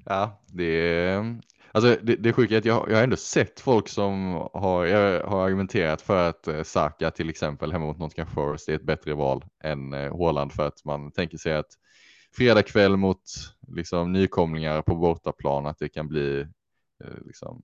ja, 0.05 0.43
det 0.47 0.65
är 0.65 1.41
alltså 1.73 1.97
det, 2.03 2.17
det 2.17 2.33
sjuka 2.33 2.55
är 2.55 2.59
att 2.59 2.65
jag, 2.65 2.91
jag 2.91 2.97
har 2.97 3.03
ändå 3.03 3.17
sett 3.17 3.61
folk 3.61 3.89
som 3.89 4.49
har, 4.53 4.85
jag 4.85 5.27
har 5.27 5.45
argumenterat 5.45 6.03
för 6.03 6.29
att 6.29 6.49
eh, 6.49 6.63
Saka 6.63 7.11
till 7.11 7.31
exempel 7.31 7.73
hemma 7.73 7.87
mot 7.87 7.99
Nottingham 7.99 8.35
Forest 8.35 8.69
är 8.69 8.75
ett 8.75 8.83
bättre 8.83 9.15
val 9.15 9.45
än 9.65 9.93
eh, 9.93 10.13
Håland 10.13 10.53
för 10.53 10.67
att 10.67 10.85
man 10.85 11.13
tänker 11.13 11.39
sig 11.39 11.57
att 11.57 11.71
fredag 12.37 12.63
kväll 12.63 12.97
mot 12.97 13.23
liksom 13.69 14.13
nykomlingar 14.13 14.83
på 14.83 14.95
bortaplan 14.95 15.67
att 15.67 15.79
det 15.79 15.89
kan 15.89 16.09
bli 16.09 16.41
eh, 17.05 17.27
liksom, 17.27 17.63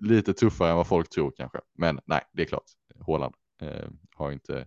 lite 0.00 0.32
tuffare 0.32 0.70
än 0.70 0.76
vad 0.76 0.86
folk 0.86 1.10
tror 1.10 1.32
kanske. 1.36 1.58
Men 1.78 2.00
nej, 2.06 2.22
det 2.32 2.42
är 2.42 2.46
klart. 2.46 2.64
Håland 3.00 3.34
eh, 3.62 3.88
har, 4.14 4.32
inte, 4.32 4.66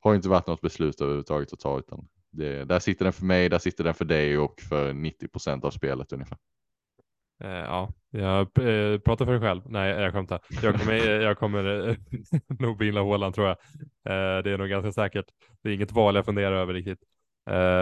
har 0.00 0.14
inte 0.14 0.28
varit 0.28 0.46
något 0.46 0.60
beslut 0.60 1.00
överhuvudtaget 1.00 1.52
att 1.52 1.60
ta 1.60 1.78
utan 1.78 2.08
det, 2.30 2.64
där 2.64 2.78
sitter 2.78 3.04
den 3.04 3.12
för 3.12 3.24
mig, 3.24 3.48
där 3.48 3.58
sitter 3.58 3.84
den 3.84 3.94
för 3.94 4.04
dig 4.04 4.38
och 4.38 4.60
för 4.60 4.92
90 4.92 5.28
procent 5.28 5.64
av 5.64 5.70
spelet 5.70 6.12
ungefär. 6.12 6.38
Eh, 7.40 7.50
ja, 7.50 7.92
jag 8.10 8.40
eh, 8.40 8.98
pratar 8.98 9.24
för 9.24 9.32
dig 9.32 9.40
själv. 9.40 9.62
Nej, 9.66 9.90
jag 9.90 10.12
skämtar. 10.12 10.40
Jag 10.62 10.74
kommer, 10.80 10.94
eh, 10.94 11.22
jag 11.22 11.38
kommer 11.38 11.96
nog 12.62 12.78
binda 12.78 13.00
Håland 13.00 13.34
tror 13.34 13.46
jag. 13.46 13.56
Det 14.44 14.50
är 14.50 14.58
nog 14.58 14.68
ganska 14.68 14.92
säkert. 14.92 15.26
Det 15.62 15.68
är 15.68 15.74
inget 15.74 15.92
val 15.92 16.14
jag 16.14 16.24
funderar 16.24 16.52
över 16.56 16.74
riktigt. 16.74 16.98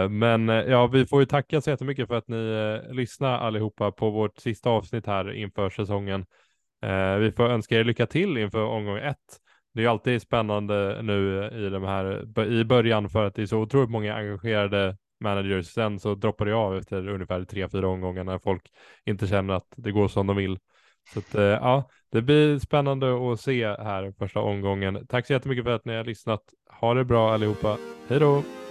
Men 0.09 0.47
ja, 0.47 0.87
vi 0.87 1.05
får 1.05 1.19
ju 1.19 1.25
tacka 1.25 1.61
så 1.61 1.69
jättemycket 1.69 2.07
för 2.07 2.15
att 2.15 2.27
ni 2.27 2.81
lyssnar 2.91 3.39
allihopa 3.39 3.91
på 3.91 4.09
vårt 4.09 4.37
sista 4.37 4.69
avsnitt 4.69 5.05
här 5.05 5.31
inför 5.33 5.69
säsongen. 5.69 6.25
Vi 7.19 7.31
får 7.31 7.43
önska 7.43 7.79
er 7.79 7.83
lycka 7.83 8.05
till 8.05 8.37
inför 8.37 8.63
omgång 8.63 8.97
ett. 8.97 9.17
Det 9.73 9.83
är 9.83 9.87
alltid 9.87 10.21
spännande 10.21 11.01
nu 11.01 11.49
i 11.53 11.69
de 11.69 11.83
här 11.83 12.43
i 12.51 12.63
början 12.63 13.09
för 13.09 13.25
att 13.25 13.35
det 13.35 13.41
är 13.41 13.45
så 13.45 13.59
otroligt 13.59 13.89
många 13.89 14.15
engagerade 14.15 14.97
managers. 15.23 15.67
Sen 15.67 15.99
så 15.99 16.15
droppar 16.15 16.45
det 16.45 16.55
av 16.55 16.77
efter 16.77 17.07
ungefär 17.07 17.43
tre, 17.43 17.69
fyra 17.69 17.87
omgångar 17.87 18.23
när 18.23 18.39
folk 18.39 18.61
inte 19.05 19.27
känner 19.27 19.53
att 19.53 19.67
det 19.75 19.91
går 19.91 20.07
som 20.07 20.27
de 20.27 20.35
vill. 20.37 20.59
Så 21.13 21.19
att, 21.19 21.35
eh, 21.35 21.43
ja, 21.43 21.89
det 22.11 22.21
blir 22.21 22.59
spännande 22.59 23.33
att 23.33 23.39
se 23.39 23.67
här 23.67 24.13
första 24.19 24.39
omgången. 24.39 25.07
Tack 25.07 25.27
så 25.27 25.33
jättemycket 25.33 25.63
för 25.65 25.71
att 25.71 25.85
ni 25.85 25.95
har 25.95 26.03
lyssnat. 26.03 26.41
Ha 26.79 26.93
det 26.93 27.05
bra 27.05 27.33
allihopa. 27.33 27.77
Hej 28.07 28.19
då! 28.19 28.62